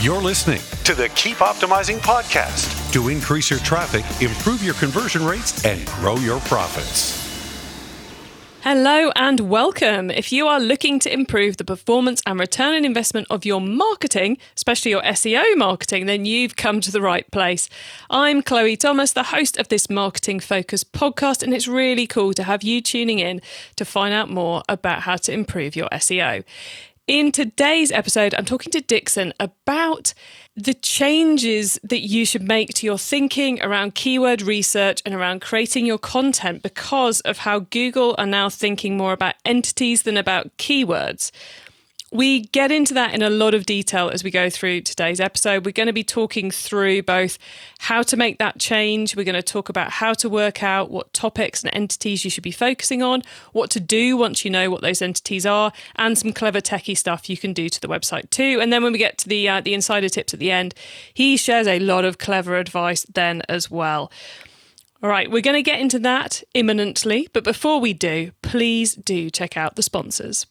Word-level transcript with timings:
You're 0.00 0.22
listening 0.22 0.62
to 0.84 0.94
the 0.94 1.10
Keep 1.10 1.36
Optimizing 1.38 1.98
podcast 1.98 2.90
to 2.94 3.10
increase 3.10 3.50
your 3.50 3.58
traffic, 3.58 4.02
improve 4.22 4.64
your 4.64 4.72
conversion 4.72 5.22
rates, 5.22 5.62
and 5.62 5.84
grow 5.88 6.16
your 6.16 6.40
profits. 6.40 7.20
Hello 8.62 9.10
and 9.14 9.40
welcome. 9.40 10.10
If 10.10 10.32
you 10.32 10.46
are 10.46 10.58
looking 10.58 11.00
to 11.00 11.12
improve 11.12 11.58
the 11.58 11.64
performance 11.64 12.22
and 12.26 12.40
return 12.40 12.76
on 12.76 12.84
investment 12.86 13.26
of 13.28 13.44
your 13.44 13.60
marketing, 13.60 14.38
especially 14.56 14.90
your 14.90 15.02
SEO 15.02 15.56
marketing, 15.56 16.06
then 16.06 16.24
you've 16.24 16.56
come 16.56 16.80
to 16.80 16.92
the 16.92 17.02
right 17.02 17.30
place. 17.30 17.68
I'm 18.08 18.42
Chloe 18.42 18.76
Thomas, 18.78 19.12
the 19.12 19.24
host 19.24 19.58
of 19.58 19.68
this 19.68 19.90
marketing 19.90 20.40
focused 20.40 20.92
podcast, 20.92 21.42
and 21.42 21.52
it's 21.52 21.68
really 21.68 22.06
cool 22.06 22.32
to 22.34 22.44
have 22.44 22.62
you 22.62 22.80
tuning 22.80 23.18
in 23.18 23.42
to 23.76 23.84
find 23.84 24.14
out 24.14 24.30
more 24.30 24.62
about 24.66 25.02
how 25.02 25.16
to 25.16 25.32
improve 25.32 25.76
your 25.76 25.88
SEO. 25.90 26.42
In 27.06 27.32
today's 27.32 27.90
episode, 27.90 28.34
I'm 28.34 28.44
talking 28.44 28.70
to 28.70 28.80
Dixon 28.80 29.32
about 29.40 30.14
the 30.54 30.74
changes 30.74 31.78
that 31.82 32.00
you 32.00 32.24
should 32.24 32.42
make 32.42 32.70
to 32.74 32.86
your 32.86 32.98
thinking 32.98 33.60
around 33.62 33.96
keyword 33.96 34.42
research 34.42 35.02
and 35.04 35.14
around 35.14 35.40
creating 35.40 35.86
your 35.86 35.98
content 35.98 36.62
because 36.62 37.20
of 37.22 37.38
how 37.38 37.60
Google 37.60 38.14
are 38.16 38.26
now 38.26 38.48
thinking 38.48 38.96
more 38.96 39.12
about 39.12 39.34
entities 39.44 40.02
than 40.02 40.16
about 40.16 40.56
keywords. 40.56 41.32
We 42.12 42.40
get 42.40 42.72
into 42.72 42.92
that 42.94 43.14
in 43.14 43.22
a 43.22 43.30
lot 43.30 43.54
of 43.54 43.66
detail 43.66 44.10
as 44.10 44.24
we 44.24 44.32
go 44.32 44.50
through 44.50 44.80
today's 44.80 45.20
episode. 45.20 45.64
We're 45.64 45.70
going 45.70 45.86
to 45.86 45.92
be 45.92 46.02
talking 46.02 46.50
through 46.50 47.04
both 47.04 47.38
how 47.78 48.02
to 48.02 48.16
make 48.16 48.38
that 48.38 48.58
change, 48.58 49.14
we're 49.14 49.24
going 49.24 49.36
to 49.36 49.42
talk 49.42 49.68
about 49.68 49.92
how 49.92 50.14
to 50.14 50.28
work 50.28 50.60
out 50.60 50.90
what 50.90 51.12
topics 51.12 51.62
and 51.62 51.72
entities 51.72 52.24
you 52.24 52.30
should 52.30 52.42
be 52.42 52.50
focusing 52.50 53.00
on, 53.00 53.22
what 53.52 53.70
to 53.70 53.80
do 53.80 54.16
once 54.16 54.44
you 54.44 54.50
know 54.50 54.70
what 54.70 54.82
those 54.82 55.00
entities 55.00 55.46
are, 55.46 55.72
and 55.94 56.18
some 56.18 56.32
clever 56.32 56.60
techie 56.60 56.98
stuff 56.98 57.30
you 57.30 57.36
can 57.36 57.52
do 57.52 57.68
to 57.68 57.80
the 57.80 57.86
website 57.86 58.28
too. 58.30 58.58
And 58.60 58.72
then 58.72 58.82
when 58.82 58.92
we 58.92 58.98
get 58.98 59.16
to 59.18 59.28
the 59.28 59.48
uh, 59.48 59.60
the 59.60 59.72
insider 59.72 60.08
tips 60.08 60.34
at 60.34 60.40
the 60.40 60.50
end, 60.50 60.74
he 61.14 61.36
shares 61.36 61.68
a 61.68 61.78
lot 61.78 62.04
of 62.04 62.18
clever 62.18 62.56
advice 62.56 63.06
then 63.14 63.42
as 63.48 63.70
well. 63.70 64.10
All 65.00 65.08
right, 65.08 65.30
we're 65.30 65.42
going 65.42 65.56
to 65.56 65.62
get 65.62 65.78
into 65.78 66.00
that 66.00 66.42
imminently, 66.54 67.28
but 67.32 67.44
before 67.44 67.78
we 67.78 67.92
do, 67.92 68.32
please 68.42 68.96
do 68.96 69.30
check 69.30 69.56
out 69.56 69.76
the 69.76 69.82
sponsors. 69.82 70.46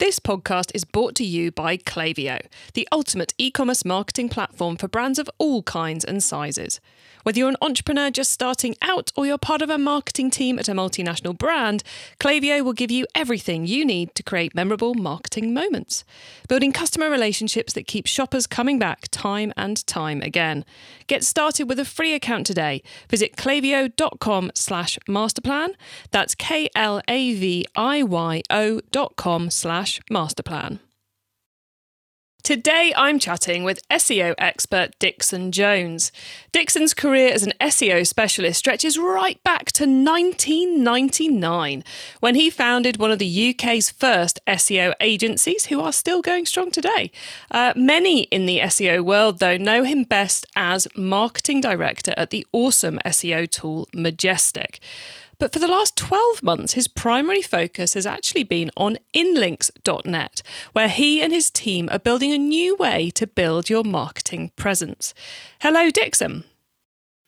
This 0.00 0.18
podcast 0.18 0.72
is 0.74 0.84
brought 0.84 1.14
to 1.14 1.24
you 1.24 1.52
by 1.52 1.76
Klaviyo, 1.76 2.40
the 2.72 2.88
ultimate 2.90 3.32
e 3.38 3.52
commerce 3.52 3.84
marketing 3.84 4.28
platform 4.28 4.76
for 4.76 4.88
brands 4.88 5.20
of 5.20 5.30
all 5.38 5.62
kinds 5.62 6.04
and 6.04 6.20
sizes. 6.20 6.80
Whether 7.22 7.38
you're 7.38 7.48
an 7.48 7.56
entrepreneur 7.62 8.10
just 8.10 8.32
starting 8.32 8.74
out 8.82 9.12
or 9.16 9.24
you're 9.24 9.38
part 9.38 9.62
of 9.62 9.70
a 9.70 9.78
marketing 9.78 10.30
team 10.30 10.58
at 10.58 10.68
a 10.68 10.72
multinational 10.72 11.38
brand, 11.38 11.84
Klaviyo 12.18 12.62
will 12.62 12.72
give 12.72 12.90
you 12.90 13.06
everything 13.14 13.66
you 13.66 13.84
need 13.84 14.14
to 14.16 14.24
create 14.24 14.52
memorable 14.54 14.94
marketing 14.94 15.54
moments, 15.54 16.04
building 16.48 16.72
customer 16.72 17.08
relationships 17.08 17.72
that 17.72 17.86
keep 17.86 18.06
shoppers 18.06 18.48
coming 18.48 18.80
back 18.80 19.06
time 19.12 19.52
and 19.56 19.86
time 19.86 20.20
again. 20.22 20.64
Get 21.06 21.22
started 21.24 21.68
with 21.68 21.78
a 21.78 21.84
free 21.84 22.14
account 22.14 22.46
today. 22.46 22.82
Visit 23.08 23.36
klaviyo.com 23.36 24.50
slash 24.54 24.98
masterplan. 25.08 25.68
That's 26.10 26.34
K-L-A-V-I-Y-O 26.34 26.70
dot 28.90 29.16
com 29.16 29.50
slash 29.50 29.83
masterplan. 30.10 30.78
Today, 32.44 32.92
I'm 32.94 33.18
chatting 33.18 33.64
with 33.64 33.88
SEO 33.88 34.34
expert 34.36 34.90
Dixon 34.98 35.50
Jones. 35.50 36.12
Dixon's 36.52 36.92
career 36.92 37.32
as 37.32 37.42
an 37.42 37.54
SEO 37.58 38.06
specialist 38.06 38.58
stretches 38.58 38.98
right 38.98 39.42
back 39.44 39.72
to 39.72 39.84
1999 39.84 41.84
when 42.20 42.34
he 42.34 42.50
founded 42.50 42.98
one 42.98 43.10
of 43.10 43.18
the 43.18 43.54
UK's 43.54 43.88
first 43.88 44.40
SEO 44.46 44.92
agencies, 45.00 45.64
who 45.66 45.80
are 45.80 45.90
still 45.90 46.20
going 46.20 46.44
strong 46.44 46.70
today. 46.70 47.10
Uh, 47.50 47.72
many 47.74 48.24
in 48.24 48.44
the 48.44 48.58
SEO 48.58 49.02
world, 49.02 49.38
though, 49.38 49.56
know 49.56 49.82
him 49.82 50.04
best 50.04 50.44
as 50.54 50.86
marketing 50.94 51.62
director 51.62 52.12
at 52.18 52.28
the 52.28 52.46
awesome 52.52 52.98
SEO 53.06 53.50
tool 53.50 53.88
Majestic. 53.94 54.80
But 55.38 55.52
for 55.52 55.58
the 55.58 55.68
last 55.68 55.96
12 55.96 56.42
months, 56.42 56.74
his 56.74 56.88
primary 56.88 57.42
focus 57.42 57.94
has 57.94 58.06
actually 58.06 58.44
been 58.44 58.70
on 58.76 58.98
inlinks.net, 59.14 60.42
where 60.72 60.88
he 60.88 61.22
and 61.22 61.32
his 61.32 61.50
team 61.50 61.88
are 61.90 61.98
building 61.98 62.32
a 62.32 62.38
new 62.38 62.76
way 62.76 63.10
to 63.10 63.26
build 63.26 63.68
your 63.68 63.84
marketing 63.84 64.52
presence. 64.56 65.14
Hello, 65.60 65.90
Dixon. 65.90 66.44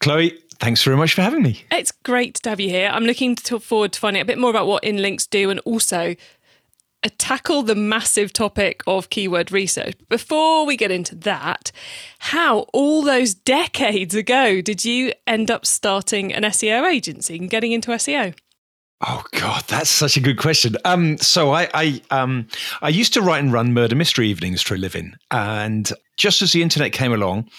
Chloe, 0.00 0.39
thanks 0.59 0.83
very 0.83 0.97
much 0.97 1.15
for 1.15 1.22
having 1.22 1.43
me. 1.43 1.65
It's 1.71 1.93
great 1.93 2.34
to 2.37 2.50
have 2.50 2.61
you 2.61 2.69
here. 2.69 2.91
I'm 2.93 3.05
looking 3.05 3.34
to 3.37 3.59
forward 3.59 3.93
to 3.94 4.00
finding 4.00 4.21
out 4.21 4.25
a 4.25 4.27
bit 4.27 4.38
more 4.38 4.50
about 4.50 4.67
what 4.67 4.83
Inlinks 4.83 5.28
do 5.28 5.50
and 5.50 5.61
also 5.61 6.15
tackle 7.19 7.62
the 7.62 7.75
massive 7.75 8.33
topic 8.33 8.83
of 8.87 9.11
keyword 9.11 9.53
research. 9.53 9.95
Before 10.09 10.67
we 10.67 10.77
get 10.77 10.91
into 10.91 11.15
that, 11.17 11.73
how 12.19 12.61
all 12.73 13.03
those 13.03 13.34
decades 13.34 14.15
ago 14.15 14.61
did 14.61 14.84
you 14.84 15.12
end 15.27 15.51
up 15.51 15.67
starting 15.67 16.33
an 16.33 16.43
SEO 16.43 16.91
agency 16.91 17.37
and 17.37 17.51
getting 17.51 17.73
into 17.73 17.91
SEO? 17.93 18.35
Oh 19.06 19.23
God, 19.33 19.62
that's 19.69 19.91
such 19.91 20.17
a 20.17 20.21
good 20.21 20.39
question. 20.39 20.75
Um, 20.87 21.19
so 21.19 21.51
I, 21.51 21.69
I, 21.75 22.03
um, 22.11 22.49
I 22.81 22.89
used 22.89 23.12
to 23.15 23.21
write 23.21 23.41
and 23.41 23.53
run 23.53 23.75
murder 23.75 23.95
mystery 23.95 24.29
evenings 24.29 24.62
for 24.62 24.75
a 24.75 24.79
living, 24.79 25.12
and 25.31 25.93
just 26.17 26.41
as 26.41 26.53
the 26.53 26.62
internet 26.62 26.93
came 26.93 27.12
along, 27.12 27.51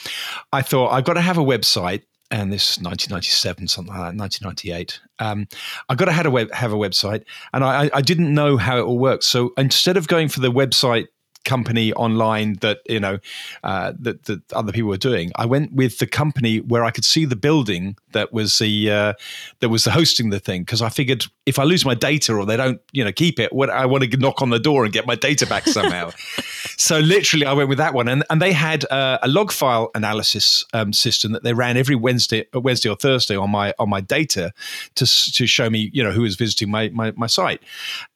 I 0.51 0.63
thought 0.63 0.89
I've 0.89 1.03
got 1.03 1.13
to 1.13 1.21
have 1.21 1.37
a 1.37 1.43
website 1.43 2.01
and 2.29 2.51
this 2.51 2.71
is 2.71 2.77
1997, 2.77 3.67
something 3.67 3.93
like 3.93 4.13
that, 4.13 4.17
1998. 4.17 4.99
Um, 5.19 5.47
I 5.89 5.95
got 5.95 6.05
to 6.05 6.11
have 6.11 6.25
a, 6.25 6.31
web, 6.31 6.51
have 6.51 6.73
a 6.73 6.75
website, 6.75 7.23
and 7.53 7.63
I, 7.63 7.89
I 7.93 8.01
didn't 8.01 8.33
know 8.33 8.57
how 8.57 8.77
it 8.77 8.81
all 8.81 8.99
works. 8.99 9.27
So 9.27 9.53
instead 9.57 9.97
of 9.97 10.07
going 10.07 10.27
for 10.27 10.41
the 10.41 10.51
website 10.51 11.07
company 11.45 11.93
online 11.93 12.55
that 12.61 12.79
you 12.87 12.99
know 12.99 13.19
uh, 13.63 13.93
that, 13.99 14.25
that 14.25 14.53
other 14.53 14.71
people 14.71 14.89
were 14.89 14.97
doing. 14.97 15.31
I 15.35 15.45
went 15.45 15.73
with 15.73 15.99
the 15.99 16.07
company 16.07 16.59
where 16.59 16.83
I 16.83 16.91
could 16.91 17.05
see 17.05 17.25
the 17.25 17.35
building 17.35 17.95
that 18.11 18.33
was 18.33 18.57
the 18.59 18.91
uh, 18.91 19.13
that 19.59 19.69
was 19.69 19.83
the 19.83 19.91
hosting 19.91 20.29
the 20.29 20.39
thing 20.39 20.61
because 20.61 20.81
I 20.81 20.89
figured 20.89 21.25
if 21.45 21.59
I 21.59 21.63
lose 21.63 21.85
my 21.85 21.95
data 21.95 22.33
or 22.33 22.45
they 22.45 22.57
don't 22.57 22.81
you 22.91 23.03
know 23.03 23.11
keep 23.11 23.39
it, 23.39 23.53
what 23.53 23.69
I 23.69 23.85
want 23.85 24.03
to 24.03 24.17
knock 24.17 24.41
on 24.41 24.49
the 24.49 24.59
door 24.59 24.83
and 24.83 24.93
get 24.93 25.07
my 25.07 25.15
data 25.15 25.45
back 25.45 25.65
somehow. 25.67 26.11
so 26.77 26.99
literally, 26.99 27.45
I 27.45 27.53
went 27.53 27.69
with 27.69 27.77
that 27.77 27.93
one, 27.93 28.07
and 28.07 28.23
and 28.29 28.41
they 28.41 28.51
had 28.51 28.89
uh, 28.91 29.19
a 29.21 29.27
log 29.27 29.51
file 29.51 29.89
analysis 29.95 30.65
um, 30.73 30.93
system 30.93 31.31
that 31.31 31.43
they 31.43 31.53
ran 31.53 31.77
every 31.77 31.95
Wednesday 31.95 32.45
Wednesday 32.53 32.89
or 32.89 32.95
Thursday 32.95 33.35
on 33.35 33.49
my 33.49 33.73
on 33.79 33.89
my 33.89 34.01
data 34.01 34.51
to 34.95 35.05
to 35.05 35.47
show 35.47 35.69
me 35.69 35.89
you 35.93 36.03
know 36.03 36.11
who 36.11 36.21
was 36.21 36.35
visiting 36.35 36.69
my 36.69 36.89
my, 36.89 37.11
my 37.15 37.27
site, 37.27 37.61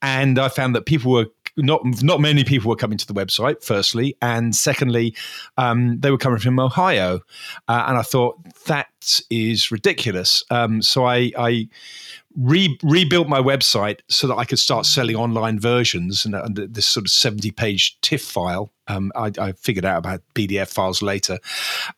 and 0.02 0.38
I 0.40 0.50
found 0.50 0.76
that 0.76 0.86
people 0.86 1.12
were 1.12 1.28
not 1.57 1.81
not 2.01 2.19
many 2.19 2.44
people 2.44 2.69
were 2.69 2.75
coming 2.75 2.97
to 2.97 3.07
the 3.07 3.13
website. 3.13 3.63
Firstly, 3.63 4.16
and 4.22 4.56
secondly, 4.56 5.16
um, 5.57 6.00
they 6.00 6.12
were 6.12 6.17
coming 6.17 6.39
from 6.39 6.59
Ohio, 6.59 7.22
uh, 7.67 7.85
and 7.88 7.97
I 7.97 8.01
thought 8.01 8.38
that 8.66 9.22
is 9.29 9.72
ridiculous. 9.72 10.44
Um, 10.50 10.81
so 10.81 11.06
I, 11.06 11.31
I 11.38 11.67
re- 12.38 12.78
rebuilt 12.84 13.28
my 13.28 13.39
website 13.39 14.00
so 14.07 14.28
that 14.28 14.35
I 14.35 14.45
could 14.45 14.59
start 14.59 14.85
selling 14.85 15.16
online 15.16 15.59
versions 15.59 16.25
and, 16.25 16.35
and 16.35 16.56
this 16.56 16.85
sort 16.85 17.06
of 17.06 17.12
seventy-page 17.12 18.00
TIFF 18.01 18.22
file. 18.22 18.72
Um, 18.88 19.12
I, 19.16 19.31
I, 19.39 19.51
figured 19.53 19.85
out 19.85 20.00
about 20.00 20.22
PDF 20.35 20.68
files 20.68 21.01
later, 21.01 21.39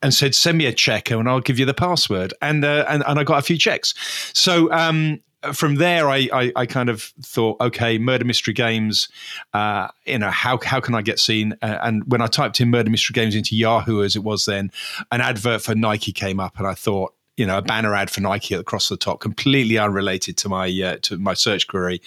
and 0.02 0.14
said, 0.14 0.36
"Send 0.36 0.58
me 0.58 0.66
a 0.66 0.74
check 0.74 1.12
and 1.12 1.28
I'll 1.30 1.40
give 1.40 1.60
you 1.60 1.66
the 1.66 1.74
password." 1.74 2.34
And 2.42 2.66
uh, 2.66 2.86
and, 2.88 3.04
and 3.06 3.20
I 3.20 3.24
got 3.24 3.40
a 3.40 3.44
few 3.44 3.58
checks. 3.58 3.94
So 4.34 4.72
um, 4.72 5.20
from 5.52 5.76
there, 5.76 6.10
I, 6.10 6.30
I, 6.32 6.52
I, 6.56 6.66
kind 6.66 6.90
of 6.90 7.02
thought, 7.22 7.60
okay, 7.60 7.98
murder 7.98 8.26
mystery 8.26 8.54
games. 8.54 9.10
Uh, 9.54 9.90
you 10.06 10.18
know, 10.18 10.30
how 10.30 10.58
how 10.64 10.80
can 10.80 10.96
I 10.96 11.02
get 11.02 11.20
seen? 11.20 11.58
Uh, 11.62 11.80
and 11.82 12.04
when 12.10 12.22
I 12.22 12.28
typed 12.28 12.62
in 12.62 12.70
murder 12.70 12.90
mystery 12.90 13.14
games 13.14 13.36
into 13.36 13.56
Yahoo, 13.56 14.04
as 14.04 14.16
it 14.16 14.24
was 14.24 14.46
then, 14.46 14.72
an 15.12 15.22
advert 15.22 15.62
for 15.62 15.76
Nike 15.76 16.12
came 16.12 16.40
up, 16.40 16.58
and 16.58 16.68
I 16.68 16.74
thought, 16.74 17.14
you 17.36 17.46
know, 17.46 17.58
a 17.58 17.62
banner 17.62 17.96
ad 17.96 18.10
for 18.10 18.22
Nike 18.22 18.54
across 18.54 18.90
the 18.90 18.98
top, 18.98 19.20
completely 19.20 19.78
unrelated 19.78 20.38
to 20.38 20.50
my 20.50 20.68
uh, 20.68 20.98
to 21.02 21.18
my 21.18 21.34
search 21.34 21.68
query, 21.68 22.02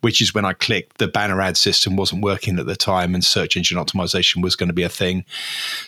which 0.00 0.20
is 0.20 0.34
when 0.34 0.44
I 0.44 0.52
clicked 0.52 0.98
the 0.98 1.08
banner 1.08 1.40
ad 1.40 1.56
system 1.56 1.96
wasn't 1.96 2.22
working 2.22 2.58
at 2.58 2.66
the 2.66 2.76
time, 2.76 3.14
and 3.14 3.24
search 3.24 3.56
engine 3.56 3.78
optimization 3.78 4.42
was 4.42 4.56
going 4.56 4.68
to 4.68 4.74
be 4.74 4.82
a 4.82 4.88
thing. 4.88 5.24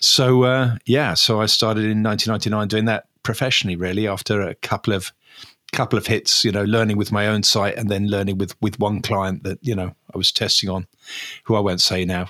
So 0.01 0.45
uh, 0.45 0.77
yeah, 0.87 1.15
so 1.15 1.41
I 1.41 1.47
started 1.47 1.85
in 1.85 2.03
1999 2.03 2.69
doing 2.69 2.85
that 2.87 3.07
professionally, 3.23 3.77
really, 3.77 4.07
after 4.07 4.41
a 4.41 4.55
couple 4.55 4.93
of 4.95 5.13
couple 5.73 5.99
of 5.99 6.07
hits, 6.07 6.45
you 6.45 6.53
know, 6.53 6.65
learning 6.65 6.97
with 6.97 7.13
my 7.13 7.27
own 7.27 7.43
site 7.43 7.77
and 7.77 7.91
then 7.91 8.09
learning 8.09 8.39
with 8.39 8.61
with 8.61 8.79
one 8.79 9.03
client 9.03 9.43
that 9.43 9.59
you 9.63 9.75
know 9.75 9.93
I 10.15 10.19
was 10.19 10.33
testing 10.33 10.71
on, 10.71 10.87
who 11.45 11.55
I 11.55 11.61
won't 11.61 11.81
say 11.81 12.05
now. 12.05 12.29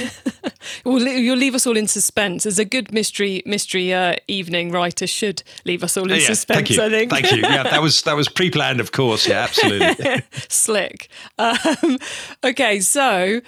well, 0.84 1.00
you'll 1.00 1.38
leave 1.38 1.54
us 1.54 1.66
all 1.66 1.76
in 1.76 1.86
suspense. 1.86 2.46
As 2.46 2.58
a 2.58 2.64
good 2.64 2.92
mystery 2.92 3.42
mystery 3.46 3.92
uh, 3.92 4.16
evening 4.26 4.70
writer 4.70 5.06
should 5.06 5.42
leave 5.64 5.82
us 5.82 5.96
all 5.96 6.10
in 6.10 6.20
yeah, 6.20 6.26
suspense. 6.26 6.56
Thank 6.56 6.70
you. 6.70 6.82
I 6.82 6.90
think. 6.90 7.10
Thank 7.10 7.30
you. 7.32 7.38
Yeah, 7.38 7.62
that 7.64 7.82
was 7.82 8.02
that 8.02 8.16
was 8.16 8.28
pre 8.28 8.50
planned, 8.50 8.80
of 8.80 8.92
course. 8.92 9.26
Yeah, 9.26 9.44
absolutely. 9.44 10.22
Slick. 10.48 11.08
Um, 11.38 11.98
okay, 12.44 12.80
so 12.80 13.40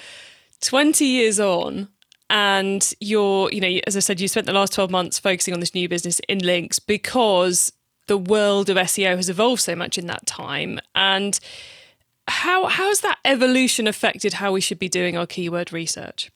twenty 0.60 1.06
years 1.06 1.40
on 1.40 1.88
and 2.30 2.94
you're 3.00 3.50
you 3.50 3.60
know 3.60 3.80
as 3.88 3.96
i 3.96 3.98
said 3.98 4.20
you 4.20 4.28
spent 4.28 4.46
the 4.46 4.52
last 4.52 4.72
12 4.72 4.88
months 4.88 5.18
focusing 5.18 5.52
on 5.52 5.58
this 5.58 5.74
new 5.74 5.88
business 5.88 6.20
Inlinks 6.28 6.78
because 6.86 7.72
the 8.10 8.18
world 8.18 8.68
of 8.68 8.76
SEO 8.76 9.14
has 9.14 9.30
evolved 9.30 9.62
so 9.62 9.76
much 9.76 9.96
in 9.96 10.08
that 10.08 10.26
time. 10.26 10.80
And 10.96 11.38
how 12.26 12.66
how 12.66 12.88
has 12.88 13.02
that 13.02 13.20
evolution 13.24 13.86
affected 13.86 14.32
how 14.34 14.50
we 14.50 14.60
should 14.60 14.80
be 14.80 14.88
doing 14.88 15.16
our 15.16 15.28
keyword 15.28 15.72
research? 15.72 16.28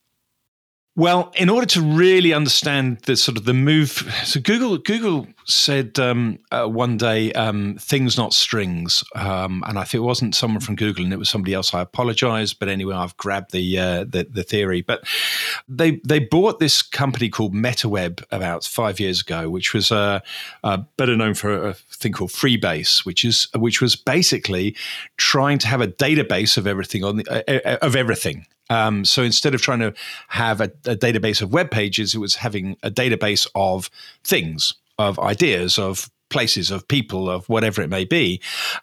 Well, 0.96 1.32
in 1.35 1.49
order 1.49 1.67
to 1.67 1.81
really 1.81 2.32
understand 2.32 2.99
the 3.00 3.17
sort 3.17 3.37
of 3.37 3.46
the 3.46 3.52
move, 3.52 4.08
so 4.25 4.41
Google 4.41 4.79
Google 4.79 5.26
said 5.44 5.99
um, 5.99 6.38
uh, 6.52 6.67
one 6.67 6.99
day 6.99 7.32
um, 7.32 7.76
things 7.81 8.17
not 8.17 8.32
strings, 8.32 9.02
um, 9.17 9.64
and 9.67 9.76
I 9.76 9.82
think 9.82 9.94
it 9.94 10.05
wasn't 10.05 10.37
someone 10.37 10.61
from 10.61 10.76
Google, 10.76 11.02
and 11.02 11.12
it 11.12 11.19
was 11.19 11.29
somebody 11.29 11.52
else. 11.52 11.75
I 11.75 11.81
apologize, 11.81 12.55
but 12.55 12.69
anyway, 12.69 12.94
I've 12.94 13.17
grabbed 13.17 13.50
the, 13.50 13.76
uh, 13.76 14.05
the 14.05 14.29
the, 14.31 14.44
theory. 14.44 14.82
But 14.82 15.02
they 15.69 16.00
they 16.05 16.20
bought 16.20 16.61
this 16.61 16.81
company 16.81 17.29
called 17.29 17.55
MetaWeb 17.55 18.23
about 18.31 18.62
five 18.62 19.00
years 19.00 19.20
ago, 19.20 19.50
which 19.50 19.75
was 19.75 19.91
uh, 19.91 20.20
uh, 20.62 20.76
better 20.96 21.17
known 21.17 21.35
for 21.35 21.70
a 21.70 21.75
thing 21.75 22.12
called 22.12 22.31
Freebase, 22.31 23.05
which 23.05 23.25
is 23.25 23.49
which 23.56 23.81
was 23.81 23.96
basically 23.96 24.76
trying 25.17 25.58
to 25.58 25.67
have 25.67 25.81
a 25.81 25.88
database 25.88 26.56
of 26.56 26.69
everything 26.69 27.02
on 27.02 27.17
the, 27.17 27.29
uh, 27.29 27.73
uh, 27.73 27.79
of 27.82 27.96
everything 27.96 28.46
um, 28.70 29.05
so 29.05 29.22
instead 29.22 29.55
of 29.55 29.61
trying 29.61 29.81
to 29.81 29.94
have 30.28 30.61
a, 30.61 30.72
a, 30.87 30.96
database 30.96 31.43
of 31.43 31.52
web 31.52 31.70
pages, 31.70 32.14
it 32.14 32.19
was 32.19 32.37
having 32.37 32.76
a 32.82 32.90
database 32.90 33.46
of 33.55 33.90
things, 34.22 34.75
of 34.99 35.19
ideas, 35.19 35.78
of 35.78 36.11
places, 36.31 36.70
of 36.70 36.88
people, 36.88 37.28
of 37.28 37.49
whatever 37.49 37.82
it 37.82 37.90
may 37.90 38.05
be, 38.05 38.40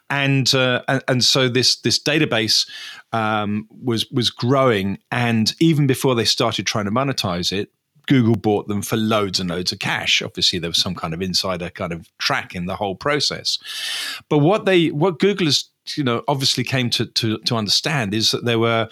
and 0.08 0.54
uh, 0.54 0.82
and, 0.88 1.02
and, 1.08 1.24
so 1.24 1.48
this 1.48 1.76
this 1.76 1.98
database 1.98 2.68
um, 3.12 3.68
was 3.82 4.08
was 4.10 4.30
growing, 4.30 4.98
and 5.10 5.54
even 5.60 5.86
before 5.86 6.14
they 6.14 6.24
started 6.24 6.66
trying 6.66 6.86
to 6.86 6.90
monetize 6.90 7.52
it. 7.52 7.70
Google 8.08 8.34
bought 8.34 8.66
them 8.66 8.82
for 8.82 8.96
loads 8.96 9.38
and 9.38 9.48
loads 9.48 9.70
of 9.70 9.78
cash. 9.78 10.22
Obviously, 10.22 10.58
there 10.58 10.68
was 10.68 10.82
some 10.82 10.96
kind 10.96 11.14
of 11.14 11.22
insider 11.22 11.70
kind 11.70 11.92
of 11.92 12.10
track 12.18 12.52
in 12.52 12.66
the 12.66 12.74
whole 12.74 12.96
process. 12.96 13.60
But 14.28 14.38
what 14.38 14.66
they, 14.66 14.90
what 14.90 15.20
Google 15.20 15.46
has 15.46 15.70
you 15.96 16.04
know 16.04 16.22
obviously 16.28 16.64
came 16.64 16.90
to, 16.90 17.06
to 17.06 17.38
to 17.38 17.56
understand 17.56 18.14
is 18.14 18.30
that 18.30 18.44
there 18.44 18.58
were 18.58 18.88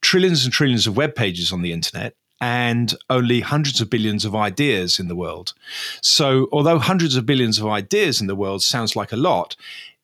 trillions 0.00 0.44
and 0.44 0.52
trillions 0.52 0.86
of 0.86 0.96
web 0.96 1.14
pages 1.14 1.52
on 1.52 1.62
the 1.62 1.72
internet 1.72 2.14
and 2.40 2.94
only 3.08 3.40
hundreds 3.40 3.80
of 3.80 3.90
billions 3.90 4.24
of 4.24 4.34
ideas 4.34 4.98
in 4.98 5.08
the 5.08 5.16
world. 5.16 5.52
So, 6.00 6.48
although 6.52 6.78
hundreds 6.78 7.16
of 7.16 7.26
billions 7.26 7.58
of 7.58 7.66
ideas 7.66 8.20
in 8.20 8.26
the 8.26 8.36
world 8.36 8.62
sounds 8.62 8.96
like 8.96 9.12
a 9.12 9.16
lot, 9.16 9.56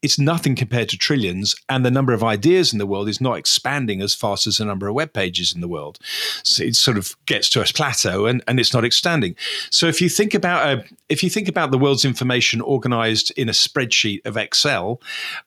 it's 0.02 0.18
nothing 0.18 0.54
compared 0.54 0.88
to 0.90 0.98
trillions, 0.98 1.56
and 1.68 1.84
the 1.84 1.90
number 1.90 2.12
of 2.12 2.22
ideas 2.22 2.72
in 2.72 2.78
the 2.78 2.86
world 2.86 3.08
is 3.08 3.20
not 3.20 3.38
expanding 3.38 4.02
as 4.02 4.14
fast 4.14 4.46
as 4.46 4.58
the 4.58 4.64
number 4.64 4.86
of 4.86 4.94
web 4.94 5.12
pages 5.12 5.54
in 5.54 5.60
the 5.60 5.68
world. 5.68 5.98
So 6.42 6.62
it 6.62 6.76
sort 6.76 6.98
of 6.98 7.16
gets 7.24 7.48
to 7.50 7.62
a 7.62 7.64
plateau, 7.64 8.26
and, 8.26 8.40
and 8.46 8.60
it's 8.60 8.74
not 8.74 8.84
expanding. 8.84 9.34
So 9.70 9.86
if 9.86 10.00
you 10.00 10.08
think 10.08 10.34
about 10.34 10.68
a, 10.68 10.84
if 11.08 11.22
you 11.22 11.30
think 11.30 11.48
about 11.48 11.70
the 11.70 11.78
world's 11.78 12.04
information 12.04 12.60
organized 12.60 13.32
in 13.36 13.48
a 13.48 13.52
spreadsheet 13.52 14.24
of 14.26 14.36
Excel, 14.36 15.00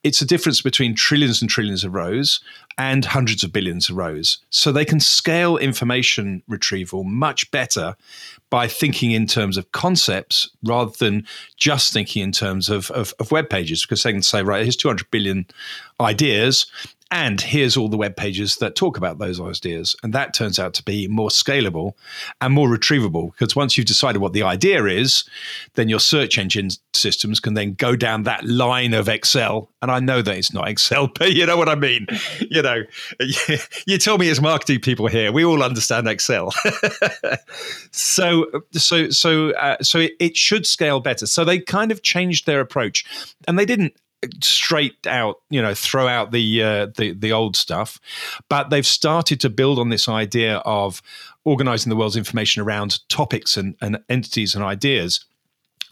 it's 0.03 0.21
a 0.21 0.25
difference 0.25 0.61
between 0.61 0.95
trillions 0.95 1.41
and 1.41 1.49
trillions 1.49 1.83
of 1.83 1.93
rows 1.93 2.41
and 2.79 3.03
hundreds 3.03 3.43
of 3.43 3.51
billions 3.51 3.89
of 3.89 3.97
rows. 3.97 4.37
So 4.51 4.71
they 4.71 4.85
can 4.85 5.01
scale 5.01 5.57
information 5.57 6.41
retrieval 6.47 7.03
much 7.03 7.51
better 7.51 7.97
by 8.49 8.69
thinking 8.69 9.11
in 9.11 9.27
terms 9.27 9.57
of 9.57 9.69
concepts 9.73 10.49
rather 10.63 10.93
than 10.97 11.27
just 11.57 11.91
thinking 11.91 12.23
in 12.23 12.31
terms 12.31 12.69
of, 12.69 12.89
of, 12.91 13.13
of 13.19 13.33
web 13.33 13.49
pages, 13.49 13.85
because 13.85 14.01
they 14.03 14.13
can 14.13 14.23
say, 14.23 14.41
right, 14.43 14.63
here's 14.63 14.77
200 14.77 15.11
billion 15.11 15.45
ideas 15.99 16.67
and 17.11 17.41
here's 17.41 17.75
all 17.75 17.89
the 17.89 17.97
web 17.97 18.15
pages 18.15 18.57
that 18.57 18.75
talk 18.75 18.95
about 18.95 19.17
those 19.17 19.41
ideas. 19.41 19.95
And 20.03 20.13
that 20.13 20.33
turns 20.33 20.59
out 20.59 20.75
to 20.75 20.83
be 20.83 21.07
more 21.07 21.29
scalable 21.29 21.93
and 22.39 22.53
more 22.53 22.67
retrievable 22.67 23.31
because 23.31 23.55
once 23.55 23.77
you've 23.77 23.87
decided 23.87 24.21
what 24.21 24.33
the 24.33 24.43
idea 24.43 24.85
is, 24.85 25.23
then 25.73 25.89
your 25.89 25.99
search 25.99 26.37
engine 26.37 26.69
systems 26.93 27.39
can 27.39 27.55
then 27.55 27.73
go 27.73 27.95
down 27.95 28.23
that 28.23 28.45
line 28.45 28.93
of 28.93 29.09
Excel. 29.09 29.71
And 29.81 29.89
I 29.89 29.99
know 29.99 30.21
that 30.21 30.37
it's 30.37 30.53
not 30.53 30.67
Excel, 30.67 31.07
but 31.19 31.33
you 31.33 31.47
know 31.47 31.57
what 31.57 31.69
I 31.69 31.75
mean. 31.75 32.07
You 32.51 32.61
know, 32.61 32.83
you 33.85 33.97
tell 33.97 34.17
me 34.17 34.29
as 34.29 34.41
marketing 34.41 34.79
people 34.79 35.07
here, 35.07 35.31
we 35.31 35.43
all 35.43 35.61
understand 35.61 36.07
Excel. 36.07 36.51
so, 37.91 38.45
so, 38.71 39.09
so, 39.09 39.51
uh, 39.51 39.77
so 39.81 39.99
it, 39.99 40.13
it 40.19 40.37
should 40.37 40.65
scale 40.65 40.99
better. 40.99 41.27
So 41.27 41.43
they 41.43 41.59
kind 41.59 41.91
of 41.91 42.01
changed 42.01 42.45
their 42.45 42.59
approach, 42.59 43.05
and 43.47 43.59
they 43.59 43.65
didn't 43.65 43.93
straight 44.41 45.07
out, 45.07 45.41
you 45.49 45.61
know, 45.61 45.73
throw 45.73 46.07
out 46.07 46.31
the 46.31 46.63
uh, 46.63 46.87
the 46.97 47.13
the 47.13 47.31
old 47.31 47.55
stuff, 47.55 47.99
but 48.49 48.69
they've 48.69 48.85
started 48.85 49.39
to 49.41 49.49
build 49.49 49.79
on 49.79 49.89
this 49.89 50.07
idea 50.07 50.57
of 50.57 51.01
organizing 51.45 51.89
the 51.89 51.95
world's 51.95 52.17
information 52.17 52.61
around 52.61 53.07
topics 53.09 53.57
and, 53.57 53.75
and 53.81 53.99
entities 54.09 54.55
and 54.55 54.63
ideas. 54.63 55.25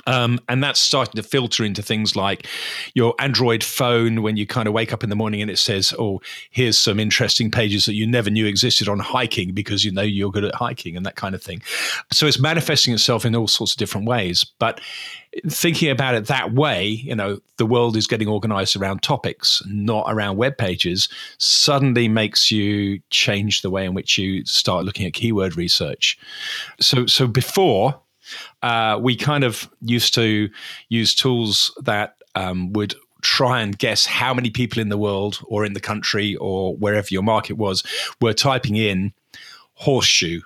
Um, 0.08 0.40
and 0.48 0.64
that's 0.64 0.80
starting 0.80 1.22
to 1.22 1.24
filter 1.24 1.64
into 1.64 1.84
things 1.84 2.16
like 2.16 2.48
your 2.96 3.14
Android 3.20 3.64
phone 3.64 4.24
when 4.24 4.38
you 4.38 4.48
kind 4.48 4.68
of 4.68 4.74
wake 4.74 4.94
up 4.94 5.04
in 5.04 5.10
the 5.10 5.16
morning 5.16 5.42
and 5.42 5.52
it 5.52 5.60
says, 5.60 5.94
"Oh, 6.00 6.22
here's 6.50 6.80
some 6.80 7.00
interesting 7.00 7.52
pages 7.52 7.86
that 7.86 7.94
you 7.94 8.08
never 8.08 8.30
knew 8.30 8.46
existed 8.46 8.88
on 8.90 9.00
hiking 9.00 9.54
because 9.54 9.84
you 9.84 9.92
know 9.92 10.02
you're 10.02 10.32
good 10.32 10.46
at 10.46 10.56
hiking 10.56 10.96
and 10.98 11.06
that 11.06 11.16
kind 11.16 11.36
of 11.36 11.44
thing." 11.44 11.62
So 12.12 12.26
it's 12.26 12.40
manifesting 12.40 12.94
itself 12.94 13.26
in 13.26 13.36
all 13.36 13.48
sorts 13.48 13.74
of 13.74 13.78
different 13.78 14.08
ways. 14.08 14.46
But 14.58 14.80
thinking 15.48 15.90
about 15.90 16.16
it 16.16 16.28
that 16.28 16.54
way, 16.54 16.88
you 16.88 17.16
know, 17.16 17.40
the 17.58 17.66
world 17.66 17.98
is 17.98 18.08
getting 18.08 18.28
organized 18.28 18.76
around 18.76 19.02
topics, 19.04 19.62
not 19.68 20.06
around 20.08 20.38
web 20.38 20.58
pages, 20.58 21.10
suddenly 21.38 22.08
makes 22.08 22.50
you 22.50 23.00
change 23.10 23.62
the 23.62 23.70
way 23.70 23.86
in 23.86 23.94
which 23.94 24.18
you 24.18 24.46
start 24.46 24.86
looking 24.86 25.06
at 25.06 25.14
keyword 25.14 25.56
research. 25.56 26.18
So, 26.80 27.06
so 27.06 27.28
before 27.28 28.00
uh, 28.62 29.00
we 29.02 29.16
kind 29.16 29.44
of 29.44 29.70
used 29.82 30.14
to 30.16 30.50
use 30.90 31.16
tools 31.16 31.72
that 31.84 32.16
um, 32.36 32.74
would 32.74 32.96
try 33.22 33.62
and 33.62 33.78
guess 33.78 34.06
how 34.06 34.34
many 34.34 34.50
people 34.50 34.82
in 34.82 34.90
the 34.90 34.98
world 34.98 35.40
or 35.46 35.66
in 35.66 35.74
the 35.74 35.80
country 35.80 36.36
or 36.36 36.76
wherever 36.76 37.08
your 37.10 37.24
market 37.24 37.54
was 37.54 37.84
were 38.22 38.34
typing 38.34 38.76
in 38.76 39.14
horseshoe. 39.74 40.42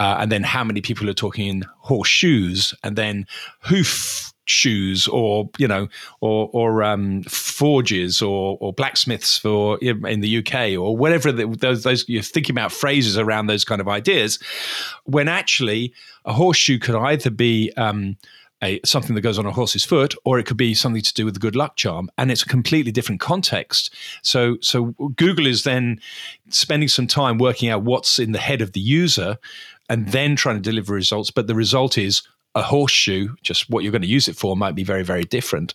Uh, 0.00 0.16
and 0.20 0.32
then 0.32 0.42
how 0.42 0.64
many 0.64 0.80
people 0.80 1.08
are 1.08 1.14
talking 1.14 1.46
in 1.46 1.64
horseshoes 1.78 2.74
and 2.82 2.96
then 2.96 3.26
hoof 3.60 4.31
shoes 4.44 5.06
or 5.08 5.48
you 5.58 5.68
know 5.68 5.88
or 6.20 6.50
or 6.52 6.82
um, 6.82 7.22
forges 7.24 8.20
or 8.20 8.58
or 8.60 8.72
blacksmiths 8.72 9.38
for 9.38 9.78
in 9.78 10.20
the 10.20 10.38
UK 10.38 10.78
or 10.78 10.96
whatever 10.96 11.30
the, 11.30 11.46
those 11.46 11.84
those 11.84 12.08
you're 12.08 12.22
thinking 12.22 12.54
about 12.54 12.72
phrases 12.72 13.16
around 13.16 13.46
those 13.46 13.64
kind 13.64 13.80
of 13.80 13.88
ideas 13.88 14.38
when 15.04 15.28
actually 15.28 15.94
a 16.24 16.32
horseshoe 16.32 16.78
could 16.78 16.94
either 16.94 17.30
be 17.30 17.72
um, 17.76 18.16
a, 18.62 18.80
something 18.84 19.14
that 19.14 19.22
goes 19.22 19.38
on 19.38 19.46
a 19.46 19.50
horse's 19.50 19.84
foot, 19.84 20.14
or 20.24 20.38
it 20.38 20.46
could 20.46 20.56
be 20.56 20.72
something 20.72 21.02
to 21.02 21.14
do 21.14 21.24
with 21.24 21.34
the 21.34 21.40
good 21.40 21.56
luck 21.56 21.76
charm, 21.76 22.08
and 22.16 22.30
it's 22.30 22.42
a 22.42 22.48
completely 22.48 22.92
different 22.92 23.20
context. 23.20 23.92
So, 24.22 24.56
so 24.60 24.94
Google 25.16 25.46
is 25.46 25.64
then 25.64 26.00
spending 26.48 26.88
some 26.88 27.08
time 27.08 27.38
working 27.38 27.68
out 27.68 27.82
what's 27.82 28.18
in 28.18 28.32
the 28.32 28.38
head 28.38 28.62
of 28.62 28.72
the 28.72 28.80
user, 28.80 29.36
and 29.88 30.08
then 30.08 30.36
trying 30.36 30.56
to 30.56 30.62
deliver 30.62 30.94
results. 30.94 31.30
But 31.30 31.48
the 31.48 31.54
result 31.54 31.98
is 31.98 32.22
a 32.54 32.62
horseshoe, 32.62 33.28
just 33.42 33.70
what 33.70 33.82
you're 33.82 33.92
going 33.92 34.02
to 34.02 34.08
use 34.08 34.28
it 34.28 34.36
for, 34.36 34.56
might 34.56 34.74
be 34.74 34.84
very, 34.84 35.02
very 35.02 35.24
different. 35.24 35.74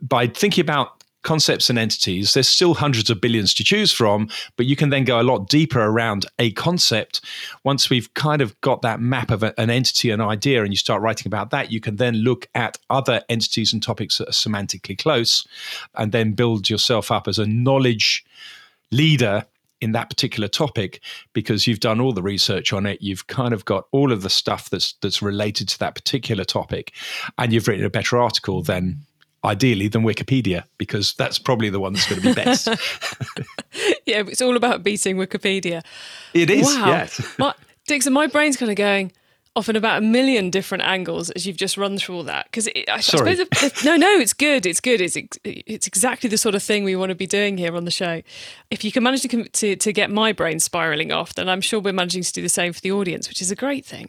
By 0.00 0.26
thinking 0.26 0.62
about 0.62 1.02
concepts 1.22 1.68
and 1.68 1.78
entities, 1.78 2.32
there's 2.32 2.48
still 2.48 2.74
hundreds 2.74 3.10
of 3.10 3.20
billions 3.20 3.52
to 3.52 3.64
choose 3.64 3.92
from, 3.92 4.28
but 4.56 4.66
you 4.66 4.76
can 4.76 4.90
then 4.90 5.04
go 5.04 5.20
a 5.20 5.22
lot 5.22 5.48
deeper 5.48 5.80
around 5.80 6.24
a 6.38 6.52
concept. 6.52 7.20
Once 7.64 7.90
we've 7.90 8.12
kind 8.14 8.40
of 8.40 8.58
got 8.60 8.82
that 8.82 9.00
map 9.00 9.30
of 9.30 9.42
an 9.42 9.70
entity, 9.70 10.10
an 10.10 10.20
idea, 10.20 10.62
and 10.62 10.72
you 10.72 10.76
start 10.76 11.02
writing 11.02 11.26
about 11.26 11.50
that, 11.50 11.72
you 11.72 11.80
can 11.80 11.96
then 11.96 12.14
look 12.14 12.46
at 12.54 12.78
other 12.88 13.22
entities 13.28 13.72
and 13.72 13.82
topics 13.82 14.18
that 14.18 14.28
are 14.28 14.32
semantically 14.32 14.96
close 14.96 15.46
and 15.94 16.12
then 16.12 16.32
build 16.32 16.70
yourself 16.70 17.10
up 17.10 17.28
as 17.28 17.38
a 17.38 17.46
knowledge 17.46 18.24
leader 18.90 19.44
in 19.80 19.92
that 19.92 20.10
particular 20.10 20.48
topic 20.48 21.00
because 21.32 21.66
you've 21.66 21.80
done 21.80 22.00
all 22.00 22.12
the 22.12 22.22
research 22.22 22.72
on 22.72 22.86
it 22.86 23.00
you've 23.00 23.26
kind 23.26 23.54
of 23.54 23.64
got 23.64 23.86
all 23.92 24.12
of 24.12 24.22
the 24.22 24.30
stuff 24.30 24.70
that's 24.70 24.94
that's 25.02 25.22
related 25.22 25.68
to 25.68 25.78
that 25.78 25.94
particular 25.94 26.44
topic 26.44 26.92
and 27.38 27.52
you've 27.52 27.68
written 27.68 27.84
a 27.84 27.90
better 27.90 28.18
article 28.18 28.62
than 28.62 28.98
ideally 29.44 29.88
than 29.88 30.02
wikipedia 30.02 30.64
because 30.78 31.14
that's 31.14 31.38
probably 31.38 31.70
the 31.70 31.78
one 31.78 31.92
that's 31.92 32.08
going 32.08 32.20
to 32.20 32.28
be 32.28 32.34
best. 32.34 32.68
Yeah 34.06 34.22
it's 34.26 34.40
all 34.40 34.56
about 34.56 34.82
beating 34.82 35.16
wikipedia. 35.16 35.84
It 36.32 36.50
is 36.50 36.66
wow. 36.66 36.86
yes. 36.86 37.38
My, 37.38 37.54
dixon 37.86 38.12
my 38.12 38.26
brain's 38.26 38.56
kind 38.56 38.70
of 38.70 38.76
going 38.76 39.12
often 39.58 39.76
about 39.76 39.98
a 39.98 40.00
million 40.00 40.48
different 40.50 40.84
angles 40.84 41.30
as 41.30 41.46
you've 41.46 41.56
just 41.56 41.76
run 41.76 41.98
through 41.98 42.16
all 42.16 42.22
that. 42.22 42.46
Because 42.46 42.68
I, 42.68 42.84
I, 42.88 43.00
suppose, 43.00 43.40
if, 43.40 43.48
if, 43.62 43.84
no, 43.84 43.96
no, 43.96 44.08
it's 44.18 44.32
good. 44.32 44.64
It's 44.64 44.80
good. 44.80 45.00
It's 45.00 45.16
it's 45.44 45.86
exactly 45.86 46.30
the 46.30 46.38
sort 46.38 46.54
of 46.54 46.62
thing 46.62 46.84
we 46.84 46.96
want 46.96 47.10
to 47.10 47.16
be 47.16 47.26
doing 47.26 47.58
here 47.58 47.76
on 47.76 47.84
the 47.84 47.90
show. 47.90 48.22
If 48.70 48.84
you 48.84 48.92
can 48.92 49.02
manage 49.02 49.22
to, 49.22 49.44
to, 49.44 49.76
to 49.76 49.92
get 49.92 50.10
my 50.10 50.32
brain 50.32 50.60
spiraling 50.60 51.12
off, 51.12 51.34
then 51.34 51.48
I'm 51.48 51.60
sure 51.60 51.80
we're 51.80 51.92
managing 51.92 52.22
to 52.22 52.32
do 52.32 52.40
the 52.40 52.48
same 52.48 52.72
for 52.72 52.80
the 52.80 52.92
audience, 52.92 53.28
which 53.28 53.42
is 53.42 53.50
a 53.50 53.56
great 53.56 53.84
thing. 53.84 54.08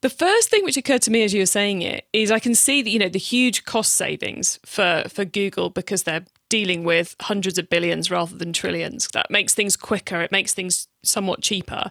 The 0.00 0.10
first 0.10 0.48
thing 0.50 0.64
which 0.64 0.76
occurred 0.76 1.02
to 1.02 1.10
me 1.10 1.24
as 1.24 1.34
you 1.34 1.40
were 1.42 1.46
saying 1.46 1.82
it 1.82 2.06
is 2.12 2.30
I 2.30 2.38
can 2.38 2.54
see 2.54 2.82
that 2.82 2.90
you 2.90 2.98
know 2.98 3.08
the 3.08 3.18
huge 3.18 3.64
cost 3.64 3.94
savings 3.94 4.60
for 4.64 5.04
for 5.08 5.24
Google 5.24 5.70
because 5.70 6.04
they're 6.04 6.24
dealing 6.54 6.84
with 6.84 7.16
hundreds 7.22 7.58
of 7.58 7.68
billions 7.68 8.12
rather 8.12 8.36
than 8.36 8.52
trillions. 8.52 9.08
That 9.12 9.28
makes 9.28 9.54
things 9.54 9.76
quicker, 9.76 10.20
it 10.20 10.30
makes 10.30 10.54
things 10.54 10.86
somewhat 11.02 11.42
cheaper. 11.42 11.90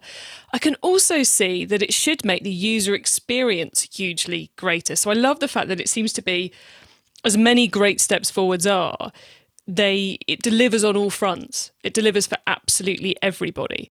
I 0.53 0.57
can 0.57 0.75
also 0.75 1.21
see 1.23 1.65
that 1.65 1.81
it 1.81 1.93
should 1.93 2.23
make 2.23 2.43
the 2.43 2.49
user 2.49 2.95
experience 2.95 3.89
hugely 3.93 4.51
greater. 4.55 4.95
So 4.95 5.11
I 5.11 5.15
love 5.15 5.41
the 5.41 5.49
fact 5.49 5.67
that 5.67 5.81
it 5.81 5.89
seems 5.89 6.13
to 6.13 6.21
be 6.21 6.53
as 7.25 7.35
many 7.35 7.67
great 7.67 7.99
steps 7.99 8.31
forwards 8.31 8.65
are, 8.65 9.11
they 9.67 10.17
it 10.27 10.41
delivers 10.41 10.85
on 10.85 10.95
all 10.95 11.09
fronts. 11.09 11.71
It 11.83 11.93
delivers 11.93 12.25
for 12.25 12.37
absolutely 12.47 13.17
everybody. 13.21 13.91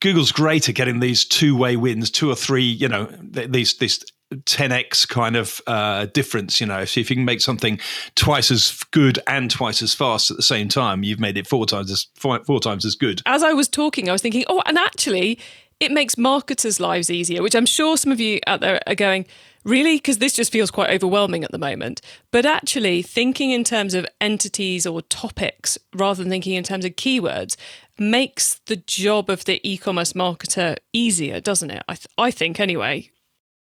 Google's 0.00 0.32
great 0.32 0.70
at 0.70 0.74
getting 0.74 1.00
these 1.00 1.26
two 1.26 1.54
way 1.54 1.76
wins, 1.76 2.10
two 2.10 2.30
or 2.30 2.34
three, 2.34 2.64
you 2.64 2.88
know, 2.88 3.04
these 3.20 3.74
this 3.74 4.02
10x 4.36 5.08
kind 5.08 5.36
of 5.36 5.60
uh, 5.66 6.06
difference. 6.06 6.60
You 6.60 6.66
know, 6.66 6.80
if, 6.80 6.96
if 6.96 7.10
you 7.10 7.16
can 7.16 7.24
make 7.24 7.40
something 7.40 7.78
twice 8.14 8.50
as 8.50 8.78
good 8.90 9.18
and 9.26 9.50
twice 9.50 9.82
as 9.82 9.94
fast 9.94 10.30
at 10.30 10.36
the 10.36 10.42
same 10.42 10.68
time, 10.68 11.02
you've 11.02 11.20
made 11.20 11.36
it 11.36 11.46
four 11.46 11.66
times 11.66 11.90
as 11.90 12.06
four, 12.14 12.42
four 12.44 12.60
times 12.60 12.84
as 12.84 12.94
good. 12.94 13.22
As 13.26 13.42
I 13.42 13.52
was 13.52 13.68
talking, 13.68 14.08
I 14.08 14.12
was 14.12 14.22
thinking, 14.22 14.44
oh, 14.48 14.62
and 14.66 14.78
actually, 14.78 15.38
it 15.80 15.90
makes 15.90 16.16
marketers' 16.16 16.80
lives 16.80 17.10
easier, 17.10 17.42
which 17.42 17.56
I'm 17.56 17.66
sure 17.66 17.96
some 17.96 18.12
of 18.12 18.20
you 18.20 18.40
out 18.46 18.60
there 18.60 18.80
are 18.86 18.94
going, 18.94 19.26
really? 19.64 19.96
Because 19.96 20.18
this 20.18 20.32
just 20.32 20.52
feels 20.52 20.70
quite 20.70 20.90
overwhelming 20.90 21.44
at 21.44 21.50
the 21.50 21.58
moment. 21.58 22.00
But 22.30 22.46
actually, 22.46 23.02
thinking 23.02 23.50
in 23.50 23.64
terms 23.64 23.94
of 23.94 24.06
entities 24.20 24.86
or 24.86 25.02
topics 25.02 25.78
rather 25.94 26.22
than 26.22 26.30
thinking 26.30 26.54
in 26.54 26.64
terms 26.64 26.84
of 26.84 26.92
keywords 26.92 27.56
makes 27.98 28.60
the 28.66 28.76
job 28.76 29.28
of 29.28 29.44
the 29.44 29.60
e 29.68 29.76
commerce 29.76 30.12
marketer 30.12 30.76
easier, 30.92 31.40
doesn't 31.40 31.70
it? 31.70 31.82
I, 31.88 31.94
th- 31.94 32.06
I 32.18 32.30
think, 32.30 32.60
anyway. 32.60 33.10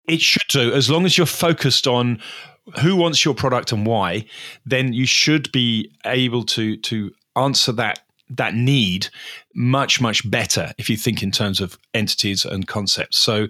It 0.07 0.21
should 0.21 0.47
do, 0.49 0.73
as 0.73 0.89
long 0.89 1.05
as 1.05 1.17
you're 1.17 1.27
focused 1.27 1.87
on 1.87 2.19
who 2.81 2.95
wants 2.95 3.23
your 3.23 3.33
product 3.33 3.71
and 3.71 3.85
why, 3.85 4.25
then 4.65 4.93
you 4.93 5.05
should 5.05 5.51
be 5.51 5.91
able 6.05 6.43
to 6.45 6.77
to 6.77 7.11
answer 7.35 7.71
that 7.73 7.99
that 8.29 8.55
need 8.55 9.07
much 9.57 9.99
much 9.99 10.29
better 10.29 10.71
if 10.77 10.87
you 10.87 10.95
think 10.95 11.23
in 11.23 11.31
terms 11.31 11.59
of 11.59 11.79
entities 11.95 12.45
and 12.45 12.67
concepts. 12.67 13.17
So 13.17 13.47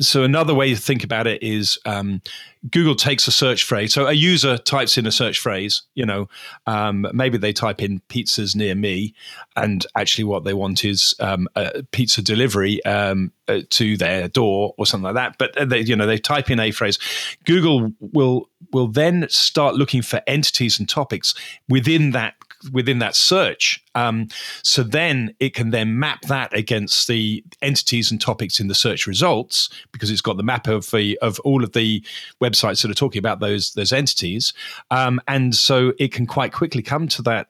so 0.00 0.24
another 0.24 0.54
way 0.54 0.74
to 0.74 0.80
think 0.80 1.04
about 1.04 1.26
it 1.26 1.42
is 1.42 1.78
um, 1.84 2.22
google 2.70 2.94
takes 2.94 3.28
a 3.28 3.32
search 3.32 3.64
phrase. 3.64 3.92
So 3.92 4.06
a 4.06 4.12
user 4.12 4.56
types 4.56 4.96
in 4.96 5.06
a 5.06 5.12
search 5.12 5.38
phrase 5.38 5.82
you 5.94 6.06
know 6.06 6.28
um, 6.66 7.06
maybe 7.12 7.36
they 7.36 7.52
type 7.52 7.82
in 7.82 8.00
pizzas 8.08 8.56
near 8.56 8.74
me 8.74 9.14
and 9.54 9.84
actually 9.94 10.24
what 10.24 10.44
they 10.44 10.54
want 10.54 10.86
is 10.86 11.14
um, 11.20 11.46
a 11.54 11.82
pizza 11.92 12.22
delivery 12.22 12.82
um, 12.86 13.30
uh, 13.48 13.60
to 13.70 13.96
their 13.96 14.28
door 14.28 14.74
or 14.78 14.86
something 14.86 15.04
like 15.04 15.14
that. 15.14 15.36
But 15.38 15.56
uh, 15.58 15.64
they 15.64 15.80
you 15.80 15.96
know 15.96 16.06
they 16.06 16.18
type 16.18 16.50
in 16.50 16.60
a 16.60 16.70
phrase. 16.70 16.98
Google 17.44 17.92
will 18.00 18.48
will 18.72 18.88
then 18.88 19.26
start 19.28 19.74
looking 19.74 20.02
for 20.02 20.22
entities 20.26 20.78
and 20.78 20.88
topics 20.88 21.34
within 21.68 22.12
that 22.12 22.34
within 22.70 22.98
that 23.00 23.16
search. 23.16 23.82
Um, 23.94 24.28
so 24.62 24.82
then 24.82 25.34
it 25.40 25.54
can 25.54 25.70
then 25.70 25.98
map 25.98 26.22
that 26.22 26.54
against 26.56 27.08
the 27.08 27.44
entities 27.60 28.10
and 28.10 28.20
topics 28.20 28.60
in 28.60 28.68
the 28.68 28.74
search 28.74 29.06
results 29.06 29.68
because 29.90 30.10
it's 30.10 30.20
got 30.20 30.36
the 30.36 30.42
map 30.42 30.66
of 30.68 30.90
the 30.90 31.18
of 31.22 31.40
all 31.40 31.64
of 31.64 31.72
the 31.72 32.04
websites 32.40 32.82
that 32.82 32.90
are 32.90 32.94
talking 32.94 33.18
about 33.18 33.40
those 33.40 33.72
those 33.72 33.92
entities, 33.92 34.52
um, 34.90 35.20
and 35.28 35.54
so 35.54 35.92
it 35.98 36.12
can 36.12 36.26
quite 36.26 36.52
quickly 36.52 36.82
come 36.82 37.08
to 37.08 37.22
that 37.22 37.48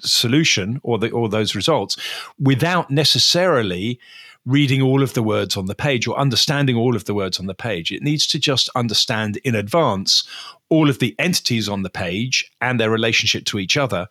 solution 0.00 0.80
or 0.82 0.98
the 0.98 1.10
or 1.10 1.28
those 1.28 1.54
results 1.54 1.96
without 2.38 2.90
necessarily 2.90 3.98
reading 4.44 4.82
all 4.82 5.02
of 5.02 5.14
the 5.14 5.22
words 5.22 5.56
on 5.56 5.66
the 5.66 5.74
page 5.74 6.06
or 6.06 6.18
understanding 6.18 6.76
all 6.76 6.96
of 6.96 7.04
the 7.04 7.14
words 7.14 7.38
on 7.38 7.46
the 7.46 7.54
page. 7.54 7.92
It 7.92 8.02
needs 8.02 8.26
to 8.28 8.38
just 8.38 8.68
understand 8.74 9.36
in 9.44 9.54
advance 9.54 10.24
all 10.68 10.90
of 10.90 10.98
the 10.98 11.14
entities 11.18 11.68
on 11.68 11.82
the 11.82 11.90
page 11.90 12.50
and 12.60 12.80
their 12.80 12.90
relationship 12.90 13.44
to 13.44 13.58
each 13.58 13.76
other. 13.76 14.08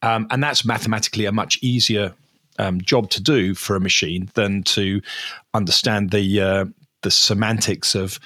Um, 0.00 0.26
and 0.30 0.42
that's 0.42 0.64
mathematically 0.64 1.26
a 1.26 1.32
much 1.32 1.58
easier 1.60 2.14
um, 2.58 2.80
job 2.80 3.10
to 3.10 3.22
do 3.22 3.54
for 3.54 3.76
a 3.76 3.80
machine 3.80 4.30
than 4.34 4.62
to 4.62 5.02
understand 5.52 6.10
the 6.10 6.40
uh, 6.40 6.64
the 7.04 7.10
semantics 7.10 7.94
of 7.94 8.18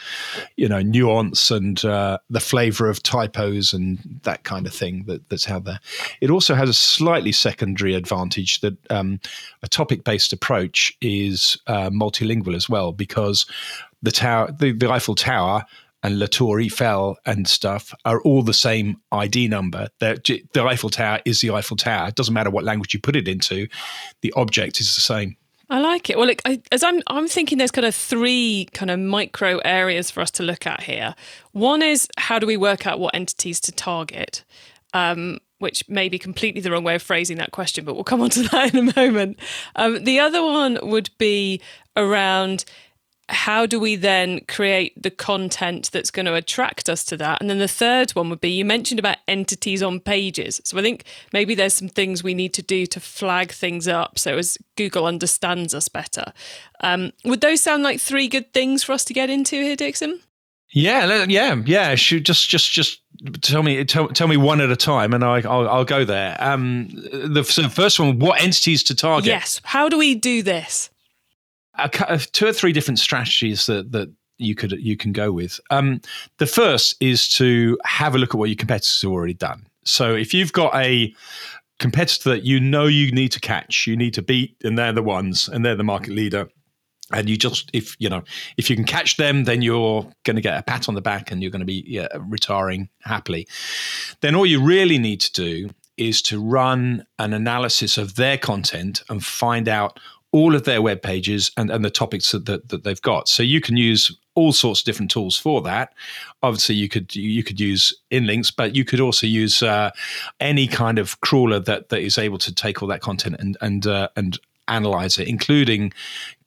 you 0.57 0.67
know 0.67 0.81
nuance 0.81 1.51
and 1.51 1.85
uh, 1.85 2.17
the 2.31 2.41
flavor 2.41 2.89
of 2.89 3.03
typos 3.03 3.75
and 3.75 3.99
that 4.23 4.45
kind 4.45 4.67
of 4.67 4.73
thing 4.73 5.05
that, 5.05 5.29
that's 5.29 5.51
out 5.51 5.65
there. 5.65 5.81
It 6.23 6.31
also 6.31 6.55
has 6.55 6.71
a 6.71 6.75
slightly 6.75 7.33
secondary 7.33 7.95
advantage 7.95 8.61
that 8.61 8.79
um, 8.91 9.21
a 9.63 9.69
topic 9.69 10.05
based 10.05 10.33
approach 10.33 10.97
is 11.03 11.59
uh, 11.67 11.91
multilingual 11.91 12.55
as 12.55 12.71
well 12.71 12.93
because 12.93 13.45
the 14.01 14.13
tower, 14.13 14.51
the, 14.59 14.73
the 14.73 14.91
Eiffel 14.91 15.17
Tower 15.17 15.65
and 16.03 16.21
La 16.21 16.27
Tour 16.27 16.61
Eiffel 16.61 17.17
and 17.27 17.49
stuff 17.49 17.93
are 18.05 18.21
all 18.23 18.43
the 18.43 18.55
same 18.55 19.01
ID 19.11 19.49
number. 19.49 19.89
The, 19.99 20.45
the 20.53 20.63
Eiffel 20.63 20.91
Tower 20.91 21.21
is 21.25 21.41
the 21.41 21.51
Eiffel 21.51 21.77
Tower. 21.77 22.09
It 22.09 22.15
doesn't 22.15 22.33
matter 22.33 22.51
what 22.51 22.65
language 22.65 22.95
you 22.95 23.01
put 23.01 23.17
it 23.17 23.27
into, 23.27 23.67
the 24.21 24.33
object 24.37 24.81
is 24.81 24.95
the 24.95 25.01
same. 25.01 25.37
I 25.71 25.81
like 25.81 26.09
it. 26.09 26.17
Well, 26.17 26.27
look, 26.27 26.41
I, 26.47 26.63
as 26.73 26.83
I'm, 26.83 27.03
I'm 27.09 27.29
thinking, 27.29 27.59
there's 27.59 27.71
kind 27.71 27.87
of 27.87 27.95
three 27.95 28.69
kind 28.73 28.91
of 28.91 28.99
micro 28.99 29.59
areas 29.59 30.11
for 30.11 30.21
us 30.21 30.31
to 30.33 30.43
look 30.43 30.67
at 30.67 30.85
here. 30.85 31.15
One 31.53 31.83
is 31.83 32.09
how 32.17 32.39
do 32.39 32.47
we 32.47 32.57
work 32.57 32.87
out 32.87 32.99
what 32.99 33.15
entities 33.15 33.61
to 33.61 33.73
target, 33.73 34.45
um, 34.95 35.39
which 35.59 35.87
may 35.87 36.09
be 36.09 36.19
completely 36.19 36.63
the 36.63 36.71
wrong 36.71 36.85
way 36.85 36.95
of 36.95 37.03
phrasing 37.03 37.37
that 37.37 37.53
question, 37.53 37.85
but 37.85 37.95
we'll 37.95 38.05
come 38.05 38.23
on 38.23 38.31
to 38.31 38.43
that 38.51 38.75
in 38.75 38.89
a 38.89 38.93
moment. 38.97 39.39
Um, 39.77 40.05
the 40.05 40.21
other 40.21 40.43
one 40.43 40.79
would 40.83 41.11
be 41.19 41.61
around 41.97 42.65
how 43.29 43.67
do 43.67 43.79
we 43.79 43.95
then 43.95 44.41
create 44.49 45.01
the 45.01 45.11
content 45.11 45.91
that's 45.93 46.11
going 46.11 46.27
to 46.27 46.35
attract 46.35 46.89
us 46.89 47.05
to 47.05 47.17
that? 47.19 47.41
And 47.41 47.51
then 47.51 47.59
the 47.59 47.69
third 47.69 48.13
one 48.13 48.31
would 48.31 48.41
be 48.41 48.51
you 48.51 48.65
mentioned 48.65 48.99
about 48.99 49.19
entities 49.27 49.83
on 49.83 50.01
pages. 50.01 50.61
So 50.65 50.79
I 50.79 50.83
think 50.83 51.05
maybe 51.33 51.55
there's 51.55 51.75
some 51.75 51.89
things 51.89 52.23
we 52.23 52.35
need 52.35 52.55
to 52.55 52.63
do 52.63 52.87
to 52.87 53.01
flag 53.01 53.53
things 53.53 53.87
up 53.87 54.19
so 54.19 54.39
as 54.39 54.57
Google 54.77 55.07
understands 55.07 55.75
us 55.75 55.89
better. 55.89 56.33
Um, 56.81 57.13
would 57.25 57.41
those 57.41 57.61
sound 57.61 57.83
like 57.83 58.01
three 58.01 58.29
good 58.29 58.53
things 58.55 58.83
for 58.83 58.93
us 58.93 59.05
to 59.05 59.15
get 59.15 59.29
into 59.29 59.57
here, 59.57 59.77
Dixon? 59.77 60.21
Yeah, 60.71 61.25
yeah, 61.29 61.63
yeah. 61.65 61.95
Should 61.95 62.25
just, 62.25 62.49
just, 62.49 62.71
just 62.71 63.01
tell 63.41 63.63
me, 63.63 63.85
tell, 63.85 64.09
tell 64.09 64.29
me 64.29 64.37
one 64.37 64.61
at 64.61 64.71
a 64.71 64.77
time, 64.77 65.15
and 65.15 65.25
I, 65.25 65.41
will 65.41 65.69
I'll 65.69 65.85
go 65.85 66.05
there. 66.05 66.37
Um, 66.39 66.89
the, 66.93 67.43
so 67.43 67.63
the 67.63 67.71
first 67.71 67.99
one, 67.99 68.19
what 68.19 68.41
entities 68.41 68.83
to 68.85 68.95
target? 68.95 69.27
Yes. 69.27 69.63
How 69.65 69.89
do 69.89 69.97
we 69.97 70.15
do 70.15 70.43
this? 70.43 70.91
A, 71.79 72.19
two 72.19 72.47
or 72.47 72.53
three 72.53 72.73
different 72.73 72.99
strategies 72.99 73.67
that 73.67 73.93
that 73.93 74.13
you 74.39 74.55
could 74.55 74.73
you 74.73 74.97
can 74.97 75.13
go 75.13 75.33
with. 75.33 75.61
Um, 75.71 76.01
the 76.39 76.47
first 76.47 76.97
is 77.01 77.29
to 77.31 77.79
have 77.85 78.15
a 78.15 78.19
look 78.19 78.35
at 78.35 78.39
what 78.39 78.49
your 78.49 78.57
competitors 78.57 79.03
have 79.03 79.11
already 79.11 79.35
done. 79.35 79.67
So 79.85 80.15
if 80.15 80.33
you've 80.35 80.53
got 80.53 80.75
a 80.75 81.15
competitor 81.79 82.31
that 82.31 82.45
you 82.45 82.61
know 82.61 82.87
you 82.87 83.11
need 83.13 83.33
to 83.33 83.41
catch, 83.41 83.87
you 83.87 83.97
need 83.97 84.15
to 84.15 84.23
beat, 84.23 84.57
and 84.65 84.79
they're 84.79 84.93
the 84.93 85.03
ones, 85.03 85.49
and 85.49 85.65
they're 85.65 85.77
the 85.77 85.85
market 85.85 86.13
leader. 86.13 86.49
And 87.11 87.31
you 87.31 87.39
just, 87.39 87.71
if 87.73 87.97
you 87.99 88.11
know, 88.11 88.23
if 88.59 88.69
you 88.69 88.77
can 88.77 88.85
catch 88.85 89.17
them, 89.17 89.45
then 89.45 89.63
you're 89.63 90.03
going 90.25 90.37
to 90.37 90.43
get 90.43 90.59
a 90.59 90.63
pat 90.63 90.89
on 90.89 90.95
the 90.95 91.01
back, 91.01 91.31
and 91.31 91.43
you're 91.43 91.51
going 91.51 91.61
to 91.61 91.67
be 91.67 91.85
yeah, 91.87 92.09
retiring 92.19 92.91
happily. 93.01 93.49
Then 94.21 94.35
all 94.35 94.47
you 94.47 94.63
really 94.63 94.99
need 94.99 95.21
to 95.23 95.33
do 95.33 95.71
is 95.97 96.23
to 96.23 96.41
run 96.41 97.05
an 97.19 97.33
analysis 97.33 97.99
of 97.99 98.15
their 98.15 98.39
content 98.39 99.03
and 99.09 99.25
find 99.25 99.69
out 99.69 99.99
all 100.33 100.55
of 100.55 100.65
their 100.65 100.83
web 100.83 101.03
pages 101.03 101.51
and, 101.57 101.71
and 101.71 101.85
the 101.85 101.91
topics 101.91 102.33
that, 102.33 102.47
that, 102.47 102.69
that 102.69 102.85
they've 102.85 103.01
got. 103.03 103.29
So 103.29 103.43
you 103.43 103.61
can 103.61 103.77
use 103.77 104.15
all 104.35 104.53
sorts 104.53 104.81
of 104.81 104.85
different 104.85 105.11
tools 105.11 105.37
for 105.37 105.63
that. 105.63 105.95
Obviously, 106.43 106.75
you 106.75 106.89
could 106.89 107.15
you 107.17 107.43
could 107.43 107.59
use 107.59 107.93
inlinks, 108.11 108.53
but 108.55 108.77
you 108.77 108.85
could 108.85 109.01
also 109.01 109.27
use 109.27 109.63
uh, 109.63 109.91
any 110.39 110.67
kind 110.67 110.99
of 110.99 111.21
crawler 111.23 111.61
that 111.61 111.89
that 111.89 112.01
is 112.01 112.19
able 112.19 112.39
to 112.39 112.55
take 112.55 112.83
all 112.83 112.89
that 112.89 113.01
content 113.01 113.37
and 113.39 113.57
and 113.61 113.87
uh, 113.87 114.09
and 114.17 114.39
analyze 114.69 115.19
it, 115.19 115.29
including 115.29 115.93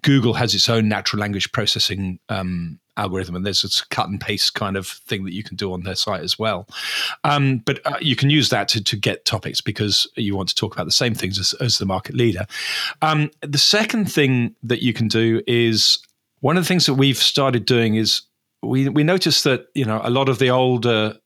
Google 0.03 0.33
has 0.35 0.55
its 0.55 0.69
own 0.69 0.87
natural 0.87 1.19
language 1.19 1.51
processing 1.51 2.19
um, 2.29 2.79
algorithm, 2.97 3.35
and 3.35 3.45
there's 3.45 3.63
a 3.63 3.93
cut 3.93 4.09
and 4.09 4.19
paste 4.19 4.53
kind 4.53 4.77
of 4.77 4.87
thing 4.87 5.23
that 5.25 5.33
you 5.33 5.43
can 5.43 5.55
do 5.55 5.73
on 5.73 5.81
their 5.81 5.95
site 5.95 6.21
as 6.21 6.37
well. 6.37 6.67
Um, 7.23 7.59
but 7.59 7.85
uh, 7.85 7.97
you 8.01 8.15
can 8.15 8.29
use 8.29 8.49
that 8.49 8.67
to, 8.69 8.83
to 8.83 8.95
get 8.95 9.25
topics 9.25 9.61
because 9.61 10.07
you 10.15 10.35
want 10.35 10.49
to 10.49 10.55
talk 10.55 10.73
about 10.73 10.85
the 10.85 10.91
same 10.91 11.13
things 11.13 11.39
as, 11.39 11.53
as 11.55 11.77
the 11.77 11.85
market 11.85 12.15
leader. 12.15 12.45
Um, 13.01 13.31
the 13.41 13.57
second 13.57 14.11
thing 14.11 14.55
that 14.63 14.81
you 14.81 14.93
can 14.93 15.07
do 15.07 15.41
is 15.47 15.99
one 16.41 16.57
of 16.57 16.63
the 16.63 16.67
things 16.67 16.85
that 16.85 16.95
we've 16.95 17.17
started 17.17 17.65
doing 17.65 17.95
is 17.95 18.23
we 18.63 18.89
we 18.89 19.03
noticed 19.03 19.43
that 19.43 19.67
you 19.73 19.85
know 19.85 20.01
a 20.03 20.09
lot 20.09 20.29
of 20.29 20.39
the 20.39 20.49
older 20.49 21.17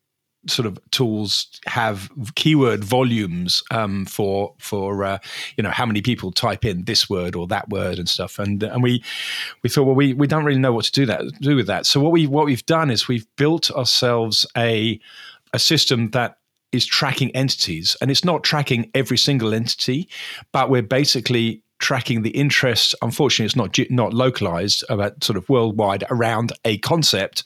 sort 0.48 0.66
of 0.66 0.80
tools 0.92 1.48
have 1.66 2.10
keyword 2.36 2.84
volumes 2.84 3.64
um, 3.72 4.06
for 4.06 4.54
for 4.60 5.04
uh, 5.04 5.18
you 5.58 5.64
know 5.64 5.72
how 5.72 5.86
many 5.86 6.02
people 6.02 6.32
type 6.32 6.66
in 6.66 6.86
this 6.86 7.10
word 7.10 7.36
or 7.36 7.48
that 7.48 7.70
word 7.70 8.00
and 8.00 8.10
stuff. 8.10 8.40
And 8.40 8.64
and 8.64 8.84
we 8.84 9.04
we 9.64 9.70
thought 9.70 9.84
well 9.84 9.96
we 9.96 10.14
we 10.14 10.28
don't 10.28 10.46
really 10.46 10.60
know 10.60 10.74
what 10.74 10.86
to 10.86 10.92
do 10.92 11.06
that 11.06 11.24
do 11.42 11.56
with 11.56 11.68
that. 11.68 11.86
So 11.86 12.00
what 12.00 12.12
we 12.12 12.28
what 12.28 12.46
we've 12.46 12.66
done 12.66 12.92
is 12.92 13.08
we've 13.08 13.28
built 13.36 13.72
ourselves 13.72 14.46
a 14.58 15.00
a 15.54 15.60
system 15.60 16.10
that 16.12 16.38
is 16.72 16.86
tracking 16.86 17.32
entities. 17.32 17.96
And 18.02 18.12
it's 18.12 18.26
not 18.26 18.44
tracking 18.44 18.92
every 18.94 19.18
single 19.18 19.54
entity 19.54 20.10
but 20.52 20.70
we're 20.70 20.82
basically 20.82 21.64
tracking 21.80 22.22
the 22.22 22.32
interest. 22.32 22.96
Unfortunately, 23.02 23.46
it's 23.46 23.56
not 23.56 23.78
not 23.90 24.14
localized, 24.14 24.84
about 24.90 25.24
sort 25.24 25.38
of 25.38 25.48
worldwide 25.50 26.04
around 26.10 26.54
a 26.64 26.78
concept, 26.80 27.44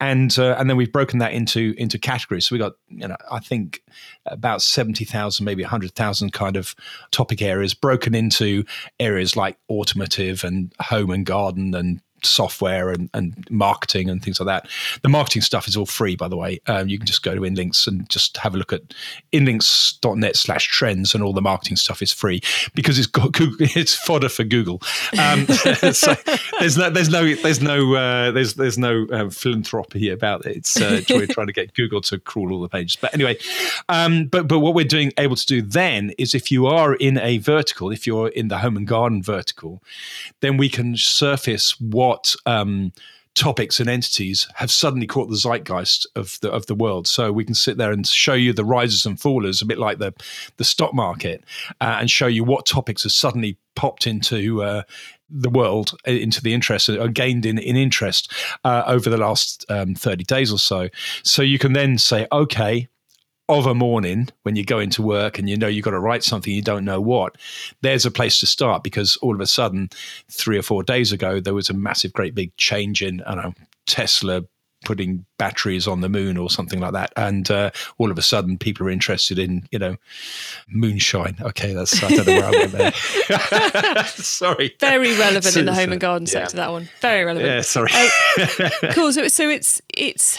and 0.00 0.38
uh, 0.38 0.56
and 0.58 0.68
then 0.68 0.76
we've 0.76 0.92
broken 0.92 1.18
that 1.18 1.32
into 1.32 1.74
into 1.76 1.98
categories. 1.98 2.46
So 2.46 2.54
we 2.54 2.58
got 2.58 2.72
you 2.88 3.08
know 3.08 3.16
I 3.30 3.40
think 3.40 3.82
about 4.26 4.62
seventy 4.62 5.04
thousand, 5.04 5.44
maybe 5.44 5.62
hundred 5.62 5.94
thousand 5.94 6.32
kind 6.32 6.56
of 6.56 6.74
topic 7.10 7.42
areas 7.42 7.74
broken 7.74 8.14
into 8.14 8.64
areas 9.00 9.36
like 9.36 9.58
automotive 9.70 10.44
and 10.44 10.72
home 10.80 11.10
and 11.10 11.26
garden 11.26 11.74
and 11.74 12.00
software 12.24 12.90
and, 12.90 13.10
and 13.14 13.48
marketing 13.50 14.08
and 14.08 14.22
things 14.22 14.40
like 14.40 14.46
that. 14.46 14.70
The 15.02 15.08
marketing 15.08 15.42
stuff 15.42 15.68
is 15.68 15.76
all 15.76 15.86
free, 15.86 16.16
by 16.16 16.28
the 16.28 16.36
way. 16.36 16.60
Um, 16.66 16.88
you 16.88 16.98
can 16.98 17.06
just 17.06 17.22
go 17.22 17.34
to 17.34 17.42
Inlinks 17.42 17.86
and 17.86 18.08
just 18.08 18.36
have 18.38 18.54
a 18.54 18.58
look 18.58 18.72
at 18.72 18.82
inlinks.net 19.32 20.36
slash 20.36 20.68
trends, 20.68 21.14
and 21.14 21.22
all 21.22 21.32
the 21.32 21.42
marketing 21.42 21.76
stuff 21.76 22.02
is 22.02 22.12
free 22.12 22.40
because 22.74 22.98
it's 22.98 23.06
got 23.06 23.32
Google, 23.32 23.66
it's 23.74 23.94
fodder 23.94 24.28
for 24.28 24.44
Google. 24.44 24.82
Um, 25.18 25.46
so 25.92 26.14
there's 26.60 26.76
no 26.76 26.90
there's 26.90 27.10
no 27.10 27.34
there's 27.34 27.62
no 27.62 27.94
uh, 27.94 28.30
there's 28.30 28.54
there's 28.54 28.78
no 28.78 29.06
uh, 29.12 29.30
philanthropy 29.30 30.10
about 30.10 30.46
it. 30.46 30.56
It's 30.56 30.80
uh, 30.80 31.00
we're 31.10 31.26
trying 31.26 31.46
to 31.46 31.52
get 31.52 31.74
Google 31.74 32.00
to 32.02 32.18
crawl 32.18 32.52
all 32.52 32.60
the 32.60 32.68
pages. 32.68 32.96
But 32.96 33.14
anyway, 33.14 33.38
um, 33.88 34.26
but 34.26 34.48
but 34.48 34.60
what 34.60 34.74
we're 34.74 34.84
doing 34.84 35.12
able 35.18 35.36
to 35.36 35.46
do 35.46 35.62
then 35.62 36.12
is 36.18 36.34
if 36.34 36.50
you 36.50 36.66
are 36.66 36.94
in 36.94 37.18
a 37.18 37.38
vertical, 37.38 37.90
if 37.90 38.06
you're 38.06 38.28
in 38.28 38.48
the 38.48 38.58
home 38.58 38.76
and 38.76 38.86
garden 38.86 39.22
vertical, 39.22 39.82
then 40.40 40.56
we 40.56 40.68
can 40.68 40.96
surface 40.96 41.80
what 41.80 42.11
um, 42.46 42.92
topics 43.34 43.80
and 43.80 43.88
entities 43.88 44.46
have 44.56 44.70
suddenly 44.70 45.06
caught 45.06 45.30
the 45.30 45.36
zeitgeist 45.36 46.06
of 46.16 46.38
the 46.40 46.50
of 46.50 46.66
the 46.66 46.74
world. 46.74 47.06
So 47.06 47.32
we 47.32 47.44
can 47.44 47.54
sit 47.54 47.76
there 47.78 47.92
and 47.92 48.06
show 48.06 48.34
you 48.34 48.52
the 48.52 48.64
rises 48.64 49.06
and 49.06 49.18
fallers, 49.18 49.62
a 49.62 49.66
bit 49.66 49.78
like 49.78 49.98
the 49.98 50.12
the 50.56 50.64
stock 50.64 50.92
market, 50.92 51.44
uh, 51.80 51.96
and 52.00 52.10
show 52.10 52.26
you 52.26 52.44
what 52.44 52.66
topics 52.66 53.04
have 53.04 53.12
suddenly 53.12 53.56
popped 53.74 54.06
into 54.06 54.62
uh, 54.62 54.82
the 55.30 55.50
world, 55.50 55.94
uh, 56.06 56.10
into 56.10 56.42
the 56.42 56.52
interest, 56.52 56.88
or 56.88 57.08
gained 57.08 57.46
in 57.46 57.58
in 57.58 57.76
interest 57.76 58.32
uh, 58.64 58.82
over 58.86 59.08
the 59.10 59.16
last 59.16 59.64
um, 59.68 59.94
thirty 59.94 60.24
days 60.24 60.52
or 60.52 60.58
so. 60.58 60.88
So 61.22 61.42
you 61.42 61.58
can 61.58 61.72
then 61.72 61.98
say, 61.98 62.26
okay, 62.30 62.88
of 63.48 63.66
a 63.66 63.74
morning 63.74 64.28
when 64.42 64.56
you 64.56 64.64
go 64.64 64.78
into 64.78 65.02
work 65.02 65.38
and 65.38 65.48
you 65.48 65.56
know 65.56 65.66
you've 65.66 65.84
got 65.84 65.90
to 65.90 66.00
write 66.00 66.24
something 66.24 66.52
you 66.52 66.62
don't 66.62 66.84
know 66.84 67.00
what, 67.00 67.36
there's 67.82 68.06
a 68.06 68.10
place 68.10 68.40
to 68.40 68.46
start 68.46 68.82
because 68.82 69.16
all 69.16 69.34
of 69.34 69.40
a 69.40 69.46
sudden, 69.46 69.90
three 70.30 70.58
or 70.58 70.62
four 70.62 70.82
days 70.82 71.12
ago, 71.12 71.40
there 71.40 71.54
was 71.54 71.68
a 71.68 71.74
massive, 71.74 72.12
great 72.12 72.34
big 72.34 72.56
change 72.56 73.02
in, 73.02 73.20
I 73.22 73.34
don't 73.34 73.44
know, 73.44 73.54
Tesla 73.86 74.44
putting 74.84 75.24
batteries 75.38 75.86
on 75.86 76.00
the 76.00 76.08
moon 76.08 76.36
or 76.36 76.50
something 76.50 76.80
like 76.80 76.92
that. 76.92 77.12
And 77.16 77.50
uh, 77.50 77.70
all 77.98 78.10
of 78.10 78.18
a 78.18 78.22
sudden 78.22 78.58
people 78.58 78.86
are 78.86 78.90
interested 78.90 79.38
in 79.38 79.66
you 79.70 79.78
know 79.78 79.96
moonshine. 80.68 81.36
Okay 81.40 81.72
that's 81.72 82.02
i 82.02 82.08
don't 82.08 82.26
know 82.26 82.34
where 82.34 82.44
i 82.44 82.50
went 82.50 82.72
there. 82.72 84.04
Sorry. 84.06 84.74
Very 84.80 85.16
relevant 85.18 85.56
in 85.56 85.66
the 85.66 85.74
home 85.74 85.92
and 85.92 86.00
garden 86.00 86.26
yeah. 86.26 86.32
sector 86.32 86.56
that 86.56 86.72
one. 86.72 86.88
Very 87.00 87.24
relevant. 87.24 87.48
Yeah 87.48 87.60
sorry. 87.62 87.90
Uh, 87.94 88.70
cool. 88.92 89.12
So, 89.12 89.28
so 89.28 89.48
it's 89.48 89.80
it's 89.94 90.38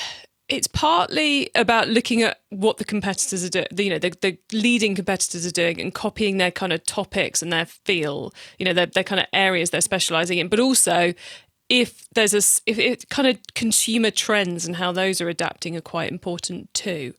it's 0.50 0.67
partly 0.67 1.50
about 1.55 1.88
looking 1.88 2.21
at 2.21 2.41
what 2.50 2.77
the 2.77 2.85
competitors 2.85 3.45
are 3.45 3.50
doing, 3.50 3.67
you 3.77 3.89
know, 3.89 4.00
the, 4.00 4.13
the, 4.21 4.38
leading 4.51 4.93
competitors 4.93 5.45
are 5.45 5.51
doing 5.51 5.79
and 5.79 5.93
copying 5.93 6.38
their 6.38 6.51
kind 6.51 6.73
of 6.73 6.85
topics 6.85 7.41
and 7.41 7.51
their 7.51 7.65
feel, 7.65 8.33
you 8.59 8.65
know, 8.65 8.73
their, 8.73 8.85
their 8.85 9.03
kind 9.03 9.21
of 9.21 9.27
areas 9.31 9.69
they're 9.69 9.81
specializing 9.81 10.38
in, 10.38 10.50
but 10.50 10.59
also 10.59 11.13
if 11.69 12.07
there's 12.13 12.33
a, 12.33 12.62
if 12.69 12.77
it 12.77 13.09
kind 13.09 13.27
of 13.27 13.39
consumer 13.55 14.12
trends 14.12 14.65
and 14.65 14.75
how 14.75 14.91
those 14.91 15.21
are 15.21 15.29
adapting 15.29 15.77
are 15.77 15.81
quite 15.81 16.12
important 16.12 16.71
too. 16.73 17.13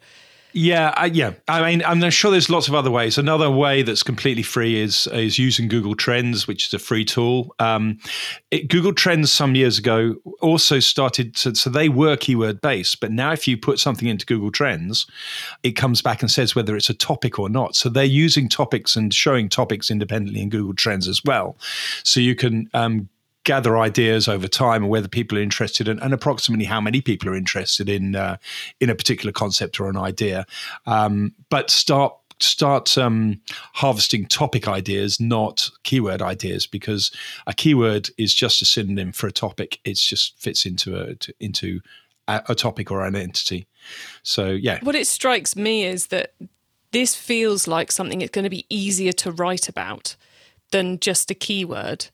Yeah, 0.57 0.95
I, 0.97 1.07
yeah. 1.07 1.33
I 1.49 1.69
mean, 1.69 1.83
I'm 1.85 2.09
sure 2.11 2.31
there's 2.31 2.49
lots 2.49 2.69
of 2.69 2.77
other 2.77 2.91
ways. 2.91 3.19
Another 3.19 3.51
way 3.51 3.83
that's 3.83 4.05
completely 4.05 4.45
free 4.45 4.81
is 4.81 5.09
is 5.09 5.37
using 5.37 5.67
Google 5.67 5.97
Trends, 5.97 6.47
which 6.47 6.69
is 6.69 6.75
a 6.75 6.79
free 6.79 7.05
tool. 7.05 7.53
Um, 7.59 7.99
it, 8.53 8.69
Google 8.69 8.93
Trends 8.93 9.33
some 9.33 9.57
years 9.57 9.79
ago 9.79 10.15
also 10.41 10.79
started 10.79 11.35
to, 11.37 11.57
so 11.57 11.71
they 11.71 11.89
were 11.89 12.17
keyword 12.17 12.61
based, 12.61 13.01
but 13.01 13.11
now 13.11 13.33
if 13.33 13.49
you 13.49 13.57
put 13.57 13.81
something 13.81 14.07
into 14.07 14.25
Google 14.27 14.53
Trends, 14.53 15.07
it 15.65 15.73
comes 15.73 16.01
back 16.01 16.23
and 16.23 16.31
says 16.31 16.55
whether 16.55 16.77
it's 16.77 16.89
a 16.89 16.95
topic 16.95 17.37
or 17.41 17.49
not. 17.49 17.75
So 17.75 17.89
they're 17.89 18.05
using 18.05 18.49
topics 18.49 18.95
and 18.95 19.13
showing 19.13 19.49
topics 19.49 19.91
independently 19.91 20.41
in 20.41 20.51
Google 20.51 20.75
Trends 20.75 21.09
as 21.09 21.21
well. 21.25 21.57
So 22.05 22.21
you 22.21 22.37
can 22.37 22.71
um, 22.75 23.09
gather 23.45 23.79
ideas 23.79 24.27
over 24.27 24.49
time 24.49 24.83
and 24.83 24.91
whether 24.91 25.09
people 25.09 25.39
are 25.39 25.43
interested 25.43 25.89
in, 25.89 26.01
and 26.01 26.13
approximately 26.13 26.65
how 26.65 26.81
many 26.81 27.01
people 27.01 27.29
are 27.29 27.37
interested 27.37 27.89
in 27.89 28.17
uh, 28.17 28.37
in 28.81 28.91
a 28.91 28.95
particular 28.95 29.33
concept 29.33 29.79
or 29.79 29.89
an 29.89 29.97
idea. 29.97 30.47
Um, 30.87 31.35
but 31.51 31.71
start 31.71 32.15
start 32.41 32.99
um, 32.99 33.41
harvesting 33.75 34.27
topic 34.27 34.67
ideas, 34.67 35.21
not 35.21 35.71
keyword 35.85 36.21
ideas, 36.21 36.67
because 36.67 37.11
a 37.47 37.55
keyword 37.55 38.11
is 38.19 38.35
just 38.35 38.63
a 38.63 38.65
synonym 38.65 39.13
for 39.13 39.27
a 39.27 39.33
topic. 39.33 39.79
It 39.85 39.95
just 39.95 40.39
fits 40.41 40.67
into 40.67 41.01
a 41.01 41.15
to, 41.15 41.35
into 41.39 41.81
a, 42.27 42.43
a 42.49 42.55
topic 42.55 42.91
or 42.91 43.05
an 43.05 43.17
entity. 43.17 43.67
So 44.23 44.49
yeah. 44.49 44.79
What 44.83 44.95
it 44.95 45.07
strikes 45.07 45.55
me 45.57 45.85
is 45.85 46.09
that 46.09 46.35
this 46.93 47.15
feels 47.15 47.67
like 47.67 47.91
something 47.91 48.21
it's 48.21 48.31
going 48.31 48.45
to 48.45 48.51
be 48.51 48.67
easier 48.69 49.13
to 49.13 49.33
write 49.33 49.69
about 49.69 50.17
than 50.71 50.99
just 51.01 51.31
a 51.31 51.35
keyword 51.35 52.07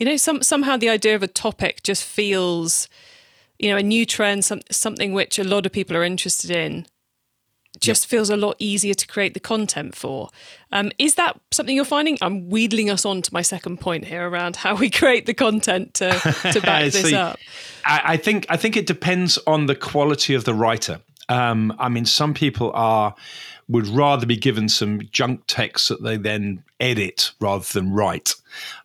you 0.00 0.06
know, 0.06 0.16
some 0.16 0.42
somehow 0.42 0.78
the 0.78 0.88
idea 0.88 1.14
of 1.14 1.22
a 1.22 1.28
topic 1.28 1.82
just 1.82 2.02
feels, 2.02 2.88
you 3.58 3.70
know, 3.70 3.76
a 3.76 3.82
new 3.82 4.06
trend, 4.06 4.44
some, 4.46 4.62
something 4.70 5.12
which 5.12 5.38
a 5.38 5.44
lot 5.44 5.66
of 5.66 5.72
people 5.72 5.94
are 5.94 6.02
interested 6.02 6.50
in, 6.50 6.86
just 7.78 8.04
yep. 8.04 8.08
feels 8.08 8.30
a 8.30 8.36
lot 8.36 8.56
easier 8.58 8.94
to 8.94 9.06
create 9.06 9.34
the 9.34 9.40
content 9.40 9.94
for. 9.94 10.30
Um, 10.72 10.90
is 10.98 11.16
that 11.16 11.38
something 11.52 11.76
you're 11.76 11.84
finding? 11.84 12.16
I'm 12.22 12.48
wheedling 12.48 12.88
us 12.88 13.04
on 13.04 13.20
to 13.20 13.34
my 13.34 13.42
second 13.42 13.78
point 13.78 14.06
here 14.06 14.26
around 14.26 14.56
how 14.56 14.74
we 14.74 14.88
create 14.88 15.26
the 15.26 15.34
content 15.34 15.92
to, 15.94 16.10
to 16.50 16.60
back 16.64 16.90
this 16.92 17.12
up. 17.12 17.38
I, 17.84 18.00
I 18.04 18.16
think 18.16 18.46
I 18.48 18.56
think 18.56 18.78
it 18.78 18.86
depends 18.86 19.38
on 19.46 19.66
the 19.66 19.76
quality 19.76 20.34
of 20.34 20.44
the 20.44 20.54
writer. 20.54 21.00
Um, 21.28 21.74
I 21.78 21.90
mean, 21.90 22.06
some 22.06 22.32
people 22.32 22.72
are 22.74 23.14
would 23.68 23.86
rather 23.86 24.24
be 24.24 24.38
given 24.38 24.70
some 24.70 25.02
junk 25.12 25.42
text 25.46 25.90
that 25.90 26.02
they 26.02 26.16
then 26.16 26.64
edit 26.80 27.32
rather 27.40 27.64
than 27.72 27.92
write. 27.92 28.34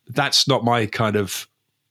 That's 0.07 0.47
not 0.47 0.63
my 0.63 0.85
kind 0.85 1.15
of 1.15 1.47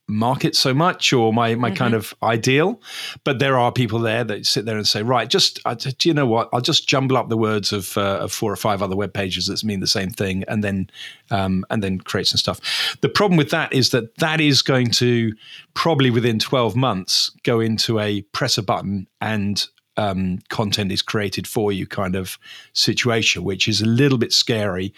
market 0.07 0.55
so 0.55 0.75
much 0.75 1.13
or 1.15 1.33
my 1.33 1.55
my 1.55 1.69
mm-hmm. 1.69 1.77
kind 1.77 1.95
of 1.95 2.15
ideal 2.23 2.79
but 3.25 3.39
there 3.39 3.57
are 3.57 3.73
people 3.73 3.99
there 3.99 4.23
that 4.23 4.45
sit 4.45 4.67
there 4.67 4.77
and 4.77 4.87
say 4.87 5.03
right 5.03 5.31
just 5.31 5.59
uh, 5.65 5.75
do 5.75 6.09
you 6.09 6.15
know 6.15 6.27
what 6.27 6.49
i'll 6.53 6.61
just 6.61 6.87
jumble 6.87 7.17
up 7.17 7.31
the 7.31 7.39
words 7.39 7.73
of, 7.73 7.97
uh, 7.97 8.19
of 8.21 8.31
four 8.31 8.53
or 8.53 8.57
five 8.57 8.83
other 8.83 8.95
web 8.95 9.15
pages 9.15 9.47
that 9.47 9.65
mean 9.65 9.81
the 9.81 9.87
same 9.87 10.11
thing 10.11 10.45
and 10.47 10.63
then 10.63 10.91
um, 11.31 11.65
and 11.71 11.83
then 11.83 11.99
create 11.99 12.27
some 12.27 12.37
stuff 12.37 12.99
the 13.01 13.09
problem 13.09 13.39
with 13.39 13.49
that 13.49 13.73
is 13.73 13.91
that 13.91 14.15
that 14.19 14.43
is 14.43 14.61
going 14.61 14.91
to 14.91 15.33
probably 15.73 16.11
within 16.11 16.39
12 16.39 16.77
months 16.77 17.31
go 17.43 17.59
into 17.59 17.99
a 17.99 18.21
press 18.33 18.59
a 18.59 18.63
button 18.63 19.07
and 19.23 19.69
um, 19.97 20.41
content 20.49 20.93
is 20.93 21.03
created 21.03 21.47
for 21.47 21.73
you 21.73 21.87
kind 21.87 22.17
of 22.17 22.39
situation, 22.73 23.45
which 23.45 23.69
is 23.69 23.81
a 23.81 23.87
little 23.87 24.19
bit 24.19 24.33
scary 24.33 24.93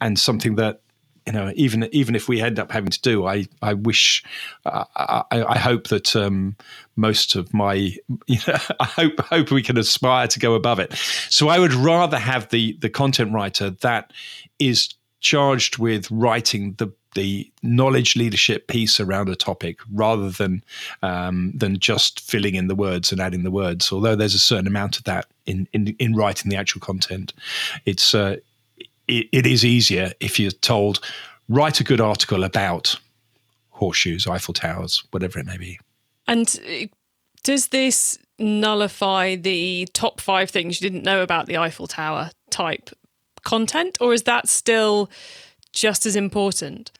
and 0.00 0.18
something 0.18 0.56
that 0.56 0.80
you 1.26 1.32
know 1.32 1.52
even 1.54 1.88
even 1.92 2.14
if 2.14 2.28
we 2.28 2.40
end 2.40 2.58
up 2.58 2.70
having 2.70 2.90
to 2.90 3.00
do 3.00 3.26
i 3.26 3.46
i 3.62 3.72
wish 3.72 4.22
I, 4.66 5.24
I 5.32 5.58
hope 5.58 5.88
that 5.88 6.14
um, 6.14 6.56
most 6.96 7.34
of 7.34 7.52
my 7.54 7.74
you 8.26 8.38
know 8.46 8.58
i 8.80 8.84
hope 8.84 9.20
hope 9.20 9.50
we 9.50 9.62
can 9.62 9.78
aspire 9.78 10.28
to 10.28 10.38
go 10.38 10.54
above 10.54 10.78
it. 10.78 10.92
So 11.30 11.48
i 11.48 11.58
would 11.58 11.74
rather 11.74 12.18
have 12.18 12.48
the 12.50 12.76
the 12.80 12.90
content 12.90 13.32
writer 13.32 13.70
that 13.70 14.12
is 14.58 14.94
charged 15.20 15.78
with 15.78 16.10
writing 16.10 16.74
the 16.74 16.92
the 17.14 17.50
knowledge 17.62 18.16
leadership 18.16 18.66
piece 18.66 19.00
around 19.00 19.28
a 19.28 19.36
topic 19.36 19.78
rather 19.92 20.30
than 20.30 20.62
um, 21.02 21.52
than 21.54 21.78
just 21.78 22.20
filling 22.20 22.54
in 22.54 22.68
the 22.68 22.74
words 22.74 23.12
and 23.12 23.20
adding 23.20 23.42
the 23.42 23.50
words. 23.50 23.92
Although 23.92 24.16
there's 24.16 24.34
a 24.34 24.38
certain 24.38 24.66
amount 24.66 24.98
of 24.98 25.04
that 25.04 25.26
in 25.46 25.68
in, 25.72 25.88
in 25.98 26.14
writing 26.14 26.50
the 26.50 26.56
actual 26.56 26.80
content, 26.80 27.32
it's 27.84 28.14
uh, 28.14 28.36
it, 29.08 29.28
it 29.32 29.46
is 29.46 29.64
easier 29.64 30.12
if 30.20 30.38
you're 30.38 30.50
told 30.50 31.00
write 31.48 31.80
a 31.80 31.84
good 31.84 32.00
article 32.00 32.44
about 32.44 32.98
horseshoes, 33.70 34.26
Eiffel 34.26 34.54
Towers, 34.54 35.04
whatever 35.10 35.38
it 35.38 35.46
may 35.46 35.56
be. 35.56 35.78
And 36.26 36.58
uh, 36.66 36.86
does 37.42 37.68
this 37.68 38.18
nullify 38.38 39.36
the 39.36 39.86
top 39.92 40.20
five 40.20 40.50
things 40.50 40.80
you 40.80 40.88
didn't 40.88 41.04
know 41.04 41.22
about 41.22 41.46
the 41.46 41.58
Eiffel 41.58 41.86
Tower 41.86 42.30
type 42.50 42.90
content, 43.42 43.98
or 44.00 44.12
is 44.12 44.22
that 44.22 44.48
still 44.48 45.10
just 45.72 46.06
as 46.06 46.16
important? 46.16 46.90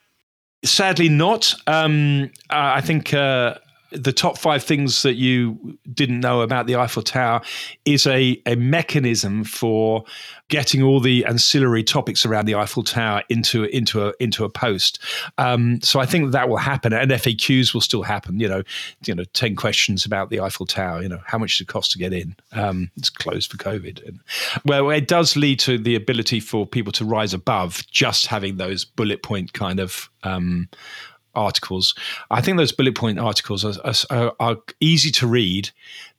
Sadly, 0.64 1.08
not. 1.08 1.54
Um, 1.66 2.30
I 2.48 2.80
think 2.80 3.12
uh, 3.12 3.56
the 3.94 4.12
top 4.12 4.38
five 4.38 4.62
things 4.62 5.02
that 5.02 5.14
you 5.14 5.78
didn't 5.92 6.20
know 6.20 6.40
about 6.42 6.66
the 6.66 6.76
Eiffel 6.76 7.02
Tower 7.02 7.40
is 7.84 8.06
a, 8.06 8.40
a 8.46 8.56
mechanism 8.56 9.44
for 9.44 10.04
getting 10.48 10.82
all 10.82 11.00
the 11.00 11.24
ancillary 11.24 11.82
topics 11.82 12.26
around 12.26 12.46
the 12.46 12.54
Eiffel 12.54 12.82
Tower 12.82 13.22
into 13.28 13.64
into 13.64 14.06
a 14.06 14.12
into 14.20 14.44
a 14.44 14.48
post. 14.48 14.98
Um, 15.38 15.80
so 15.80 16.00
I 16.00 16.06
think 16.06 16.32
that 16.32 16.48
will 16.48 16.58
happen, 16.58 16.92
and 16.92 17.10
FAQs 17.10 17.72
will 17.72 17.80
still 17.80 18.02
happen. 18.02 18.40
You 18.40 18.48
know, 18.48 18.62
you 19.06 19.14
know, 19.14 19.24
ten 19.32 19.56
questions 19.56 20.04
about 20.04 20.30
the 20.30 20.40
Eiffel 20.40 20.66
Tower. 20.66 21.02
You 21.02 21.08
know, 21.08 21.20
how 21.24 21.38
much 21.38 21.58
does 21.58 21.62
it 21.62 21.68
cost 21.68 21.92
to 21.92 21.98
get 21.98 22.12
in? 22.12 22.36
Um, 22.52 22.90
it's 22.96 23.10
closed 23.10 23.50
for 23.50 23.56
COVID. 23.56 24.06
And, 24.06 24.20
well, 24.64 24.90
it 24.90 25.08
does 25.08 25.36
lead 25.36 25.60
to 25.60 25.78
the 25.78 25.94
ability 25.94 26.40
for 26.40 26.66
people 26.66 26.92
to 26.92 27.04
rise 27.04 27.34
above 27.34 27.86
just 27.90 28.26
having 28.26 28.56
those 28.56 28.84
bullet 28.84 29.22
point 29.22 29.52
kind 29.52 29.80
of. 29.80 30.10
Um, 30.22 30.68
articles. 31.34 31.94
I 32.30 32.40
think 32.40 32.58
those 32.58 32.72
bullet 32.72 32.94
point 32.94 33.18
articles 33.18 33.64
are, 33.64 33.94
are, 34.10 34.34
are, 34.40 34.56
easy 34.80 35.10
to 35.12 35.26
read. 35.26 35.70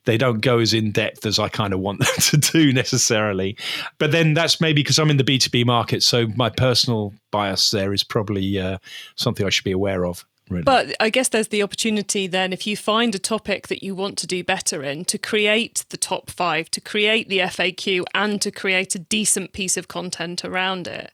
They 0.06 0.18
don't 0.18 0.40
go 0.40 0.60
as 0.60 0.74
in 0.74 0.92
depth 0.92 1.26
as 1.26 1.40
I 1.40 1.50
kind 1.50 1.74
of 1.74 1.80
want 1.80 2.00
them 2.00 2.08
to 2.20 2.38
do 2.38 2.72
necessarily. 2.74 3.58
But 3.98 4.12
then 4.12 4.34
that's 4.34 4.62
maybe 4.62 4.82
because 4.82 5.00
I'm 5.00 5.10
in 5.10 5.18
the 5.18 5.24
B2B 5.24 5.66
market. 5.66 6.04
So 6.04 6.28
my 6.36 6.50
personal 6.50 7.14
bias 7.32 7.72
there 7.72 7.94
is 7.94 8.04
probably 8.04 8.60
uh, 8.60 8.78
something 9.16 9.46
I 9.46 9.50
should 9.50 9.64
be 9.64 9.72
aware 9.72 10.06
of. 10.06 10.26
Really. 10.50 10.64
But 10.64 10.96
I 11.00 11.10
guess 11.10 11.30
there's 11.30 11.48
the 11.48 11.64
opportunity 11.64 12.28
then, 12.28 12.54
if 12.54 12.68
you 12.68 12.78
find 12.78 13.16
a 13.16 13.20
topic 13.20 13.68
that 13.68 13.82
you 13.82 13.96
want 13.96 14.18
to 14.20 14.28
do 14.28 14.44
better 14.44 14.84
in, 14.84 15.04
to 15.06 15.18
create 15.18 15.86
the 15.90 15.98
top 15.98 16.30
five, 16.30 16.70
to 16.72 16.82
create 16.82 17.30
the 17.30 17.40
FAQ, 17.40 18.04
and 18.14 18.40
to 18.44 18.52
create 18.52 18.94
a 18.94 19.00
decent 19.00 19.54
piece 19.54 19.76
of 19.76 19.88
content 19.88 20.46
around 20.46 20.88
it, 20.88 21.12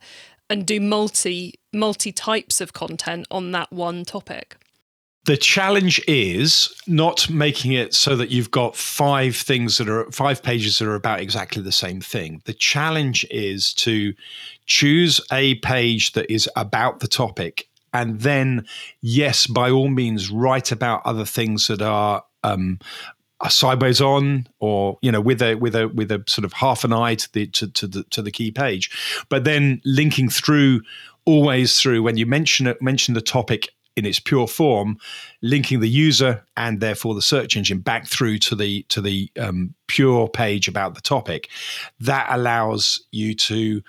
and 0.51 0.65
do 0.65 0.79
multi 0.79 1.55
multi 1.73 2.11
types 2.11 2.61
of 2.61 2.73
content 2.73 3.25
on 3.31 3.51
that 3.51 3.71
one 3.71 4.03
topic. 4.03 4.57
The 5.25 5.37
challenge 5.37 6.01
is 6.07 6.75
not 6.87 7.29
making 7.29 7.73
it 7.73 7.93
so 7.93 8.15
that 8.15 8.31
you've 8.31 8.51
got 8.51 8.75
five 8.75 9.35
things 9.35 9.77
that 9.77 9.87
are 9.87 10.11
five 10.11 10.41
pages 10.41 10.79
that 10.79 10.87
are 10.87 10.95
about 10.95 11.19
exactly 11.19 11.61
the 11.61 11.71
same 11.71 12.01
thing. 12.01 12.41
The 12.45 12.55
challenge 12.55 13.25
is 13.29 13.73
to 13.75 14.13
choose 14.65 15.21
a 15.31 15.55
page 15.55 16.13
that 16.13 16.31
is 16.31 16.49
about 16.55 16.99
the 16.99 17.07
topic 17.07 17.69
and 17.93 18.21
then, 18.21 18.65
yes, 19.01 19.47
by 19.47 19.69
all 19.69 19.89
means, 19.89 20.31
write 20.31 20.71
about 20.71 21.01
other 21.05 21.25
things 21.25 21.67
that 21.67 21.81
are 21.81 22.23
um, 22.43 22.79
sideways 23.49 24.01
on 24.01 24.47
or 24.59 24.97
you 25.01 25.11
know 25.11 25.21
with 25.21 25.41
a 25.41 25.55
with 25.55 25.75
a 25.75 25.87
with 25.89 26.11
a 26.11 26.23
sort 26.27 26.45
of 26.45 26.53
half 26.53 26.83
an 26.83 26.93
eye 26.93 27.15
to 27.15 27.31
the 27.33 27.47
to, 27.47 27.67
to 27.69 27.87
the 27.87 28.03
to 28.05 28.21
the 28.21 28.31
key 28.31 28.51
page 28.51 29.25
but 29.29 29.43
then 29.43 29.81
linking 29.85 30.29
through 30.29 30.81
always 31.25 31.79
through 31.79 32.03
when 32.03 32.17
you 32.17 32.25
mention 32.25 32.67
it 32.67 32.81
mention 32.81 33.13
the 33.13 33.21
topic 33.21 33.69
in 33.95 34.05
its 34.05 34.19
pure 34.19 34.47
form, 34.47 34.97
linking 35.41 35.79
the 35.79 35.89
user 35.89 36.45
and 36.55 36.79
therefore 36.79 37.13
the 37.13 37.21
search 37.21 37.57
engine 37.57 37.79
back 37.79 38.07
through 38.07 38.37
to 38.37 38.55
the 38.55 38.83
to 38.83 39.01
the 39.01 39.29
um, 39.39 39.73
pure 39.87 40.27
page 40.27 40.67
about 40.67 40.95
the 40.95 41.01
topic. 41.01 41.49
That 41.99 42.27
allows 42.29 43.05
you 43.11 43.35
to 43.35 43.81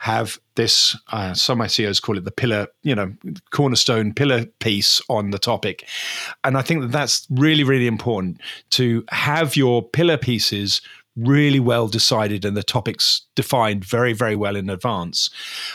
have 0.00 0.40
this. 0.54 0.96
Uh, 1.12 1.34
some 1.34 1.58
SEOs 1.60 2.00
call 2.00 2.16
it 2.16 2.24
the 2.24 2.30
pillar, 2.30 2.66
you 2.82 2.94
know, 2.94 3.12
cornerstone 3.50 4.14
pillar 4.14 4.46
piece 4.58 5.00
on 5.08 5.30
the 5.30 5.38
topic, 5.38 5.86
and 6.42 6.56
I 6.56 6.62
think 6.62 6.80
that 6.80 6.92
that's 6.92 7.26
really 7.30 7.64
really 7.64 7.86
important 7.86 8.40
to 8.70 9.04
have 9.10 9.56
your 9.56 9.82
pillar 9.82 10.16
pieces 10.16 10.80
really 11.16 11.60
well 11.60 11.88
decided 11.88 12.44
and 12.44 12.56
the 12.56 12.62
topics 12.62 13.22
defined 13.34 13.84
very, 13.84 14.12
very 14.12 14.36
well 14.36 14.56
in 14.56 14.70
advance. 14.70 15.28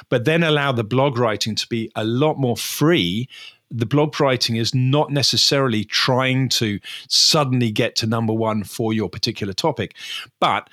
But 0.09 0.25
then 0.25 0.43
allow 0.43 0.71
the 0.71 0.83
blog 0.83 1.19
writing 1.19 1.55
to 1.55 1.67
be 1.67 1.91
a 1.95 2.05
lot 2.05 2.39
more 2.39 2.57
free 2.57 3.29
the 3.71 3.85
blog 3.85 4.19
writing 4.19 4.55
is 4.55 4.75
not 4.75 5.11
necessarily 5.11 5.83
trying 5.83 6.49
to 6.49 6.79
suddenly 7.09 7.71
get 7.71 7.95
to 7.97 8.07
number 8.07 8.33
one 8.33 8.63
for 8.63 8.93
your 8.93 9.09
particular 9.09 9.53
topic, 9.53 9.95
but 10.39 10.69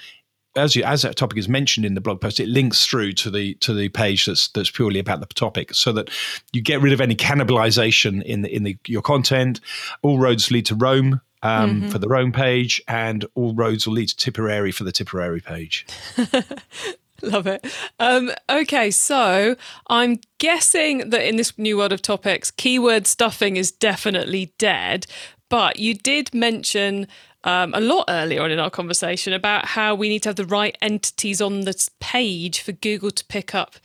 as 0.56 0.76
you, 0.76 0.84
as 0.84 1.02
that 1.02 1.16
topic 1.16 1.38
is 1.38 1.48
mentioned 1.48 1.86
in 1.86 1.94
the 1.94 2.00
blog 2.00 2.20
post, 2.20 2.40
it 2.40 2.48
links 2.48 2.86
through 2.86 3.12
to 3.12 3.30
the 3.30 3.54
to 3.54 3.72
the 3.72 3.88
page 3.88 4.26
that's 4.26 4.48
that's 4.48 4.70
purely 4.70 5.00
about 5.00 5.20
the 5.20 5.26
topic, 5.26 5.74
so 5.74 5.92
that 5.92 6.10
you 6.52 6.60
get 6.60 6.80
rid 6.80 6.92
of 6.92 7.00
any 7.00 7.14
cannibalization 7.14 8.22
in 8.22 8.42
the 8.42 8.54
in 8.54 8.62
the 8.64 8.76
your 8.86 9.02
content. 9.02 9.60
All 10.02 10.18
roads 10.18 10.50
lead 10.50 10.66
to 10.66 10.74
Rome. 10.74 11.20
Um, 11.44 11.80
mm-hmm. 11.80 11.88
For 11.88 11.98
the 11.98 12.06
Rome 12.06 12.30
page, 12.30 12.80
and 12.86 13.24
all 13.34 13.52
roads 13.52 13.84
will 13.84 13.94
lead 13.94 14.10
to 14.10 14.16
Tipperary 14.16 14.70
for 14.70 14.84
the 14.84 14.92
Tipperary 14.92 15.40
page. 15.40 15.84
Love 17.22 17.48
it. 17.48 17.66
Um, 17.98 18.30
okay, 18.48 18.92
so 18.92 19.56
I'm 19.88 20.20
guessing 20.38 21.10
that 21.10 21.28
in 21.28 21.34
this 21.34 21.58
new 21.58 21.78
world 21.78 21.92
of 21.92 22.00
topics, 22.00 22.52
keyword 22.52 23.08
stuffing 23.08 23.56
is 23.56 23.72
definitely 23.72 24.52
dead. 24.58 25.06
But 25.48 25.80
you 25.80 25.94
did 25.94 26.32
mention 26.32 27.08
um, 27.44 27.74
a 27.74 27.80
lot 27.80 28.04
earlier 28.08 28.42
on 28.42 28.50
in 28.50 28.58
our 28.58 28.70
conversation 28.70 29.32
about 29.32 29.66
how 29.66 29.94
we 29.94 30.08
need 30.08 30.22
to 30.24 30.28
have 30.28 30.36
the 30.36 30.46
right 30.46 30.76
entities 30.80 31.40
on 31.40 31.62
the 31.62 31.88
page 32.00 32.60
for 32.60 32.72
Google 32.72 33.10
to 33.10 33.24
pick 33.24 33.54
up 33.54 33.76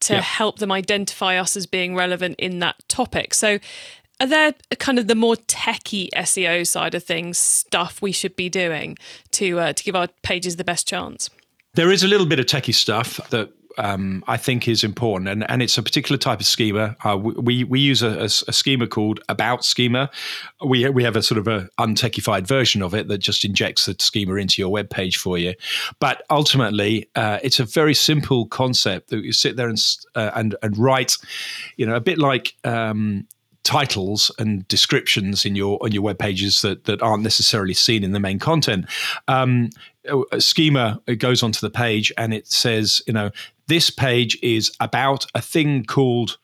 to 0.00 0.20
help 0.20 0.58
them 0.58 0.70
identify 0.70 1.36
us 1.36 1.56
as 1.56 1.66
being 1.66 1.94
relevant 1.94 2.36
in 2.38 2.58
that 2.58 2.76
topic. 2.88 3.34
So, 3.34 3.58
are 4.20 4.26
there 4.26 4.54
kind 4.78 4.98
of 4.98 5.08
the 5.08 5.14
more 5.14 5.34
techie 5.34 6.08
SEO 6.14 6.66
side 6.66 6.94
of 6.94 7.02
things 7.02 7.36
stuff 7.36 8.00
we 8.00 8.12
should 8.12 8.36
be 8.36 8.48
doing 8.48 8.96
to 9.32 9.58
uh, 9.58 9.72
to 9.72 9.84
give 9.84 9.96
our 9.96 10.08
pages 10.22 10.56
the 10.56 10.64
best 10.64 10.86
chance? 10.86 11.30
There 11.74 11.90
is 11.90 12.04
a 12.04 12.08
little 12.08 12.26
bit 12.26 12.38
of 12.38 12.46
techie 12.46 12.74
stuff 12.74 13.20
that 13.30 13.50
um, 13.78 14.24
I 14.26 14.36
think 14.36 14.68
is 14.68 14.84
important, 14.84 15.28
and, 15.28 15.48
and 15.50 15.62
it's 15.62 15.76
a 15.78 15.82
particular 15.82 16.18
type 16.18 16.40
of 16.40 16.46
schema. 16.46 16.96
Uh, 17.04 17.16
we 17.16 17.64
we 17.64 17.80
use 17.80 18.02
a, 18.02 18.24
a, 18.24 18.28
schema 18.28 18.86
called 18.86 19.20
About 19.28 19.64
Schema. 19.64 20.10
We 20.64 20.88
we 20.88 21.04
have 21.04 21.16
a 21.16 21.22
sort 21.22 21.38
of 21.38 21.48
a 21.48 21.68
untechified 21.78 22.46
version 22.46 22.82
of 22.82 22.94
it 22.94 23.08
that 23.08 23.18
just 23.18 23.44
injects 23.44 23.86
the 23.86 23.96
schema 23.98 24.34
into 24.34 24.60
your 24.60 24.70
web 24.70 24.90
page 24.90 25.16
for 25.16 25.38
you. 25.38 25.54
But 26.00 26.22
ultimately, 26.30 27.08
uh, 27.16 27.38
it's 27.42 27.60
a 27.60 27.64
very 27.64 27.94
simple 27.94 28.46
concept 28.46 29.10
that 29.10 29.24
you 29.24 29.32
sit 29.32 29.56
there 29.56 29.68
and 29.68 29.78
uh, 30.14 30.30
and 30.34 30.56
and 30.62 30.76
write, 30.78 31.16
you 31.76 31.86
know, 31.86 31.94
a 31.94 32.00
bit 32.00 32.18
like. 32.18 32.54
Um, 32.64 33.26
titles 33.64 34.30
and 34.38 34.68
descriptions 34.68 35.44
in 35.44 35.56
your 35.56 35.78
on 35.82 35.90
your 35.90 36.02
web 36.02 36.18
pages 36.18 36.62
that 36.62 36.84
that 36.84 37.02
aren't 37.02 37.22
necessarily 37.22 37.74
seen 37.74 38.04
in 38.04 38.12
the 38.12 38.20
main 38.20 38.38
content. 38.38 38.86
Um, 39.26 39.70
schema 40.38 41.00
goes 41.18 41.42
onto 41.42 41.60
the 41.60 41.70
page 41.70 42.12
and 42.18 42.34
it 42.34 42.46
says, 42.46 43.02
you 43.06 43.12
know, 43.12 43.30
this 43.66 43.90
page 43.90 44.38
is 44.42 44.70
about 44.80 45.26
a 45.34 45.40
thing 45.40 45.84
called 45.84 46.36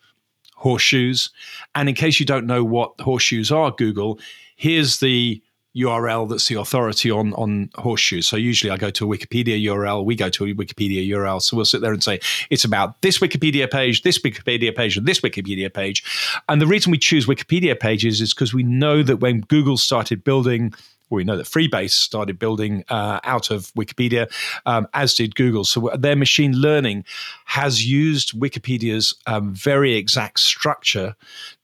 horseshoes. 0.55 1.31
And 1.75 1.89
in 1.89 1.95
case 1.95 2.21
you 2.21 2.27
don't 2.27 2.47
know 2.47 2.65
what 2.65 2.99
horseshoes 3.01 3.53
are, 3.53 3.71
Google, 3.71 4.19
here's 4.57 5.01
the 5.01 5.43
URL 5.77 6.29
that's 6.29 6.49
the 6.49 6.57
authority 6.57 7.11
on 7.11 7.33
on 7.35 7.71
horseshoes. 7.77 8.27
So 8.29 8.37
usually 8.37 8.71
I 8.71 8.77
go 8.77 8.91
to 8.91 9.11
a 9.11 9.17
Wikipedia 9.17 9.63
URL, 9.65 10.05
we 10.05 10.17
go 10.17 10.29
to 10.29 10.45
a 10.45 10.55
Wikipedia 10.55 11.09
URL. 11.09 11.41
So 11.41 11.57
we'll 11.57 11.65
sit 11.65 11.81
there 11.81 11.93
and 11.93 12.03
say 12.03 12.21
it's 12.51 12.65
about 12.65 13.01
this 13.03 13.19
Wikipedia 13.19 13.71
page, 13.71 14.03
this 14.03 14.19
Wikipedia 14.19 14.75
page, 14.75 14.97
and 14.97 15.07
this 15.07 15.21
Wikipedia 15.21 15.73
page. 15.73 16.03
And 16.49 16.61
the 16.61 16.67
reason 16.67 16.91
we 16.91 16.99
choose 16.99 17.27
Wikipedia 17.27 17.79
pages 17.79 18.21
is 18.21 18.35
because 18.35 18.53
we 18.53 18.65
know 18.65 19.03
that 19.03 19.19
when 19.19 19.41
Google 19.43 19.77
started 19.77 20.25
building 20.25 20.75
we 21.11 21.25
know 21.25 21.37
that 21.37 21.47
Freebase 21.47 21.91
started 21.91 22.39
building 22.39 22.85
uh, 22.89 23.21
out 23.25 23.51
of 23.51 23.73
Wikipedia, 23.75 24.31
um, 24.67 24.87
as 24.95 25.15
did 25.15 25.35
Google. 25.35 25.65
So 25.65 25.91
their 25.99 26.17
machine 26.17 26.53
learning 26.53 27.05
has 27.47 27.85
used 27.85 28.39
Wikipedia's 28.39 29.15
um, 29.27 29.53
very 29.53 29.95
exact 29.97 30.41
structure 30.41 31.17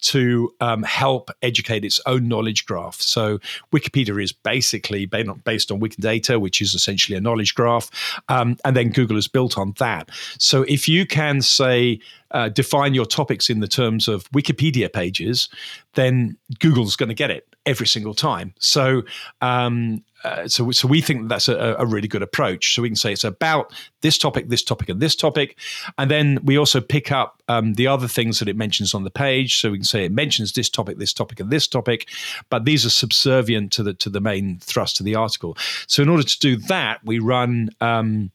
to 0.03 0.53
um, 0.61 0.83
help 0.83 1.31
educate 1.43 1.85
its 1.85 2.01
own 2.07 2.29
knowledge 2.29 2.67
graph. 2.67 3.01
So 3.01 3.39
Wikipedia 3.73 4.23
is 4.23 4.33
basically 4.33 5.07
based 5.07 5.71
on 5.71 5.81
Wikidata, 5.81 6.41
which 6.41 6.61
is 6.61 6.75
essentially 6.75 7.17
a 7.17 7.21
knowledge 7.21 7.55
graph, 7.55 7.91
um, 8.29 8.57
and 8.65 8.77
then 8.77 8.91
Google 8.91 9.17
has 9.17 9.29
built 9.29 9.57
on 9.59 9.75
that. 9.79 10.11
So 10.39 10.63
if 10.63 10.89
you 10.89 11.07
can 11.07 11.41
say 11.43 12.01
uh, 12.33 12.49
define 12.49 12.95
your 12.95 13.07
topics 13.07 13.49
in 13.49 13.61
the 13.61 13.69
terms 13.69 14.09
of 14.09 14.31
Wikipedia 14.31 14.93
pages, 14.93 15.49
then 15.95 16.37
Google's 16.59 16.97
going 16.97 17.09
to 17.09 17.15
get 17.15 17.31
it 17.31 17.56
every 17.67 17.87
single 17.87 18.15
time. 18.15 18.55
So, 18.59 19.03
um, 19.41 20.05
uh, 20.25 20.49
so, 20.49 20.71
so 20.71 20.89
we 20.89 21.01
think 21.01 21.29
that's 21.29 21.49
a, 21.49 21.77
a, 21.79 21.87
really 21.87 22.09
good 22.09 22.23
approach. 22.23 22.75
So 22.75 22.83
we 22.83 22.89
can 22.89 22.97
say 22.97 23.13
it's 23.13 23.23
about 23.23 23.73
this 24.01 24.17
topic, 24.17 24.49
this 24.49 24.63
topic, 24.63 24.89
and 24.89 24.99
this 24.99 25.15
topic, 25.15 25.59
and 25.99 26.11
then 26.11 26.39
we 26.43 26.57
also 26.57 26.81
pick 26.81 27.13
up 27.13 27.43
um, 27.49 27.75
the 27.75 27.87
other 27.87 28.09
things 28.09 28.39
that 28.39 28.49
it 28.49 28.57
mentions 28.57 28.95
on 28.95 29.05
the 29.05 29.11
page. 29.11 29.61
So 29.61 29.71
we 29.71 29.79
can 29.79 29.85
say 29.85 30.05
it 30.05 30.13
mentions 30.13 30.53
this 30.53 30.71
topic, 30.71 30.99
this 30.99 31.13
topic, 31.13 31.39
and 31.39 31.51
this 31.51 31.69
topic, 31.69 32.09
but 32.51 32.65
these 32.65 32.87
are 32.87 32.91
subservient 32.91 33.73
to 33.73 33.83
the 33.83 33.95
to 33.95 34.11
the 34.11 34.21
main 34.21 34.59
thrust 34.59 35.01
of 35.01 35.07
the 35.07 35.15
article. 35.15 35.57
So 35.87 36.03
in 36.03 36.09
order 36.09 36.25
to 36.25 36.39
do 36.39 36.57
that, 36.57 37.05
we 37.05 37.19
run. 37.19 37.71
Um, 37.81 38.31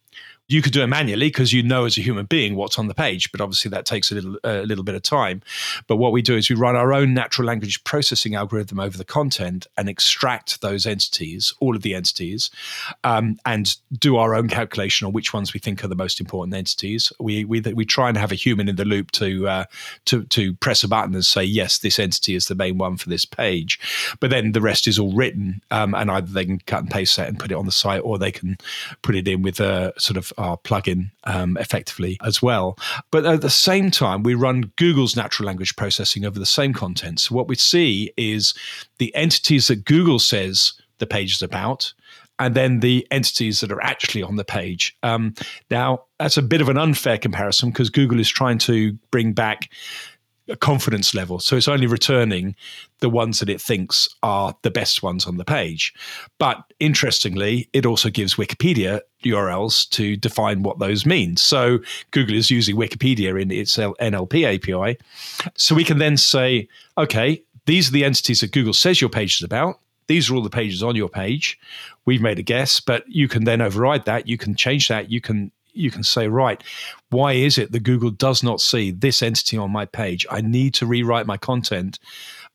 you 0.52 0.62
could 0.62 0.74
do 0.74 0.84
it 0.84 0.88
manually 0.88 1.28
because 1.28 1.54
you 1.54 1.64
know 1.64 1.86
as 1.86 1.98
a 1.98 2.02
human 2.02 2.26
being 2.26 2.56
what's 2.56 2.78
on 2.78 2.88
the 2.88 2.94
page, 2.94 3.32
but 3.32 3.40
obviously 3.40 3.70
that 3.70 3.86
takes 3.86 4.12
a 4.12 4.16
little 4.16 4.38
a 4.44 4.64
little 4.64 4.84
bit 4.84 4.96
of 4.96 5.02
time. 5.02 5.42
But 5.88 5.96
what 5.96 6.12
we 6.12 6.22
do 6.22 6.36
is 6.36 6.50
we 6.50 6.56
run 6.58 6.76
our 6.76 6.92
own 6.94 7.14
natural 7.14 7.48
language 7.48 7.84
processing 7.86 8.36
algorithm 8.36 8.80
over 8.80 8.98
the 8.98 9.06
content 9.06 9.68
and 9.78 9.88
extract 9.88 10.62
those 10.62 10.86
entities, 10.86 11.54
all 11.62 11.76
of 11.76 11.84
the 11.84 11.96
entities, 11.96 12.50
um, 13.06 13.40
and 13.46 13.78
do 13.98 14.18
our 14.18 14.36
own 14.36 14.50
calculation 14.50 15.08
on 15.08 15.14
which 15.14 15.34
ones 15.34 15.54
we 15.54 15.60
think 15.60 15.84
are 15.84 15.88
the 15.88 15.96
most 15.96 16.20
important 16.20 16.54
entities. 16.54 17.14
We 17.20 17.46
we 17.46 17.62
we 17.62 17.86
try 17.86 18.10
and 18.10 18.18
have 18.18 18.34
a 18.34 18.36
human 18.36 18.68
in 18.68 18.76
the 18.76 18.86
loop 18.86 19.12
to 19.12 19.48
uh, 19.48 19.66
to 20.06 20.24
to 20.26 20.54
press 20.56 20.84
a 20.84 20.90
button 20.90 21.16
and 21.16 21.26
say 21.26 21.46
yes, 21.46 21.78
this 21.78 21.98
entity 21.98 22.36
is 22.36 22.48
the 22.48 22.56
main 22.56 22.78
one 22.78 22.98
for 22.98 23.08
this 23.08 23.24
page. 23.24 23.80
But 24.20 24.32
then 24.32 24.52
the 24.52 24.62
rest 24.62 24.86
is 24.86 25.00
all 25.00 25.14
written, 25.14 25.62
um, 25.72 25.96
and 25.96 26.12
either 26.12 26.28
they 26.28 26.46
can 26.46 26.60
cut 26.60 26.82
and 26.82 26.92
paste 26.92 27.16
that 27.16 27.30
and 27.30 27.40
put 27.40 27.52
it 27.52 27.56
on 27.56 27.66
the 27.66 27.72
site, 27.72 28.02
or 28.04 28.18
they 28.18 28.34
can 28.34 28.58
put 29.02 29.16
it 29.16 29.30
in 29.30 29.44
with 29.44 29.62
a 29.62 29.94
sort 29.98 30.18
of 30.18 30.34
our 30.42 30.58
plugin 30.58 31.12
um, 31.24 31.58
effectively 31.58 32.18
as 32.24 32.42
well. 32.42 32.78
But 33.12 33.26
at 33.26 33.42
the 33.42 33.50
same 33.50 33.92
time, 33.92 34.24
we 34.24 34.34
run 34.34 34.72
Google's 34.76 35.16
natural 35.16 35.48
language 35.48 35.76
processing 35.76 36.26
over 36.26 36.40
the 36.40 36.46
same 36.46 36.74
content. 36.74 37.20
So 37.22 37.36
what 37.36 37.48
we 37.48 37.56
see 37.56 38.12
is 38.18 38.54
the 38.98 39.14
entities 39.16 39.68
that 39.68 39.86
Google 39.86 40.20
says 40.20 40.74
the 40.98 41.08
page 41.08 41.36
is 41.36 41.42
about 41.42 41.94
and 42.40 42.56
then 42.56 42.80
the 42.80 43.08
entities 43.12 43.60
that 43.60 43.72
are 43.72 43.84
actually 43.84 44.24
on 44.24 44.36
the 44.36 44.44
page. 44.44 44.98
Um, 45.04 45.36
now, 45.70 46.06
that's 46.18 46.38
a 46.38 46.42
bit 46.42 46.60
of 46.60 46.70
an 46.70 46.78
unfair 46.78 47.20
comparison 47.20 47.70
because 47.70 47.92
Google 47.92 48.20
is 48.20 48.30
trying 48.30 48.58
to 48.60 48.94
bring 49.12 49.34
back 49.34 49.70
a 50.50 50.56
confidence 50.56 51.14
level. 51.14 51.40
So 51.40 51.56
it's 51.56 51.68
only 51.68 51.88
returning 51.88 52.56
the 53.00 53.10
ones 53.10 53.40
that 53.40 53.50
it 53.50 53.62
thinks 53.62 54.10
are 54.24 54.56
the 54.64 54.72
best 54.72 55.04
ones 55.04 55.26
on 55.26 55.38
the 55.38 55.46
page. 55.46 55.94
But 56.40 56.64
interestingly, 56.80 57.70
it 57.74 57.86
also 57.86 58.10
gives 58.10 58.36
Wikipedia 58.36 59.02
URLs 59.24 59.90
to 59.92 60.18
define 60.18 60.64
what 60.64 60.80
those 60.80 61.06
mean. 61.06 61.38
So 61.38 61.80
Google 62.12 62.36
is 62.36 62.52
using 62.52 62.76
Wikipedia 62.76 63.40
in 63.42 63.52
its 63.52 63.78
NLP 63.78 64.56
API. 64.56 64.98
So 65.56 65.76
we 65.76 65.84
can 65.84 66.00
then 66.00 66.18
say, 66.18 66.68
okay, 66.98 67.44
these 67.66 67.90
are 67.90 67.94
the 67.94 68.06
entities 68.06 68.42
that 68.42 68.52
Google 68.52 68.74
says 68.74 69.00
your 69.00 69.10
page 69.10 69.38
is 69.38 69.44
about. 69.44 69.80
These 70.08 70.30
are 70.30 70.36
all 70.36 70.42
the 70.42 70.50
pages 70.50 70.84
on 70.84 70.96
your 70.96 71.10
page. 71.10 71.60
We've 72.06 72.22
made 72.22 72.40
a 72.40 72.44
guess, 72.44 72.80
but 72.80 73.08
you 73.08 73.28
can 73.28 73.46
then 73.46 73.62
override 73.62 74.06
that. 74.06 74.28
You 74.28 74.38
can 74.38 74.56
change 74.56 74.88
that. 74.90 75.10
You 75.10 75.22
can 75.22 75.52
you 75.74 75.92
can 75.92 76.04
say, 76.04 76.28
right, 76.28 76.62
why 77.12 77.34
is 77.34 77.58
it 77.58 77.72
that 77.72 77.84
Google 77.84 78.10
does 78.10 78.42
not 78.42 78.62
see 78.62 78.92
this 78.92 79.22
entity 79.22 79.58
on 79.58 79.72
my 79.72 79.86
page? 79.86 80.26
I 80.32 80.42
need 80.42 80.74
to 80.76 80.86
rewrite 80.86 81.28
my 81.28 81.38
content 81.38 82.00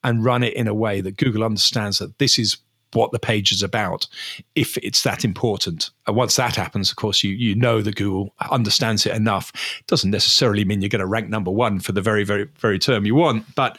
and 0.02 0.24
run 0.24 0.42
it 0.42 0.54
in 0.54 0.66
a 0.66 0.74
way 0.74 1.00
that 1.00 1.16
Google 1.16 1.44
understands 1.44 1.98
that 1.98 2.18
this 2.18 2.38
is 2.38 2.56
what 2.92 3.12
the 3.12 3.18
page 3.18 3.52
is 3.52 3.62
about 3.62 4.06
if 4.54 4.78
it's 4.78 5.02
that 5.02 5.24
important. 5.24 5.90
And 6.06 6.16
once 6.16 6.36
that 6.36 6.56
happens, 6.56 6.90
of 6.90 6.96
course, 6.96 7.22
you 7.22 7.32
you 7.32 7.54
know 7.54 7.82
that 7.82 7.96
Google 7.96 8.34
understands 8.50 9.04
it 9.04 9.14
enough. 9.14 9.52
It 9.80 9.86
doesn't 9.86 10.10
necessarily 10.10 10.64
mean 10.64 10.80
you're 10.80 10.88
going 10.88 11.00
to 11.00 11.06
rank 11.06 11.28
number 11.28 11.50
one 11.50 11.78
for 11.80 11.92
the 11.92 12.00
very, 12.00 12.24
very, 12.24 12.48
very 12.58 12.78
term 12.78 13.04
you 13.04 13.14
want, 13.14 13.54
but 13.54 13.78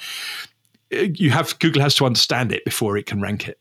uh, 0.94 1.08
you 1.14 1.32
have 1.32 1.58
Google 1.60 1.82
has 1.82 1.96
to 1.96 2.06
understand 2.06 2.52
it 2.52 2.64
before 2.66 2.98
it 2.98 3.06
can 3.06 3.22
rank 3.22 3.48
it. 3.48 3.60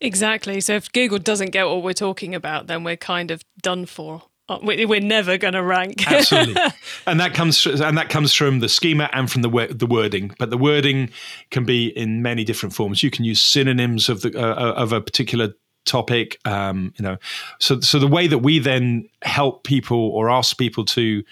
Exactly. 0.00 0.60
So 0.60 0.74
if 0.74 0.90
Google 0.92 1.18
doesn't 1.18 1.50
get 1.50 1.66
what 1.66 1.82
we're 1.82 1.92
talking 1.92 2.34
about, 2.34 2.66
then 2.66 2.84
we're 2.84 2.96
kind 2.96 3.30
of 3.30 3.42
done 3.62 3.86
for. 3.86 4.22
Uh, 4.48 4.58
we're 4.62 5.00
never 5.00 5.38
going 5.38 5.54
to 5.54 5.62
rank. 5.62 6.06
Absolutely, 6.10 6.60
and 7.06 7.20
that 7.20 7.32
comes 7.32 7.64
and 7.64 7.96
that 7.96 8.08
comes 8.08 8.34
from 8.34 8.60
the 8.60 8.68
schema 8.68 9.08
and 9.12 9.30
from 9.30 9.42
the 9.42 9.68
the 9.70 9.86
wording. 9.86 10.34
But 10.38 10.50
the 10.50 10.58
wording 10.58 11.10
can 11.50 11.64
be 11.64 11.88
in 11.88 12.22
many 12.22 12.44
different 12.44 12.74
forms. 12.74 13.02
You 13.02 13.10
can 13.10 13.24
use 13.24 13.40
synonyms 13.40 14.08
of 14.08 14.22
the 14.22 14.36
uh, 14.36 14.54
uh, 14.54 14.74
of 14.74 14.92
a 14.92 15.00
particular 15.00 15.54
topic. 15.84 16.38
Um, 16.44 16.92
you 16.98 17.04
know, 17.04 17.18
so 17.60 17.80
so 17.80 17.98
the 17.98 18.08
way 18.08 18.26
that 18.26 18.38
we 18.38 18.58
then 18.58 19.08
help 19.22 19.62
people 19.62 20.10
or 20.10 20.28
ask 20.28 20.58
people 20.58 20.84
to 20.86 21.22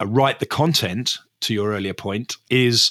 uh, 0.00 0.06
write 0.06 0.40
the 0.40 0.46
content 0.46 1.18
to 1.40 1.54
your 1.54 1.72
earlier 1.72 1.94
point 1.94 2.36
is 2.50 2.90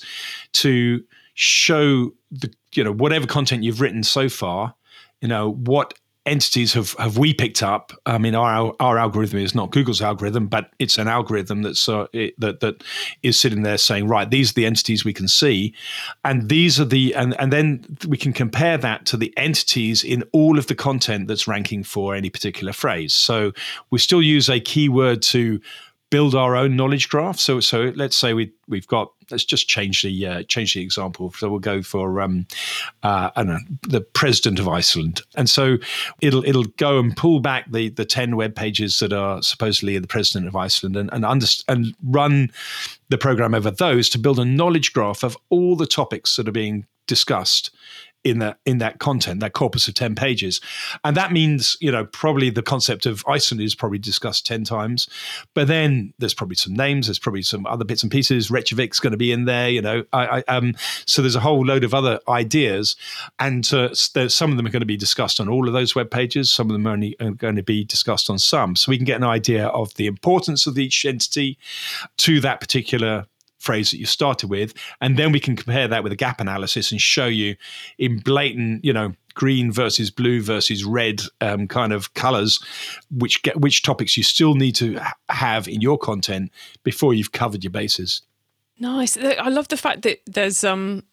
to 0.53 1.03
show 1.33 2.11
the 2.31 2.53
you 2.73 2.83
know 2.83 2.91
whatever 2.91 3.25
content 3.25 3.63
you've 3.63 3.81
written 3.81 4.03
so 4.03 4.27
far 4.29 4.75
you 5.21 5.27
know 5.27 5.51
what 5.53 5.93
entities 6.29 6.73
have 6.73 6.93
have 6.93 7.17
we 7.17 7.33
picked 7.33 7.61
up? 7.61 7.91
I 8.05 8.17
mean, 8.17 8.35
our 8.35 8.73
our 8.79 8.97
algorithm 8.97 9.39
is 9.39 9.55
not 9.55 9.71
Google's 9.71 10.01
algorithm, 10.01 10.47
but 10.47 10.71
it's 10.79 10.97
an 10.97 11.07
algorithm 11.07 11.63
that's 11.63 11.89
uh, 11.89 12.07
it, 12.13 12.39
that 12.39 12.59
that 12.61 12.83
is 13.23 13.39
sitting 13.39 13.63
there 13.63 13.77
saying, 13.77 14.07
right, 14.07 14.29
these 14.29 14.51
are 14.51 14.53
the 14.53 14.65
entities 14.65 15.03
we 15.03 15.13
can 15.13 15.27
see, 15.27 15.73
and 16.23 16.49
these 16.49 16.79
are 16.79 16.85
the 16.85 17.13
and 17.15 17.39
and 17.39 17.51
then 17.51 17.85
we 18.07 18.17
can 18.17 18.33
compare 18.33 18.77
that 18.77 19.05
to 19.07 19.17
the 19.17 19.33
entities 19.37 20.03
in 20.03 20.23
all 20.31 20.57
of 20.57 20.67
the 20.67 20.75
content 20.75 21.27
that's 21.27 21.47
ranking 21.47 21.83
for 21.83 22.15
any 22.15 22.29
particular 22.29 22.73
phrase. 22.73 23.13
So 23.13 23.51
we 23.89 23.99
still 23.99 24.21
use 24.21 24.49
a 24.49 24.59
keyword 24.59 25.21
to 25.23 25.59
build 26.09 26.35
our 26.35 26.55
own 26.55 26.75
knowledge 26.75 27.09
graph. 27.09 27.39
So 27.39 27.59
so 27.59 27.91
let's 27.95 28.15
say 28.15 28.33
we 28.33 28.53
we've 28.67 28.87
got 28.87 29.11
let's 29.31 29.45
just 29.45 29.67
change 29.67 30.01
the 30.01 30.27
uh, 30.27 30.43
change 30.43 30.73
the 30.73 30.81
example. 30.81 31.31
So 31.37 31.49
we'll 31.49 31.59
go 31.59 31.81
for 31.81 32.21
um, 32.21 32.45
uh, 33.03 33.31
I 33.35 33.43
don't 33.43 33.53
know 33.53 33.77
the 33.87 34.01
president 34.01 34.59
of 34.59 34.67
Iceland, 34.67 35.21
and 35.35 35.49
so 35.49 35.77
it'll 36.21 36.43
it'll 36.45 36.65
go 36.77 36.99
and 36.99 37.15
pull 37.15 37.39
back 37.39 37.71
the 37.71 37.89
the 37.89 38.05
ten 38.05 38.35
web 38.35 38.55
pages 38.55 38.99
that 38.99 39.13
are 39.13 39.41
supposedly 39.41 39.97
the 39.97 40.07
president 40.07 40.47
of 40.47 40.55
Iceland 40.55 40.95
and 40.95 41.09
and, 41.11 41.25
and 41.67 41.95
run 42.03 42.51
the 43.09 43.17
program 43.17 43.55
over 43.55 43.71
those 43.71 44.09
to 44.09 44.19
build 44.19 44.39
a 44.39 44.45
knowledge 44.45 44.93
graph 44.93 45.23
of 45.23 45.37
all 45.49 45.75
the 45.75 45.87
topics 45.87 46.35
that 46.35 46.47
are 46.47 46.53
being 46.53 46.85
discussed 47.07 47.71
in 48.23 48.39
that 48.39 48.59
in 48.65 48.79
that 48.79 48.99
content, 48.99 49.39
that 49.39 49.53
corpus 49.53 49.87
of 49.87 49.93
ten 49.93 50.15
pages, 50.15 50.59
and 51.03 51.15
that 51.15 51.31
means 51.31 51.77
you 51.79 51.91
know 51.91 52.05
probably 52.05 52.49
the 52.49 52.61
concept 52.61 53.05
of 53.05 53.23
Iceland 53.27 53.61
is 53.61 53.75
probably 53.75 53.99
discussed 53.99 54.45
ten 54.45 54.63
times, 54.63 55.07
but 55.53 55.67
then 55.67 56.13
there's 56.19 56.33
probably 56.33 56.55
some 56.55 56.73
names, 56.73 57.07
there's 57.07 57.19
probably 57.19 57.41
some 57.41 57.65
other 57.65 57.85
bits 57.85 58.03
and 58.03 58.11
pieces. 58.11 58.49
Reykjavik's 58.49 58.99
going 58.99 59.11
to 59.11 59.17
be 59.17 59.31
in 59.31 59.45
there, 59.45 59.69
you 59.69 59.81
know. 59.81 60.03
I, 60.11 60.43
I, 60.47 60.55
um, 60.55 60.75
so 61.05 61.21
there's 61.21 61.35
a 61.35 61.39
whole 61.39 61.65
load 61.65 61.83
of 61.83 61.93
other 61.93 62.19
ideas, 62.27 62.95
and 63.39 63.71
uh, 63.73 63.93
some 63.93 64.51
of 64.51 64.57
them 64.57 64.65
are 64.65 64.71
going 64.71 64.81
to 64.81 64.85
be 64.85 64.97
discussed 64.97 65.39
on 65.39 65.47
all 65.47 65.67
of 65.67 65.73
those 65.73 65.95
web 65.95 66.11
pages. 66.11 66.51
Some 66.51 66.69
of 66.69 66.73
them 66.73 66.87
are 66.87 66.91
only 66.91 67.15
are 67.19 67.31
going 67.31 67.55
to 67.55 67.63
be 67.63 67.83
discussed 67.83 68.29
on 68.29 68.39
some, 68.39 68.75
so 68.75 68.89
we 68.89 68.97
can 68.97 69.05
get 69.05 69.17
an 69.17 69.23
idea 69.23 69.67
of 69.67 69.93
the 69.95 70.07
importance 70.07 70.67
of 70.67 70.77
each 70.77 71.05
entity 71.05 71.57
to 72.17 72.39
that 72.41 72.59
particular 72.59 73.27
phrase 73.59 73.91
that 73.91 73.97
you 73.97 74.05
started 74.05 74.49
with, 74.49 74.73
and 75.01 75.17
then 75.17 75.31
we 75.31 75.39
can 75.39 75.55
compare 75.55 75.87
that 75.87 76.03
with 76.03 76.11
a 76.11 76.15
gap 76.15 76.41
analysis 76.41 76.91
and 76.91 76.99
show 76.99 77.27
you 77.27 77.55
in 77.97 78.19
blatant, 78.19 78.83
you 78.83 78.93
know, 78.93 79.13
green 79.35 79.71
versus 79.71 80.11
blue 80.11 80.41
versus 80.41 80.83
red 80.83 81.21
um, 81.39 81.67
kind 81.67 81.93
of 81.93 82.13
colors, 82.13 82.59
which 83.11 83.41
get, 83.43 83.59
which 83.59 83.83
topics 83.83 84.17
you 84.17 84.23
still 84.23 84.55
need 84.55 84.75
to 84.75 84.99
have 85.29 85.67
in 85.67 85.81
your 85.81 85.97
content 85.97 86.51
before 86.83 87.13
you've 87.13 87.31
covered 87.31 87.63
your 87.63 87.71
bases. 87.71 88.21
Nice. 88.79 89.17
I 89.17 89.49
love 89.49 89.67
the 89.67 89.77
fact 89.77 90.03
that 90.03 90.21
there's 90.25 90.63
um 90.63 91.03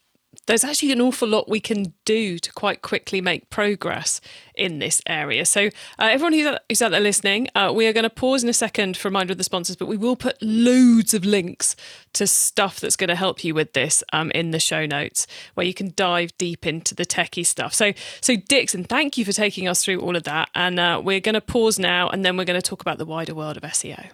there's 0.47 0.65
actually 0.65 0.93
an 0.93 1.01
awful 1.01 1.29
lot 1.29 1.49
we 1.49 1.61
can 1.61 1.93
do 2.05 2.39
to 2.39 2.53
quite 2.53 2.83
quickly 2.83 3.21
make 3.21 3.51
progress 3.51 4.21
in 4.55 4.79
this 4.79 5.03
area. 5.07 5.45
So, 5.45 5.67
uh, 5.99 6.09
everyone 6.11 6.33
who's 6.33 6.47
out, 6.47 6.61
who's 6.69 6.83
out, 6.83 6.91
there 6.91 7.01
listening, 7.01 7.49
uh, 7.55 7.73
we 7.75 7.87
are 7.87 7.93
going 7.93 8.05
to 8.05 8.11
pause 8.11 8.43
in 8.43 8.49
a 8.49 8.55
second 8.55 8.97
for 8.97 9.09
a 9.09 9.11
reminder 9.11 9.33
of 9.33 9.39
the 9.39 9.45
sponsors, 9.45 9.77
but 9.77 9.87
we 9.87 9.97
will 9.97 10.17
put 10.17 10.37
loads 10.43 11.15
of 11.15 11.25
links 11.25 11.77
to 12.15 12.27
stuff 12.27 12.81
that's 12.81 12.97
going 12.97 13.09
to 13.09 13.17
help 13.17 13.45
you 13.45 13.55
with 13.55 13.73
this 13.73 14.03
um, 14.13 14.31
in 14.33 14.51
the 14.51 14.61
show 14.61 14.87
notes, 14.87 15.27
where 15.55 15.67
you 15.67 15.75
can 15.75 15.93
dive 15.97 16.37
deep 16.39 16.67
into 16.67 16.95
the 16.95 17.07
techie 17.07 17.47
stuff. 17.47 17.75
So, 17.75 17.93
so 18.21 18.37
Dixon, 18.37 18.85
thank 18.85 19.19
you 19.19 19.25
for 19.25 19.33
taking 19.33 19.69
us 19.69 19.85
through 19.85 20.01
all 20.01 20.17
of 20.17 20.25
that, 20.25 20.51
and 20.55 20.79
uh, 20.79 21.01
we're 21.03 21.21
going 21.21 21.35
to 21.35 21.41
pause 21.41 21.79
now, 21.79 22.09
and 22.09 22.25
then 22.25 22.37
we're 22.37 22.45
going 22.45 22.61
to 22.61 22.69
talk 22.69 22.81
about 22.81 22.99
the 22.99 23.07
wider 23.07 23.35
world 23.35 23.57
of 23.57 23.63
SEO. 23.63 24.11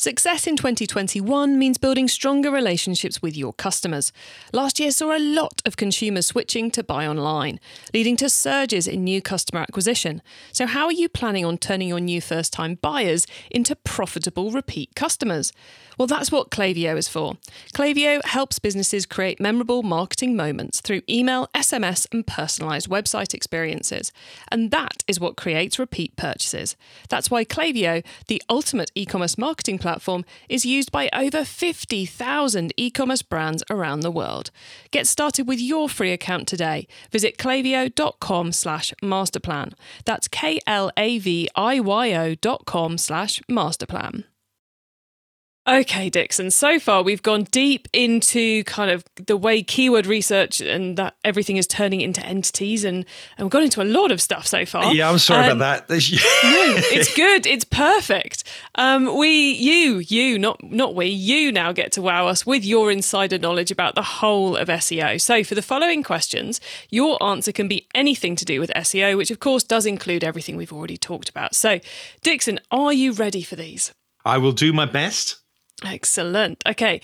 Success 0.00 0.46
in 0.46 0.56
2021 0.56 1.58
means 1.58 1.76
building 1.76 2.08
stronger 2.08 2.50
relationships 2.50 3.20
with 3.20 3.36
your 3.36 3.52
customers. 3.52 4.14
Last 4.50 4.80
year 4.80 4.92
saw 4.92 5.14
a 5.14 5.20
lot 5.20 5.60
of 5.66 5.76
consumers 5.76 6.24
switching 6.24 6.70
to 6.70 6.82
buy 6.82 7.06
online, 7.06 7.60
leading 7.92 8.16
to 8.16 8.30
surges 8.30 8.88
in 8.88 9.04
new 9.04 9.20
customer 9.20 9.60
acquisition. 9.60 10.22
So, 10.52 10.64
how 10.64 10.86
are 10.86 10.92
you 10.92 11.10
planning 11.10 11.44
on 11.44 11.58
turning 11.58 11.88
your 11.88 12.00
new 12.00 12.22
first 12.22 12.50
time 12.50 12.78
buyers 12.80 13.26
into 13.50 13.76
profitable 13.76 14.50
repeat 14.50 14.94
customers? 14.94 15.52
Well, 15.98 16.06
that's 16.06 16.32
what 16.32 16.50
Klaviyo 16.50 16.96
is 16.96 17.08
for. 17.08 17.36
Klaviyo 17.74 18.24
helps 18.24 18.58
businesses 18.58 19.04
create 19.04 19.38
memorable 19.38 19.82
marketing 19.82 20.34
moments 20.34 20.80
through 20.80 21.02
email, 21.10 21.48
SMS, 21.54 22.06
and 22.10 22.26
personalized 22.26 22.88
website 22.88 23.34
experiences. 23.34 24.10
And 24.50 24.70
that 24.70 25.04
is 25.06 25.20
what 25.20 25.36
creates 25.36 25.78
repeat 25.78 26.16
purchases. 26.16 26.74
That's 27.10 27.30
why 27.30 27.44
Klaviyo, 27.44 28.02
the 28.28 28.42
ultimate 28.48 28.90
e 28.94 29.04
commerce 29.04 29.36
marketing 29.36 29.76
platform, 29.76 29.89
is 30.48 30.64
used 30.64 30.92
by 30.92 31.08
over 31.12 31.44
50,000 31.44 32.72
e 32.76 32.90
commerce 32.90 33.22
brands 33.22 33.62
around 33.70 34.00
the 34.00 34.10
world. 34.10 34.50
Get 34.90 35.06
started 35.06 35.48
with 35.48 35.60
your 35.60 35.88
free 35.88 36.12
account 36.12 36.46
today. 36.46 36.86
Visit 37.10 37.38
klaviyo.com 37.38 38.52
slash 38.52 38.94
masterplan. 39.02 39.72
That's 40.04 40.28
K 40.28 40.60
L 40.66 40.90
A 40.96 41.18
V 41.18 41.48
I 41.56 41.80
Y 41.80 42.12
O 42.12 42.34
dot 42.34 42.66
com 42.66 42.98
slash 42.98 43.42
masterplan. 43.50 44.24
Okay, 45.70 46.10
Dixon. 46.10 46.50
So 46.50 46.80
far, 46.80 47.04
we've 47.04 47.22
gone 47.22 47.44
deep 47.44 47.86
into 47.92 48.64
kind 48.64 48.90
of 48.90 49.04
the 49.14 49.36
way 49.36 49.62
keyword 49.62 50.04
research 50.04 50.60
and 50.60 50.96
that 50.96 51.14
everything 51.22 51.58
is 51.58 51.66
turning 51.68 52.00
into 52.00 52.20
entities, 52.26 52.82
and, 52.82 53.06
and 53.38 53.46
we've 53.46 53.52
gone 53.52 53.62
into 53.62 53.80
a 53.80 53.84
lot 53.84 54.10
of 54.10 54.20
stuff 54.20 54.48
so 54.48 54.66
far. 54.66 54.92
Yeah, 54.92 55.08
I'm 55.08 55.18
sorry 55.18 55.46
um, 55.48 55.58
about 55.58 55.86
that. 55.86 55.90
no, 56.00 56.74
it's 56.90 57.14
good. 57.14 57.46
It's 57.46 57.62
perfect. 57.62 58.42
Um, 58.74 59.16
we, 59.16 59.52
you, 59.52 59.98
you, 59.98 60.40
not 60.40 60.60
not 60.60 60.96
we, 60.96 61.06
you 61.06 61.52
now 61.52 61.70
get 61.70 61.92
to 61.92 62.02
wow 62.02 62.26
us 62.26 62.44
with 62.44 62.64
your 62.64 62.90
insider 62.90 63.38
knowledge 63.38 63.70
about 63.70 63.94
the 63.94 64.02
whole 64.02 64.56
of 64.56 64.66
SEO. 64.66 65.20
So, 65.20 65.44
for 65.44 65.54
the 65.54 65.62
following 65.62 66.02
questions, 66.02 66.60
your 66.88 67.22
answer 67.22 67.52
can 67.52 67.68
be 67.68 67.86
anything 67.94 68.34
to 68.34 68.44
do 68.44 68.58
with 68.58 68.72
SEO, 68.74 69.16
which 69.16 69.30
of 69.30 69.38
course 69.38 69.62
does 69.62 69.86
include 69.86 70.24
everything 70.24 70.56
we've 70.56 70.72
already 70.72 70.96
talked 70.96 71.28
about. 71.28 71.54
So, 71.54 71.78
Dixon, 72.22 72.58
are 72.72 72.92
you 72.92 73.12
ready 73.12 73.42
for 73.42 73.54
these? 73.54 73.94
I 74.24 74.38
will 74.38 74.52
do 74.52 74.72
my 74.72 74.84
best. 74.84 75.39
Excellent. 75.84 76.62
Okay, 76.66 77.00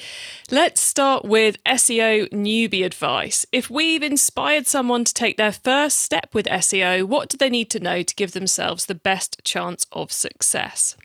let's 0.50 0.80
start 0.80 1.24
with 1.24 1.62
SEO 1.64 2.28
newbie 2.30 2.84
advice. 2.84 3.46
If 3.50 3.70
we've 3.70 4.02
inspired 4.02 4.66
someone 4.66 5.04
to 5.04 5.14
take 5.14 5.38
their 5.38 5.52
first 5.52 5.98
step 5.98 6.34
with 6.34 6.46
SEO, 6.46 7.04
what 7.04 7.28
do 7.28 7.38
they 7.38 7.48
need 7.48 7.70
to 7.70 7.80
know 7.80 8.02
to 8.02 8.14
give 8.14 8.32
themselves 8.32 8.86
the 8.86 8.94
best 8.94 9.40
chance 9.44 9.86
of 9.92 10.12
success? 10.12 10.96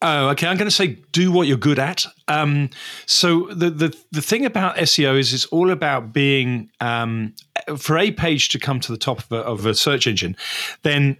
Oh, 0.00 0.28
okay. 0.28 0.46
I'm 0.46 0.56
going 0.56 0.68
to 0.68 0.74
say 0.74 0.98
do 1.10 1.32
what 1.32 1.48
you're 1.48 1.56
good 1.56 1.78
at. 1.78 2.06
Um, 2.28 2.70
so 3.06 3.46
the, 3.46 3.70
the 3.70 3.96
the 4.12 4.22
thing 4.22 4.44
about 4.44 4.76
SEO 4.76 5.18
is 5.18 5.34
it's 5.34 5.46
all 5.46 5.70
about 5.70 6.12
being 6.12 6.70
um, 6.80 7.34
for 7.76 7.98
a 7.98 8.12
page 8.12 8.48
to 8.50 8.60
come 8.60 8.78
to 8.80 8.92
the 8.92 8.98
top 8.98 9.18
of 9.18 9.32
a, 9.32 9.36
of 9.38 9.66
a 9.66 9.74
search 9.74 10.06
engine, 10.06 10.36
then 10.82 11.16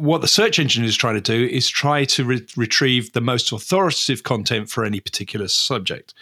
what 0.00 0.20
the 0.20 0.28
search 0.28 0.58
engine 0.58 0.84
is 0.84 0.96
trying 0.96 1.14
to 1.14 1.20
do 1.20 1.46
is 1.46 1.68
try 1.68 2.04
to 2.06 2.24
re- 2.24 2.46
retrieve 2.56 3.12
the 3.12 3.20
most 3.20 3.52
authoritative 3.52 4.22
content 4.22 4.70
for 4.70 4.84
any 4.84 5.00
particular 5.00 5.48
subject. 5.48 6.14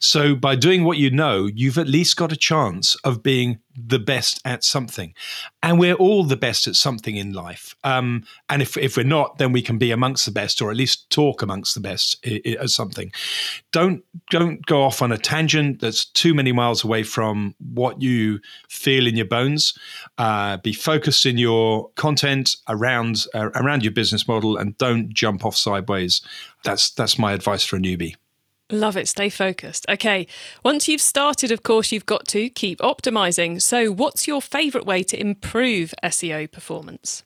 So 0.00 0.34
by 0.34 0.56
doing 0.56 0.84
what 0.84 0.98
you 0.98 1.10
know, 1.10 1.46
you've 1.46 1.78
at 1.78 1.88
least 1.88 2.16
got 2.16 2.32
a 2.32 2.36
chance 2.36 2.96
of 2.96 3.22
being 3.22 3.60
the 3.76 3.98
best 3.98 4.40
at 4.44 4.64
something, 4.64 5.14
and 5.62 5.78
we're 5.78 5.94
all 5.94 6.24
the 6.24 6.36
best 6.36 6.66
at 6.66 6.74
something 6.74 7.16
in 7.16 7.32
life. 7.32 7.74
Um, 7.84 8.24
and 8.48 8.62
if 8.62 8.76
if 8.76 8.96
we're 8.96 9.02
not, 9.02 9.38
then 9.38 9.52
we 9.52 9.62
can 9.62 9.78
be 9.78 9.90
amongst 9.90 10.24
the 10.24 10.32
best, 10.32 10.62
or 10.62 10.70
at 10.70 10.76
least 10.76 11.10
talk 11.10 11.42
amongst 11.42 11.74
the 11.74 11.80
best 11.80 12.24
at 12.26 12.70
something. 12.70 13.12
Don't 13.72 14.02
don't 14.30 14.64
go 14.66 14.82
off 14.82 15.02
on 15.02 15.12
a 15.12 15.18
tangent 15.18 15.80
that's 15.80 16.06
too 16.06 16.34
many 16.34 16.52
miles 16.52 16.82
away 16.82 17.02
from 17.02 17.54
what 17.58 18.00
you 18.00 18.40
feel 18.68 19.06
in 19.06 19.16
your 19.16 19.26
bones. 19.26 19.78
Uh, 20.16 20.56
be 20.58 20.72
focused 20.72 21.26
in 21.26 21.36
your 21.36 21.90
content 21.90 22.56
around 22.68 23.26
uh, 23.34 23.50
around 23.54 23.84
your 23.84 23.92
business 23.92 24.26
model, 24.26 24.56
and 24.56 24.78
don't 24.78 25.10
jump 25.10 25.44
off 25.44 25.56
sideways. 25.56 26.22
That's 26.64 26.90
that's 26.90 27.18
my 27.18 27.32
advice 27.32 27.64
for 27.64 27.76
a 27.76 27.80
newbie. 27.80 28.16
Love 28.70 28.96
it. 28.96 29.08
Stay 29.08 29.28
focused. 29.28 29.86
Okay. 29.88 30.26
Once 30.64 30.88
you've 30.88 31.00
started, 31.00 31.50
of 31.50 31.62
course, 31.62 31.92
you've 31.92 32.06
got 32.06 32.26
to 32.28 32.48
keep 32.50 32.78
optimizing. 32.80 33.60
So, 33.60 33.90
what's 33.90 34.26
your 34.26 34.40
favorite 34.40 34.86
way 34.86 35.02
to 35.04 35.20
improve 35.20 35.94
SEO 36.02 36.50
performance? 36.50 37.24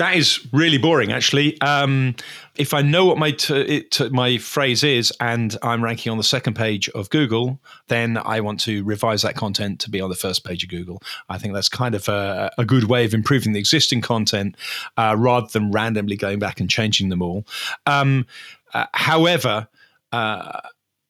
That 0.00 0.16
is 0.16 0.48
really 0.50 0.78
boring, 0.78 1.12
actually. 1.12 1.60
Um, 1.60 2.14
if 2.56 2.72
I 2.72 2.80
know 2.80 3.04
what 3.04 3.18
my 3.18 3.32
t- 3.32 3.82
t- 3.82 4.08
my 4.08 4.38
phrase 4.38 4.82
is, 4.82 5.12
and 5.20 5.54
I'm 5.62 5.84
ranking 5.84 6.10
on 6.10 6.16
the 6.16 6.24
second 6.24 6.54
page 6.54 6.88
of 6.90 7.10
Google, 7.10 7.60
then 7.88 8.16
I 8.16 8.40
want 8.40 8.60
to 8.60 8.82
revise 8.84 9.20
that 9.20 9.36
content 9.36 9.78
to 9.80 9.90
be 9.90 10.00
on 10.00 10.08
the 10.08 10.16
first 10.16 10.42
page 10.42 10.64
of 10.64 10.70
Google. 10.70 11.02
I 11.28 11.36
think 11.36 11.52
that's 11.52 11.68
kind 11.68 11.94
of 11.94 12.08
a, 12.08 12.50
a 12.56 12.64
good 12.64 12.84
way 12.84 13.04
of 13.04 13.12
improving 13.12 13.52
the 13.52 13.58
existing 13.58 14.00
content, 14.00 14.56
uh, 14.96 15.16
rather 15.18 15.48
than 15.48 15.70
randomly 15.70 16.16
going 16.16 16.38
back 16.38 16.60
and 16.60 16.70
changing 16.70 17.10
them 17.10 17.20
all. 17.20 17.44
Um, 17.84 18.24
uh, 18.72 18.86
however, 18.94 19.68
uh, 20.12 20.60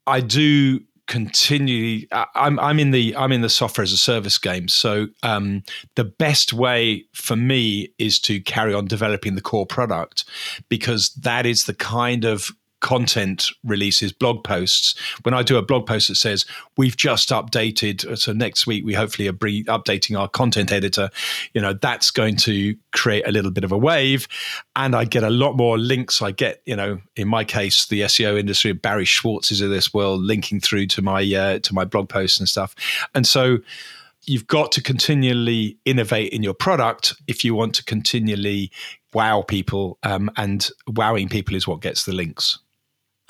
I 0.06 0.20
do 0.20 0.80
continually 1.10 2.08
I'm 2.36 2.60
I'm 2.60 2.78
in 2.78 2.92
the 2.92 3.16
I'm 3.16 3.32
in 3.32 3.40
the 3.40 3.48
software 3.48 3.82
as 3.82 3.92
a 3.92 3.96
service 3.96 4.38
game. 4.38 4.68
So 4.68 5.08
um, 5.24 5.64
the 5.96 6.04
best 6.04 6.52
way 6.52 7.04
for 7.12 7.34
me 7.34 7.92
is 7.98 8.20
to 8.20 8.40
carry 8.40 8.72
on 8.72 8.86
developing 8.86 9.34
the 9.34 9.40
core 9.40 9.66
product 9.66 10.24
because 10.68 11.10
that 11.14 11.46
is 11.46 11.64
the 11.64 11.74
kind 11.74 12.24
of 12.24 12.52
content 12.80 13.50
releases, 13.64 14.12
blog 14.12 14.44
posts. 14.44 14.94
When 15.22 15.34
I 15.34 15.42
do 15.42 15.56
a 15.56 15.62
blog 15.62 15.86
post 15.86 16.08
that 16.08 16.16
says 16.16 16.44
we've 16.76 16.96
just 16.96 17.28
updated, 17.30 18.18
so 18.18 18.32
next 18.32 18.66
week 18.66 18.84
we 18.84 18.94
hopefully 18.94 19.28
are 19.28 19.32
updating 19.32 20.18
our 20.18 20.28
content 20.28 20.72
editor, 20.72 21.10
you 21.54 21.60
know, 21.60 21.72
that's 21.74 22.10
going 22.10 22.36
to 22.36 22.76
create 22.92 23.26
a 23.26 23.32
little 23.32 23.50
bit 23.50 23.64
of 23.64 23.72
a 23.72 23.78
wave, 23.78 24.26
and 24.76 24.94
I 24.94 25.04
get 25.04 25.22
a 25.22 25.30
lot 25.30 25.56
more 25.56 25.78
links. 25.78 26.22
I 26.22 26.32
get, 26.32 26.62
you 26.66 26.76
know, 26.76 27.00
in 27.16 27.28
my 27.28 27.44
case, 27.44 27.86
the 27.86 28.02
SEO 28.02 28.38
industry, 28.38 28.72
Barry 28.72 29.04
Schwartz 29.04 29.52
is 29.52 29.60
of 29.60 29.70
this 29.70 29.94
world, 29.94 30.22
linking 30.22 30.60
through 30.60 30.86
to 30.86 31.02
my 31.02 31.22
uh, 31.34 31.58
to 31.60 31.74
my 31.74 31.84
blog 31.84 32.08
posts 32.08 32.38
and 32.38 32.48
stuff, 32.48 32.74
and 33.14 33.26
so 33.26 33.58
you've 34.24 34.46
got 34.46 34.72
to 34.72 34.82
continually 34.82 35.78
innovate 35.84 36.32
in 36.32 36.42
your 36.42 36.54
product 36.54 37.14
if 37.26 37.44
you 37.44 37.54
want 37.54 37.74
to 37.74 37.84
continually 37.84 38.70
wow 39.12 39.42
people 39.42 39.98
um, 40.02 40.30
and 40.36 40.70
wowing 40.88 41.28
people 41.28 41.56
is 41.56 41.66
what 41.66 41.80
gets 41.80 42.04
the 42.04 42.12
links 42.12 42.58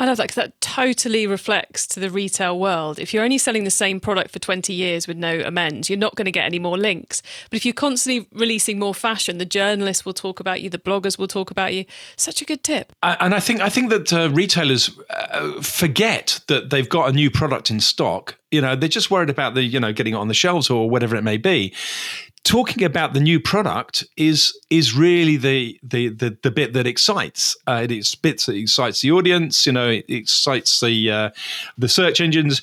I 0.00 0.06
love 0.06 0.16
that 0.16 0.28
because 0.28 0.36
that 0.36 0.60
totally 0.62 1.26
reflects 1.26 1.86
to 1.88 2.00
the 2.00 2.08
retail 2.08 2.58
world. 2.58 2.98
If 2.98 3.12
you're 3.12 3.22
only 3.22 3.36
selling 3.36 3.64
the 3.64 3.70
same 3.70 4.00
product 4.00 4.30
for 4.30 4.38
20 4.38 4.72
years 4.72 5.06
with 5.06 5.18
no 5.18 5.40
amends, 5.40 5.90
you're 5.90 5.98
not 5.98 6.14
going 6.16 6.24
to 6.24 6.32
get 6.32 6.46
any 6.46 6.58
more 6.58 6.78
links. 6.78 7.22
But 7.50 7.58
if 7.58 7.66
you're 7.66 7.74
constantly 7.74 8.26
releasing 8.32 8.78
more 8.78 8.94
fashion, 8.94 9.36
the 9.36 9.44
journalists 9.44 10.06
will 10.06 10.14
talk 10.14 10.40
about 10.40 10.62
you, 10.62 10.70
the 10.70 10.78
bloggers 10.78 11.18
will 11.18 11.28
talk 11.28 11.50
about 11.50 11.74
you. 11.74 11.84
Such 12.16 12.40
a 12.40 12.46
good 12.46 12.64
tip. 12.64 12.94
And 13.02 13.34
I 13.34 13.40
think 13.40 13.60
I 13.60 13.68
think 13.68 13.90
that 13.90 14.10
uh, 14.10 14.30
retailers 14.30 14.90
uh, 15.10 15.60
forget 15.60 16.40
that 16.46 16.70
they've 16.70 16.88
got 16.88 17.10
a 17.10 17.12
new 17.12 17.30
product 17.30 17.70
in 17.70 17.78
stock. 17.80 18.38
You 18.50 18.62
know, 18.62 18.74
they're 18.74 18.88
just 18.88 19.10
worried 19.10 19.30
about 19.30 19.54
the 19.54 19.62
you 19.62 19.78
know 19.78 19.92
getting 19.92 20.14
it 20.14 20.16
on 20.16 20.28
the 20.28 20.34
shelves 20.34 20.70
or 20.70 20.88
whatever 20.88 21.14
it 21.14 21.22
may 21.22 21.36
be 21.36 21.74
talking 22.44 22.84
about 22.84 23.12
the 23.12 23.20
new 23.20 23.40
product 23.40 24.04
is 24.16 24.58
is 24.70 24.94
really 24.94 25.36
the 25.36 25.78
the 25.82 26.08
the, 26.08 26.36
the 26.42 26.50
bit 26.50 26.72
that 26.72 26.86
excites. 26.86 27.56
Uh, 27.66 27.80
it 27.84 27.92
is 27.92 28.14
bits 28.14 28.46
that 28.46 28.56
excites 28.56 29.00
the 29.00 29.12
audience. 29.12 29.66
You 29.66 29.72
know, 29.72 29.88
it 29.88 30.04
excites 30.08 30.80
the 30.80 31.10
uh, 31.10 31.30
the 31.78 31.88
search 31.88 32.20
engines. 32.20 32.62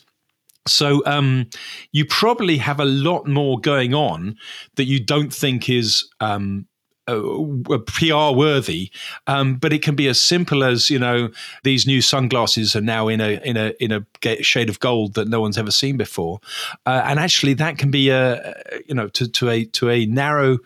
So 0.68 1.02
um, 1.06 1.50
you 1.94 2.06
probably 2.06 2.58
have 2.58 2.80
a 2.80 2.86
lot 2.86 3.26
more 3.26 3.58
going 3.60 3.94
on 3.94 4.36
that 4.76 4.84
you 4.84 5.00
don't 5.00 5.34
think 5.34 5.70
is 5.70 6.10
um, 6.20 6.68
uh, 7.08 7.78
PR 7.86 8.36
worthy, 8.36 8.92
um, 9.28 9.56
but 9.56 9.74
it 9.74 9.82
can 9.82 9.96
be 9.96 10.08
as 10.08 10.22
simple 10.22 10.64
as 10.64 10.90
you 10.90 11.00
know 11.00 11.30
these 11.64 11.88
new 11.88 12.02
sunglasses 12.02 12.76
are 12.76 12.82
now 12.82 13.08
in 13.08 13.22
a 13.22 13.40
in 13.44 13.58
a 13.58 13.74
in 13.80 13.92
a 13.92 14.44
shade 14.44 14.70
of 14.70 14.80
gold 14.80 15.14
that 15.14 15.28
no 15.28 15.42
one's 15.42 15.58
ever 15.58 15.72
seen 15.72 15.98
before, 15.98 16.40
uh, 16.86 17.02
and 17.06 17.20
actually 17.20 17.54
that 17.54 17.78
can 17.78 17.92
be 17.92 18.10
a 18.10 18.56
you 18.88 18.96
know 18.96 19.08
to 19.10 19.28
to 19.28 19.50
a 19.50 19.66
to 19.66 19.90
a 19.90 20.06
narrow 20.06 20.58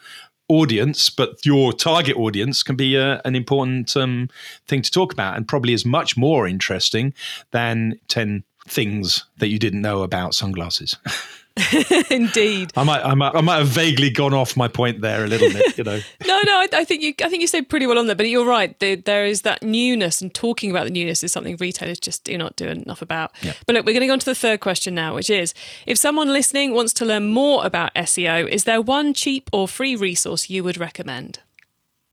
audience, 0.48 1.10
but 1.10 1.46
your 1.46 1.72
target 1.72 2.18
audience 2.18 2.62
can 2.62 2.76
be 2.76 2.96
a, 2.96 3.22
an 3.24 3.36
important 3.36 3.96
um, 3.96 4.30
thing 4.68 4.82
to 4.82 4.92
talk 4.92 5.14
about, 5.14 5.38
and 5.38 5.48
probably 5.48 5.74
is 5.74 5.86
much 5.86 6.18
more 6.18 6.48
interesting 6.48 7.14
than 7.52 8.00
ten 8.08 8.44
things 8.68 9.26
that 9.38 9.48
you 9.48 9.60
didn't 9.60 9.82
know 9.82 10.04
about 10.04 10.36
sunglasses. 10.36 10.96
Indeed. 12.10 12.72
I 12.78 12.84
might, 12.84 13.02
I 13.04 13.14
might, 13.14 13.36
I 13.36 13.42
might 13.42 13.58
have 13.58 13.68
vaguely 13.68 14.10
gone 14.10 14.34
off 14.34 14.56
my 14.56 14.68
point 14.68 15.02
there 15.02 15.24
a 15.24 15.28
little 15.28 15.50
bit. 15.50 15.78
You 15.78 15.84
know. 15.84 16.00
no, 16.26 16.40
no. 16.46 16.54
I, 16.60 16.68
I, 16.74 16.86
think 16.86 17.02
you, 17.02 17.14
I 17.24 17.30
think 17.30 17.42
you 17.42 17.48
said 17.48 17.68
pretty 17.68 17.88
well 17.88 18.00
on 18.00 18.08
there. 18.08 18.16
But 18.16 18.30
you're 18.30 18.46
right. 18.46 18.78
There, 18.80 18.96
there 18.96 19.26
is 19.26 19.42
that 19.42 19.62
newness, 19.62 20.22
and 20.22 20.34
talking 20.34 20.72
about 20.72 20.86
the 20.86 20.92
newness 20.92 21.24
is 21.24 21.32
something 21.32 21.58
retailers 21.58 22.00
just 22.00 22.24
do 22.24 22.38
not 22.38 22.56
do 22.56 22.68
enough 22.68 23.02
about. 23.02 23.32
Yeah. 23.42 23.54
But 23.66 23.76
look, 23.76 23.86
we're 23.86 23.94
going 23.94 24.02
to 24.02 24.08
go 24.08 24.14
on 24.14 24.20
to 24.20 24.26
the 24.26 24.36
third 24.36 24.62
question 24.62 24.96
now, 24.96 25.14
which 25.14 25.30
is: 25.30 25.54
if 25.86 25.98
someone 25.98 26.30
listening 26.30 26.74
wants 26.74 26.94
to 26.94 27.06
learn 27.06 27.32
more 27.32 27.66
about 27.66 27.94
SEO, 27.96 28.48
is 28.48 28.64
there 28.64 28.82
one 28.82 29.14
cheap 29.14 29.50
or 29.52 29.68
free 29.68 29.96
resource 29.96 30.50
you 30.50 30.64
would 30.64 30.78
recommend? 30.78 31.40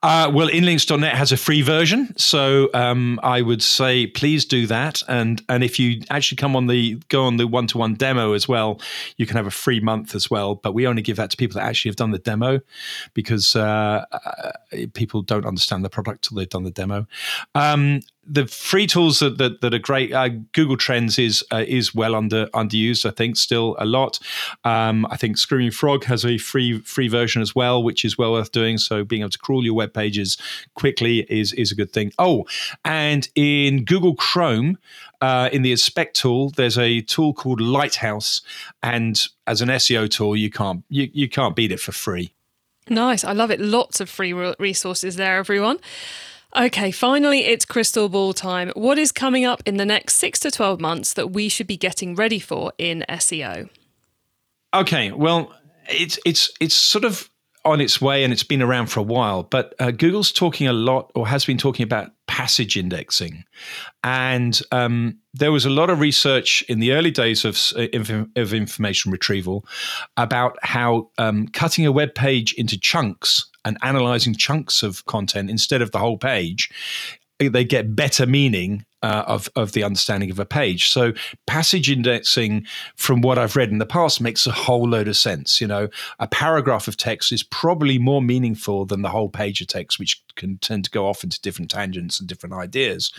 Uh, 0.00 0.30
well, 0.32 0.48
inlinks.net 0.48 1.16
has 1.16 1.32
a 1.32 1.36
free 1.36 1.60
version, 1.60 2.16
so 2.16 2.70
um, 2.72 3.18
I 3.24 3.42
would 3.42 3.60
say 3.60 4.06
please 4.06 4.44
do 4.44 4.64
that. 4.68 5.02
And 5.08 5.42
and 5.48 5.64
if 5.64 5.80
you 5.80 6.02
actually 6.08 6.36
come 6.36 6.54
on 6.54 6.68
the 6.68 7.02
go 7.08 7.24
on 7.24 7.36
the 7.36 7.48
one 7.48 7.66
to 7.68 7.78
one 7.78 7.94
demo 7.94 8.32
as 8.32 8.46
well, 8.46 8.80
you 9.16 9.26
can 9.26 9.36
have 9.36 9.46
a 9.48 9.50
free 9.50 9.80
month 9.80 10.14
as 10.14 10.30
well. 10.30 10.54
But 10.54 10.72
we 10.72 10.86
only 10.86 11.02
give 11.02 11.16
that 11.16 11.30
to 11.32 11.36
people 11.36 11.58
that 11.58 11.66
actually 11.66 11.88
have 11.88 11.96
done 11.96 12.12
the 12.12 12.18
demo, 12.18 12.60
because 13.12 13.56
uh, 13.56 14.04
uh, 14.12 14.52
people 14.94 15.20
don't 15.22 15.44
understand 15.44 15.84
the 15.84 15.90
product 15.90 16.28
till 16.28 16.36
they've 16.36 16.48
done 16.48 16.62
the 16.62 16.70
demo. 16.70 17.08
Um, 17.56 18.02
the 18.28 18.46
free 18.46 18.86
tools 18.86 19.18
that 19.20 19.38
that, 19.38 19.60
that 19.60 19.74
are 19.74 19.78
great. 19.78 20.12
Uh, 20.12 20.28
Google 20.52 20.76
Trends 20.76 21.18
is 21.18 21.42
uh, 21.52 21.64
is 21.66 21.94
well 21.94 22.14
under 22.14 22.46
underused. 22.48 23.06
I 23.06 23.10
think 23.10 23.36
still 23.36 23.76
a 23.78 23.86
lot. 23.86 24.18
Um, 24.64 25.06
I 25.10 25.16
think 25.16 25.38
Screaming 25.38 25.70
Frog 25.70 26.04
has 26.04 26.24
a 26.24 26.38
free 26.38 26.80
free 26.80 27.08
version 27.08 27.42
as 27.42 27.54
well, 27.54 27.82
which 27.82 28.04
is 28.04 28.18
well 28.18 28.32
worth 28.32 28.52
doing. 28.52 28.78
So 28.78 29.04
being 29.04 29.22
able 29.22 29.30
to 29.30 29.38
crawl 29.38 29.64
your 29.64 29.74
web 29.74 29.94
pages 29.94 30.36
quickly 30.74 31.26
is 31.28 31.52
is 31.54 31.72
a 31.72 31.74
good 31.74 31.92
thing. 31.92 32.12
Oh, 32.18 32.46
and 32.84 33.28
in 33.34 33.84
Google 33.84 34.14
Chrome. 34.14 34.78
Uh, 35.20 35.48
in 35.52 35.62
the 35.62 35.72
inspect 35.72 36.14
tool, 36.14 36.50
there's 36.50 36.78
a 36.78 37.00
tool 37.00 37.34
called 37.34 37.60
Lighthouse, 37.60 38.40
and 38.84 39.26
as 39.48 39.60
an 39.60 39.68
SEO 39.68 40.08
tool, 40.08 40.36
you 40.36 40.48
can't 40.48 40.84
you, 40.88 41.10
you 41.12 41.28
can't 41.28 41.56
beat 41.56 41.72
it 41.72 41.80
for 41.80 41.90
free. 41.90 42.32
Nice, 42.88 43.24
I 43.24 43.32
love 43.32 43.50
it. 43.50 43.60
Lots 43.60 44.00
of 44.00 44.08
free 44.08 44.32
resources 44.32 45.16
there, 45.16 45.38
everyone. 45.38 45.78
Okay, 46.56 46.90
finally, 46.90 47.44
it's 47.44 47.64
crystal 47.64 48.08
ball 48.08 48.32
time. 48.32 48.70
What 48.74 48.98
is 48.98 49.12
coming 49.12 49.44
up 49.44 49.62
in 49.66 49.76
the 49.76 49.84
next 49.84 50.14
six 50.14 50.40
to 50.40 50.50
12 50.50 50.80
months 50.80 51.12
that 51.12 51.28
we 51.28 51.48
should 51.48 51.66
be 51.66 51.76
getting 51.76 52.14
ready 52.14 52.38
for 52.38 52.72
in 52.78 53.04
SEO? 53.08 53.68
Okay, 54.74 55.12
well, 55.12 55.52
it's 55.88 56.18
it's 56.24 56.50
it's 56.60 56.74
sort 56.74 57.04
of 57.04 57.30
on 57.64 57.80
its 57.80 58.00
way 58.00 58.24
and 58.24 58.32
it's 58.32 58.42
been 58.42 58.62
around 58.62 58.86
for 58.86 59.00
a 59.00 59.02
while, 59.02 59.42
but 59.42 59.74
uh, 59.78 59.90
Google's 59.90 60.32
talking 60.32 60.66
a 60.66 60.72
lot 60.72 61.10
or 61.14 61.26
has 61.26 61.44
been 61.44 61.58
talking 61.58 61.84
about 61.84 62.12
passage 62.26 62.76
indexing. 62.76 63.44
And 64.02 64.60
um, 64.72 65.18
there 65.34 65.52
was 65.52 65.66
a 65.66 65.70
lot 65.70 65.90
of 65.90 66.00
research 66.00 66.62
in 66.68 66.78
the 66.78 66.92
early 66.92 67.10
days 67.10 67.44
of, 67.44 67.58
of 68.36 68.54
information 68.54 69.10
retrieval 69.12 69.66
about 70.16 70.56
how 70.62 71.10
um, 71.18 71.48
cutting 71.48 71.84
a 71.84 71.92
web 71.92 72.14
page 72.14 72.54
into 72.54 72.78
chunks 72.78 73.50
and 73.68 73.78
analyzing 73.82 74.34
chunks 74.34 74.82
of 74.82 75.04
content 75.04 75.50
instead 75.50 75.82
of 75.82 75.92
the 75.92 75.98
whole 75.98 76.18
page 76.18 76.70
they 77.38 77.64
get 77.64 77.94
better 77.94 78.26
meaning 78.26 78.84
uh, 79.00 79.22
of 79.28 79.48
of 79.54 79.72
the 79.72 79.84
understanding 79.84 80.28
of 80.28 80.40
a 80.40 80.44
page. 80.44 80.88
So 80.88 81.12
passage 81.46 81.88
indexing, 81.88 82.66
from 82.96 83.20
what 83.20 83.38
I've 83.38 83.54
read 83.54 83.70
in 83.70 83.78
the 83.78 83.86
past, 83.86 84.20
makes 84.20 84.44
a 84.44 84.50
whole 84.50 84.88
load 84.88 85.06
of 85.06 85.16
sense. 85.16 85.60
You 85.60 85.68
know, 85.68 85.88
a 86.18 86.26
paragraph 86.26 86.88
of 86.88 86.96
text 86.96 87.30
is 87.30 87.44
probably 87.44 87.96
more 87.98 88.20
meaningful 88.20 88.86
than 88.86 89.02
the 89.02 89.10
whole 89.10 89.28
page 89.28 89.60
of 89.60 89.68
text, 89.68 90.00
which 90.00 90.20
can 90.34 90.58
tend 90.58 90.84
to 90.84 90.90
go 90.90 91.06
off 91.06 91.22
into 91.22 91.40
different 91.40 91.70
tangents 91.70 92.18
and 92.18 92.28
different 92.28 92.56
ideas. 92.56 93.12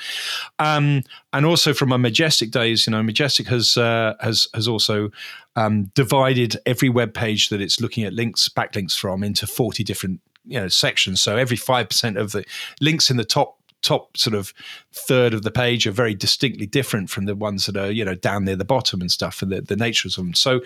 Um, 0.57 1.03
and 1.31 1.45
also 1.45 1.73
from 1.73 1.89
my 1.89 1.97
Majestic 1.97 2.51
days, 2.51 2.85
you 2.85 2.91
know, 2.91 3.01
Majestic 3.01 3.47
has 3.47 3.77
uh, 3.77 4.15
has 4.19 4.49
has 4.53 4.67
also 4.67 5.11
um, 5.55 5.85
divided 5.95 6.57
every 6.65 6.89
web 6.89 7.13
page 7.13 7.47
that 7.49 7.61
it's 7.61 7.79
looking 7.79 8.03
at 8.03 8.11
links 8.11 8.49
backlinks 8.49 8.97
from 8.97 9.23
into 9.23 9.47
forty 9.47 9.85
different 9.85 10.19
you 10.45 10.59
know 10.59 10.67
sections. 10.67 11.21
So 11.21 11.37
every 11.37 11.57
five 11.57 11.89
percent 11.89 12.17
of 12.17 12.31
the 12.31 12.45
links 12.81 13.09
in 13.09 13.17
the 13.17 13.25
top 13.25 13.59
top 13.81 14.17
sort 14.17 14.33
of 14.33 14.53
third 14.93 15.33
of 15.33 15.43
the 15.43 15.51
page 15.51 15.87
are 15.87 15.91
very 15.91 16.13
distinctly 16.13 16.65
different 16.65 17.09
from 17.09 17.25
the 17.25 17.35
ones 17.35 17.65
that 17.65 17.77
are 17.77 17.91
you 17.91 18.03
know 18.03 18.15
down 18.15 18.45
near 18.45 18.55
the 18.55 18.65
bottom 18.65 19.01
and 19.01 19.11
stuff, 19.11 19.41
and 19.41 19.51
the, 19.51 19.61
the 19.61 19.75
nature 19.75 20.07
of 20.07 20.15
them. 20.15 20.33
So, 20.33 20.61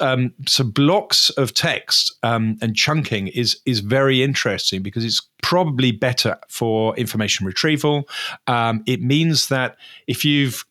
um, 0.00 0.32
so 0.46 0.64
blocks 0.64 1.30
of 1.30 1.54
text 1.54 2.16
um, 2.22 2.56
and 2.62 2.76
chunking 2.76 3.28
is 3.28 3.60
is 3.66 3.80
very 3.80 4.22
interesting 4.22 4.82
because 4.82 5.04
it's 5.04 5.22
probably 5.42 5.92
better 5.92 6.36
for 6.48 6.96
information 6.96 7.46
retrieval. 7.46 8.08
Um, 8.46 8.82
it 8.86 9.02
means 9.02 9.48
that 9.48 9.76
if 10.06 10.24
you've 10.24 10.64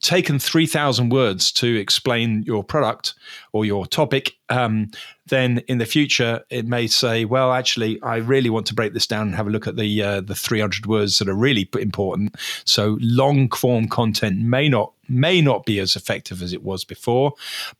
taken 0.00 0.38
3,000 0.38 1.10
words 1.10 1.52
to 1.52 1.76
explain 1.76 2.42
your 2.42 2.64
product 2.64 3.14
or 3.52 3.64
your 3.64 3.86
topic, 3.86 4.36
um, 4.48 4.90
then 5.26 5.58
in 5.68 5.78
the 5.78 5.86
future 5.86 6.44
it 6.50 6.66
may 6.66 6.86
say, 6.86 7.24
well, 7.24 7.52
actually, 7.52 8.00
I 8.02 8.16
really 8.16 8.50
want 8.50 8.66
to 8.66 8.74
break 8.74 8.92
this 8.92 9.06
down 9.06 9.28
and 9.28 9.36
have 9.36 9.46
a 9.46 9.50
look 9.50 9.66
at 9.66 9.76
the 9.76 10.02
uh, 10.02 10.20
the 10.20 10.34
300 10.34 10.86
words 10.86 11.18
that 11.18 11.28
are 11.28 11.34
really 11.34 11.68
important. 11.78 12.36
So 12.64 12.98
long 13.00 13.50
form 13.50 13.88
content 13.88 14.40
may 14.40 14.68
not 14.68 14.92
may 15.08 15.40
not 15.40 15.64
be 15.64 15.78
as 15.78 15.94
effective 15.94 16.42
as 16.42 16.52
it 16.52 16.62
was 16.62 16.84
before, 16.84 17.34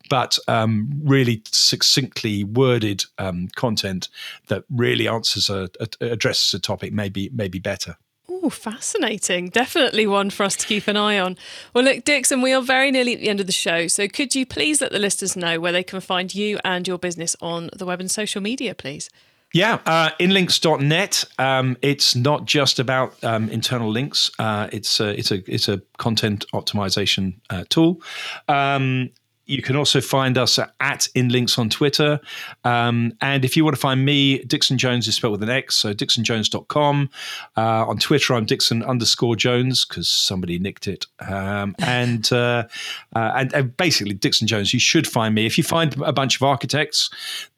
but 0.08 0.38
um, 0.48 0.90
really 1.02 1.42
succinctly 1.46 2.44
worded 2.44 3.04
um, 3.18 3.48
content 3.56 4.08
that 4.48 4.64
really 4.70 5.08
answers 5.08 5.48
a, 5.48 5.70
a, 5.80 6.12
addresses 6.12 6.52
a 6.54 6.58
topic 6.58 6.92
may 6.92 7.08
be, 7.08 7.30
may 7.32 7.48
be 7.48 7.58
better. 7.58 7.96
Oh, 8.44 8.50
fascinating. 8.50 9.50
Definitely 9.50 10.08
one 10.08 10.28
for 10.28 10.42
us 10.42 10.56
to 10.56 10.66
keep 10.66 10.88
an 10.88 10.96
eye 10.96 11.16
on. 11.16 11.36
Well, 11.72 11.84
look, 11.84 12.02
Dixon, 12.02 12.42
we 12.42 12.52
are 12.52 12.60
very 12.60 12.90
nearly 12.90 13.14
at 13.14 13.20
the 13.20 13.28
end 13.28 13.38
of 13.38 13.46
the 13.46 13.52
show. 13.52 13.86
So 13.86 14.08
could 14.08 14.34
you 14.34 14.44
please 14.44 14.80
let 14.80 14.90
the 14.90 14.98
listeners 14.98 15.36
know 15.36 15.60
where 15.60 15.70
they 15.70 15.84
can 15.84 16.00
find 16.00 16.34
you 16.34 16.58
and 16.64 16.88
your 16.88 16.98
business 16.98 17.36
on 17.40 17.70
the 17.76 17.86
web 17.86 18.00
and 18.00 18.10
social 18.10 18.40
media, 18.40 18.74
please? 18.74 19.08
Yeah, 19.52 19.78
uh, 19.86 20.10
inlinks.net. 20.18 21.24
Um, 21.38 21.76
it's 21.82 22.16
not 22.16 22.46
just 22.46 22.80
about 22.80 23.22
um, 23.22 23.48
internal 23.50 23.90
links. 23.90 24.30
Uh, 24.40 24.68
it's 24.72 24.98
a, 24.98 25.16
it's 25.16 25.30
a 25.30 25.42
it's 25.46 25.68
a 25.68 25.80
content 25.98 26.44
optimization 26.52 27.34
uh, 27.50 27.64
tool. 27.68 28.00
Um, 28.48 29.10
you 29.52 29.62
can 29.62 29.76
also 29.76 30.00
find 30.00 30.38
us 30.38 30.58
at 30.58 31.08
InLinks 31.14 31.58
on 31.58 31.68
Twitter. 31.68 32.20
Um, 32.64 33.12
and 33.20 33.44
if 33.44 33.56
you 33.56 33.64
want 33.64 33.76
to 33.76 33.80
find 33.80 34.04
me, 34.04 34.38
Dixon 34.44 34.78
Jones 34.78 35.06
is 35.06 35.16
spelled 35.16 35.32
with 35.32 35.42
an 35.42 35.50
X, 35.50 35.76
so 35.76 35.92
dixonjones.com. 35.92 37.10
Uh, 37.56 37.60
on 37.86 37.98
Twitter, 37.98 38.34
I'm 38.34 38.46
Dixon 38.46 38.82
underscore 38.82 39.36
Jones 39.36 39.84
because 39.84 40.08
somebody 40.08 40.58
nicked 40.58 40.88
it. 40.88 41.06
Um, 41.20 41.74
and, 41.78 42.32
uh, 42.32 42.64
uh, 43.14 43.32
and, 43.36 43.52
and 43.52 43.76
basically, 43.76 44.14
Dixon 44.14 44.46
Jones, 44.46 44.72
you 44.72 44.80
should 44.80 45.06
find 45.06 45.34
me. 45.34 45.44
If 45.44 45.58
you 45.58 45.64
find 45.64 45.94
a 46.02 46.12
bunch 46.12 46.36
of 46.36 46.42
architects, 46.42 47.10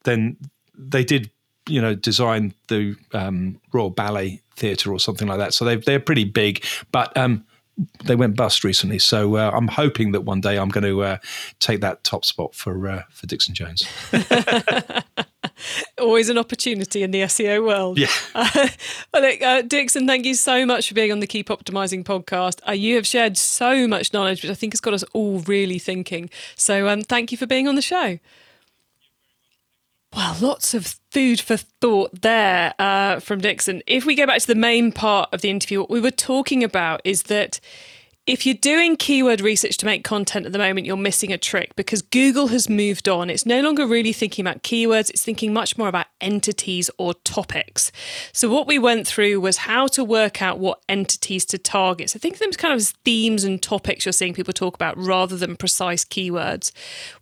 then 0.02 0.36
they 0.76 1.04
did 1.04 1.30
you 1.66 1.80
know 1.80 1.94
design 1.94 2.52
the 2.68 2.94
um, 3.12 3.60
Royal 3.72 3.90
Ballet 3.90 4.42
Theatre 4.56 4.92
or 4.92 5.00
something 5.00 5.28
like 5.28 5.38
that. 5.38 5.54
So 5.54 5.64
they 5.64 5.76
they're 5.76 6.00
pretty 6.00 6.24
big, 6.24 6.64
but 6.92 7.16
um, 7.16 7.44
they 8.04 8.16
went 8.16 8.36
bust 8.36 8.64
recently. 8.64 8.98
So 8.98 9.36
uh, 9.36 9.50
I'm 9.54 9.68
hoping 9.68 10.12
that 10.12 10.22
one 10.22 10.40
day 10.40 10.56
I'm 10.58 10.68
going 10.68 10.84
to 10.84 11.02
uh, 11.02 11.16
take 11.58 11.80
that 11.80 12.04
top 12.04 12.24
spot 12.24 12.54
for 12.54 12.88
uh, 12.88 13.02
for 13.10 13.26
Dixon 13.26 13.54
Jones. 13.54 13.86
Always 16.00 16.28
an 16.28 16.38
opportunity 16.38 17.02
in 17.02 17.10
the 17.10 17.22
SEO 17.22 17.64
world. 17.64 17.98
Yeah. 17.98 18.08
well, 18.34 19.22
look, 19.22 19.42
uh, 19.42 19.62
Dixon, 19.62 20.06
thank 20.06 20.24
you 20.24 20.34
so 20.34 20.66
much 20.66 20.88
for 20.88 20.94
being 20.94 21.12
on 21.12 21.20
the 21.20 21.26
Keep 21.26 21.48
Optimizing 21.48 22.04
podcast. 22.04 22.60
Uh, 22.66 22.72
you 22.72 22.96
have 22.96 23.06
shared 23.06 23.36
so 23.36 23.86
much 23.86 24.12
knowledge, 24.12 24.42
which 24.42 24.50
I 24.50 24.54
think 24.54 24.72
has 24.72 24.80
got 24.80 24.94
us 24.94 25.04
all 25.12 25.40
really 25.40 25.78
thinking. 25.78 26.30
So 26.56 26.88
um, 26.88 27.02
thank 27.02 27.32
you 27.32 27.38
for 27.38 27.46
being 27.46 27.68
on 27.68 27.76
the 27.76 27.82
show. 27.82 28.18
Well, 30.14 30.36
lots 30.40 30.74
of 30.74 31.00
food 31.10 31.40
for 31.40 31.56
thought 31.56 32.22
there 32.22 32.74
uh, 32.78 33.18
from 33.18 33.40
Dixon. 33.40 33.82
If 33.86 34.04
we 34.04 34.14
go 34.14 34.26
back 34.26 34.40
to 34.40 34.46
the 34.46 34.54
main 34.54 34.92
part 34.92 35.28
of 35.32 35.40
the 35.40 35.50
interview, 35.50 35.80
what 35.80 35.90
we 35.90 36.00
were 36.00 36.12
talking 36.12 36.62
about 36.62 37.00
is 37.04 37.24
that 37.24 37.58
if 38.26 38.46
you're 38.46 38.54
doing 38.54 38.96
keyword 38.96 39.42
research 39.42 39.76
to 39.76 39.84
make 39.84 40.02
content 40.02 40.46
at 40.46 40.52
the 40.52 40.58
moment, 40.58 40.86
you're 40.86 40.96
missing 40.96 41.30
a 41.30 41.36
trick 41.36 41.76
because 41.76 42.00
Google 42.00 42.46
has 42.46 42.70
moved 42.70 43.06
on. 43.06 43.28
It's 43.28 43.44
no 43.44 43.60
longer 43.60 43.86
really 43.86 44.14
thinking 44.14 44.46
about 44.46 44.62
keywords, 44.62 45.10
it's 45.10 45.22
thinking 45.22 45.52
much 45.52 45.76
more 45.76 45.88
about 45.88 46.06
entities 46.22 46.90
or 46.96 47.12
topics. 47.12 47.92
So, 48.32 48.48
what 48.48 48.66
we 48.66 48.78
went 48.78 49.06
through 49.06 49.40
was 49.40 49.58
how 49.58 49.88
to 49.88 50.02
work 50.02 50.40
out 50.40 50.58
what 50.58 50.80
entities 50.88 51.44
to 51.46 51.58
target. 51.58 52.08
So, 52.10 52.18
think 52.18 52.34
of 52.34 52.40
them 52.40 52.48
as 52.48 52.56
kind 52.56 52.72
of 52.72 52.78
as 52.78 52.92
themes 53.04 53.44
and 53.44 53.62
topics 53.62 54.06
you're 54.06 54.12
seeing 54.12 54.32
people 54.32 54.54
talk 54.54 54.74
about 54.74 54.96
rather 54.96 55.36
than 55.36 55.56
precise 55.56 56.04
keywords. 56.04 56.72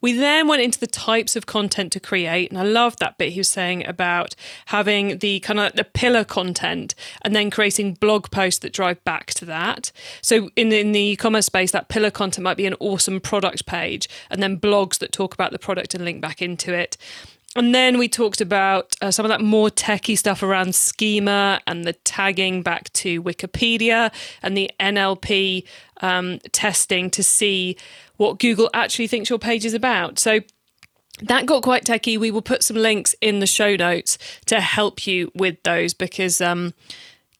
We 0.00 0.12
then 0.12 0.46
went 0.46 0.62
into 0.62 0.78
the 0.78 0.86
types 0.86 1.34
of 1.34 1.46
content 1.46 1.90
to 1.92 2.00
create. 2.00 2.50
And 2.50 2.60
I 2.60 2.62
love 2.62 2.96
that 2.98 3.18
bit 3.18 3.32
he 3.32 3.40
was 3.40 3.50
saying 3.50 3.84
about 3.86 4.36
having 4.66 5.18
the 5.18 5.40
kind 5.40 5.58
of 5.58 5.72
the 5.72 5.84
pillar 5.84 6.22
content 6.22 6.94
and 7.22 7.34
then 7.34 7.50
creating 7.50 7.94
blog 7.94 8.30
posts 8.30 8.60
that 8.60 8.72
drive 8.72 9.02
back 9.02 9.34
to 9.34 9.44
that. 9.46 9.90
So, 10.20 10.48
in 10.54 10.91
the 10.92 11.00
e-commerce 11.00 11.46
space, 11.46 11.70
that 11.72 11.88
pillar 11.88 12.10
content 12.10 12.44
might 12.44 12.56
be 12.56 12.66
an 12.66 12.74
awesome 12.80 13.20
product 13.20 13.66
page, 13.66 14.08
and 14.30 14.42
then 14.42 14.58
blogs 14.58 14.98
that 14.98 15.12
talk 15.12 15.34
about 15.34 15.52
the 15.52 15.58
product 15.58 15.94
and 15.94 16.04
link 16.04 16.20
back 16.20 16.42
into 16.42 16.74
it. 16.74 16.96
And 17.54 17.74
then 17.74 17.98
we 17.98 18.08
talked 18.08 18.40
about 18.40 18.96
uh, 19.02 19.10
some 19.10 19.26
of 19.26 19.28
that 19.28 19.42
more 19.42 19.68
techie 19.68 20.16
stuff 20.16 20.42
around 20.42 20.74
schema 20.74 21.60
and 21.66 21.84
the 21.84 21.92
tagging 21.92 22.62
back 22.62 22.90
to 22.94 23.22
Wikipedia 23.22 24.10
and 24.42 24.56
the 24.56 24.70
NLP 24.80 25.64
um, 26.00 26.38
testing 26.52 27.10
to 27.10 27.22
see 27.22 27.76
what 28.16 28.38
Google 28.38 28.70
actually 28.72 29.06
thinks 29.06 29.28
your 29.28 29.38
page 29.38 29.66
is 29.66 29.74
about. 29.74 30.18
So 30.18 30.40
that 31.20 31.44
got 31.44 31.62
quite 31.62 31.84
techie. 31.84 32.18
We 32.18 32.30
will 32.30 32.42
put 32.42 32.62
some 32.62 32.76
links 32.76 33.14
in 33.20 33.40
the 33.40 33.46
show 33.46 33.76
notes 33.76 34.16
to 34.46 34.60
help 34.60 35.06
you 35.06 35.30
with 35.34 35.62
those 35.62 35.94
because. 35.94 36.40
Um, 36.40 36.74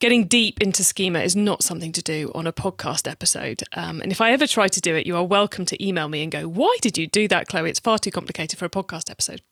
getting 0.02 0.24
deep 0.24 0.60
into 0.60 0.82
schema 0.82 1.20
is 1.20 1.36
not 1.36 1.62
something 1.62 1.92
to 1.92 2.02
do 2.02 2.32
on 2.34 2.44
a 2.44 2.52
podcast 2.52 3.08
episode. 3.08 3.62
Um, 3.72 4.00
and 4.00 4.10
if 4.10 4.20
I 4.20 4.32
ever 4.32 4.48
try 4.48 4.66
to 4.66 4.80
do 4.80 4.96
it, 4.96 5.06
you 5.06 5.16
are 5.16 5.22
welcome 5.22 5.64
to 5.66 5.80
email 5.82 6.08
me 6.08 6.24
and 6.24 6.32
go, 6.32 6.48
Why 6.48 6.76
did 6.82 6.98
you 6.98 7.06
do 7.06 7.28
that, 7.28 7.46
Chloe? 7.46 7.70
It's 7.70 7.78
far 7.78 8.00
too 8.00 8.10
complicated 8.10 8.58
for 8.58 8.64
a 8.64 8.68
podcast 8.68 9.08
episode. 9.08 9.42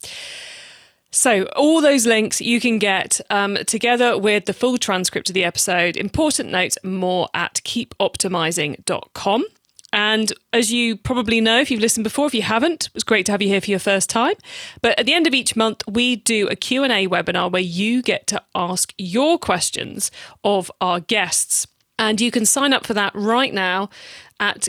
So, 1.12 1.44
all 1.55 1.80
those 1.80 2.05
links 2.05 2.40
you 2.40 2.61
can 2.61 2.80
get 2.80 3.20
um, 3.30 3.59
together 3.66 4.18
with 4.18 4.46
the 4.46 4.53
full 4.53 4.76
transcript 4.76 5.30
of 5.30 5.34
the 5.34 5.44
episode, 5.44 5.96
important 5.96 6.51
notes, 6.51 6.76
more 6.82 7.28
at 7.32 7.61
keepoptimising.com. 7.64 9.44
And 9.93 10.32
as 10.53 10.72
you 10.72 10.97
probably 10.97 11.41
know, 11.41 11.61
if 11.61 11.70
you've 11.70 11.80
listened 11.80 12.05
before, 12.05 12.26
if 12.26 12.34
you 12.34 12.43
haven't, 12.43 12.91
it's 12.95 13.05
great 13.05 13.26
to 13.26 13.32
have 13.32 13.43
you 13.43 13.49
here 13.49 13.61
for 13.61 13.70
your 13.70 13.80
first 13.80 14.09
time. 14.09 14.34
But 14.82 14.99
at 14.99 15.07
the 15.07 15.14
end 15.14 15.26
of 15.26 15.34
each 15.34 15.57
month, 15.57 15.82
we 15.88 16.16
do 16.16 16.49
a 16.49 16.57
Q&A 16.57 17.09
webinar 17.09 17.51
where 17.51 17.62
you 17.62 18.03
get 18.03 18.26
to 18.28 18.43
ask 18.55 18.95
your 18.99 19.38
questions 19.38 20.11
of 20.45 20.70
our 20.80 21.01
guests. 21.01 21.66
And 21.99 22.20
you 22.20 22.30
can 22.30 22.47
sign 22.47 22.72
up 22.72 22.86
for 22.86 22.95
that 22.95 23.12
right 23.14 23.53
now 23.53 23.91
at 24.38 24.68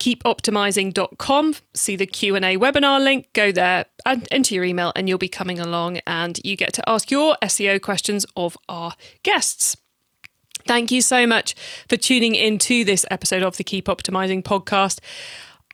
keepoptimising.com. 0.00 1.54
See 1.74 1.94
the 1.94 2.06
Q&A 2.06 2.56
webinar 2.56 3.02
link, 3.02 3.28
go 3.34 3.52
there 3.52 3.84
and 4.04 4.26
enter 4.32 4.54
your 4.54 4.64
email 4.64 4.92
and 4.96 5.08
you'll 5.08 5.18
be 5.18 5.28
coming 5.28 5.60
along 5.60 5.98
and 6.06 6.40
you 6.42 6.56
get 6.56 6.72
to 6.72 6.88
ask 6.88 7.10
your 7.10 7.36
SEO 7.42 7.80
questions 7.80 8.26
of 8.36 8.58
our 8.68 8.94
guests. 9.22 9.76
Thank 10.66 10.90
you 10.90 11.02
so 11.02 11.26
much 11.26 11.54
for 11.88 11.96
tuning 11.96 12.34
in 12.34 12.58
to 12.58 12.84
this 12.84 13.04
episode 13.10 13.42
of 13.42 13.56
the 13.56 13.64
Keep 13.64 13.86
Optimizing 13.86 14.42
podcast. 14.42 15.00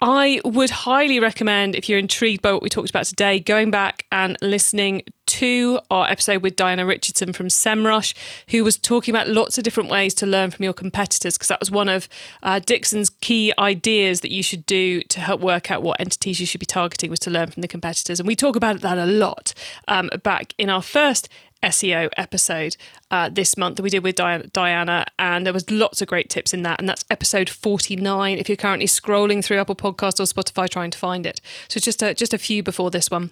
I 0.00 0.40
would 0.44 0.70
highly 0.70 1.18
recommend, 1.18 1.74
if 1.74 1.88
you're 1.88 1.98
intrigued 1.98 2.40
by 2.40 2.52
what 2.52 2.62
we 2.62 2.68
talked 2.68 2.88
about 2.88 3.06
today, 3.06 3.40
going 3.40 3.72
back 3.72 4.06
and 4.12 4.36
listening 4.40 5.02
to 5.26 5.80
our 5.90 6.08
episode 6.08 6.42
with 6.42 6.54
Diana 6.54 6.86
Richardson 6.86 7.32
from 7.32 7.48
SEMrush, 7.48 8.14
who 8.50 8.62
was 8.62 8.78
talking 8.78 9.12
about 9.12 9.28
lots 9.28 9.58
of 9.58 9.64
different 9.64 9.90
ways 9.90 10.14
to 10.14 10.26
learn 10.26 10.52
from 10.52 10.62
your 10.62 10.72
competitors, 10.72 11.36
because 11.36 11.48
that 11.48 11.58
was 11.58 11.72
one 11.72 11.88
of 11.88 12.08
uh, 12.44 12.60
Dixon's 12.60 13.10
key 13.10 13.52
ideas 13.58 14.20
that 14.20 14.30
you 14.30 14.42
should 14.42 14.64
do 14.66 15.02
to 15.02 15.20
help 15.20 15.40
work 15.40 15.70
out 15.70 15.82
what 15.82 16.00
entities 16.00 16.38
you 16.38 16.46
should 16.46 16.60
be 16.60 16.66
targeting 16.66 17.10
was 17.10 17.18
to 17.20 17.30
learn 17.30 17.50
from 17.50 17.62
the 17.62 17.68
competitors. 17.68 18.20
And 18.20 18.26
we 18.26 18.36
talk 18.36 18.54
about 18.54 18.80
that 18.82 18.98
a 18.98 19.06
lot 19.06 19.52
um, 19.88 20.10
back 20.22 20.54
in 20.58 20.70
our 20.70 20.82
first 20.82 21.28
SEO 21.62 22.08
episode 22.16 22.76
uh, 23.10 23.28
this 23.28 23.56
month 23.56 23.76
that 23.76 23.82
we 23.82 23.90
did 23.90 24.02
with 24.02 24.16
Diana, 24.16 25.06
and 25.18 25.46
there 25.46 25.52
was 25.52 25.70
lots 25.70 26.00
of 26.00 26.08
great 26.08 26.30
tips 26.30 26.54
in 26.54 26.62
that. 26.62 26.78
And 26.78 26.88
that's 26.88 27.04
episode 27.10 27.48
49. 27.48 28.38
If 28.38 28.48
you're 28.48 28.56
currently 28.56 28.86
scrolling 28.86 29.44
through 29.44 29.58
Apple 29.58 29.76
Podcast 29.76 30.20
or 30.20 30.24
Spotify 30.24 30.68
trying 30.68 30.90
to 30.90 30.98
find 30.98 31.26
it, 31.26 31.40
so 31.68 31.80
just 31.80 32.02
a, 32.02 32.14
just 32.14 32.34
a 32.34 32.38
few 32.38 32.62
before 32.62 32.90
this 32.90 33.10
one. 33.10 33.30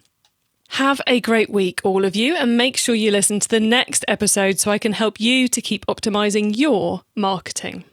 Have 0.71 1.01
a 1.07 1.21
great 1.21 1.49
week, 1.49 1.81
all 1.85 2.05
of 2.05 2.17
you, 2.17 2.35
and 2.35 2.57
make 2.57 2.77
sure 2.77 2.95
you 2.95 3.11
listen 3.13 3.39
to 3.39 3.49
the 3.49 3.61
next 3.61 4.05
episode 4.09 4.59
so 4.59 4.71
I 4.71 4.79
can 4.79 4.93
help 4.93 5.21
you 5.21 5.47
to 5.49 5.63
keep 5.63 5.87
optimizing 5.87 6.57
your 6.57 7.03
marketing. 7.15 7.85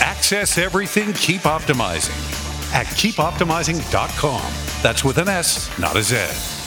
Access 0.00 0.58
everything, 0.58 1.12
keep 1.14 1.42
optimizing 1.42 2.12
at 2.74 2.86
keepoptimising.com. 2.86 4.52
That's 4.82 5.04
with 5.04 5.18
an 5.18 5.28
S, 5.28 5.78
not 5.78 5.96
a 5.96 6.02
Z. 6.02 6.61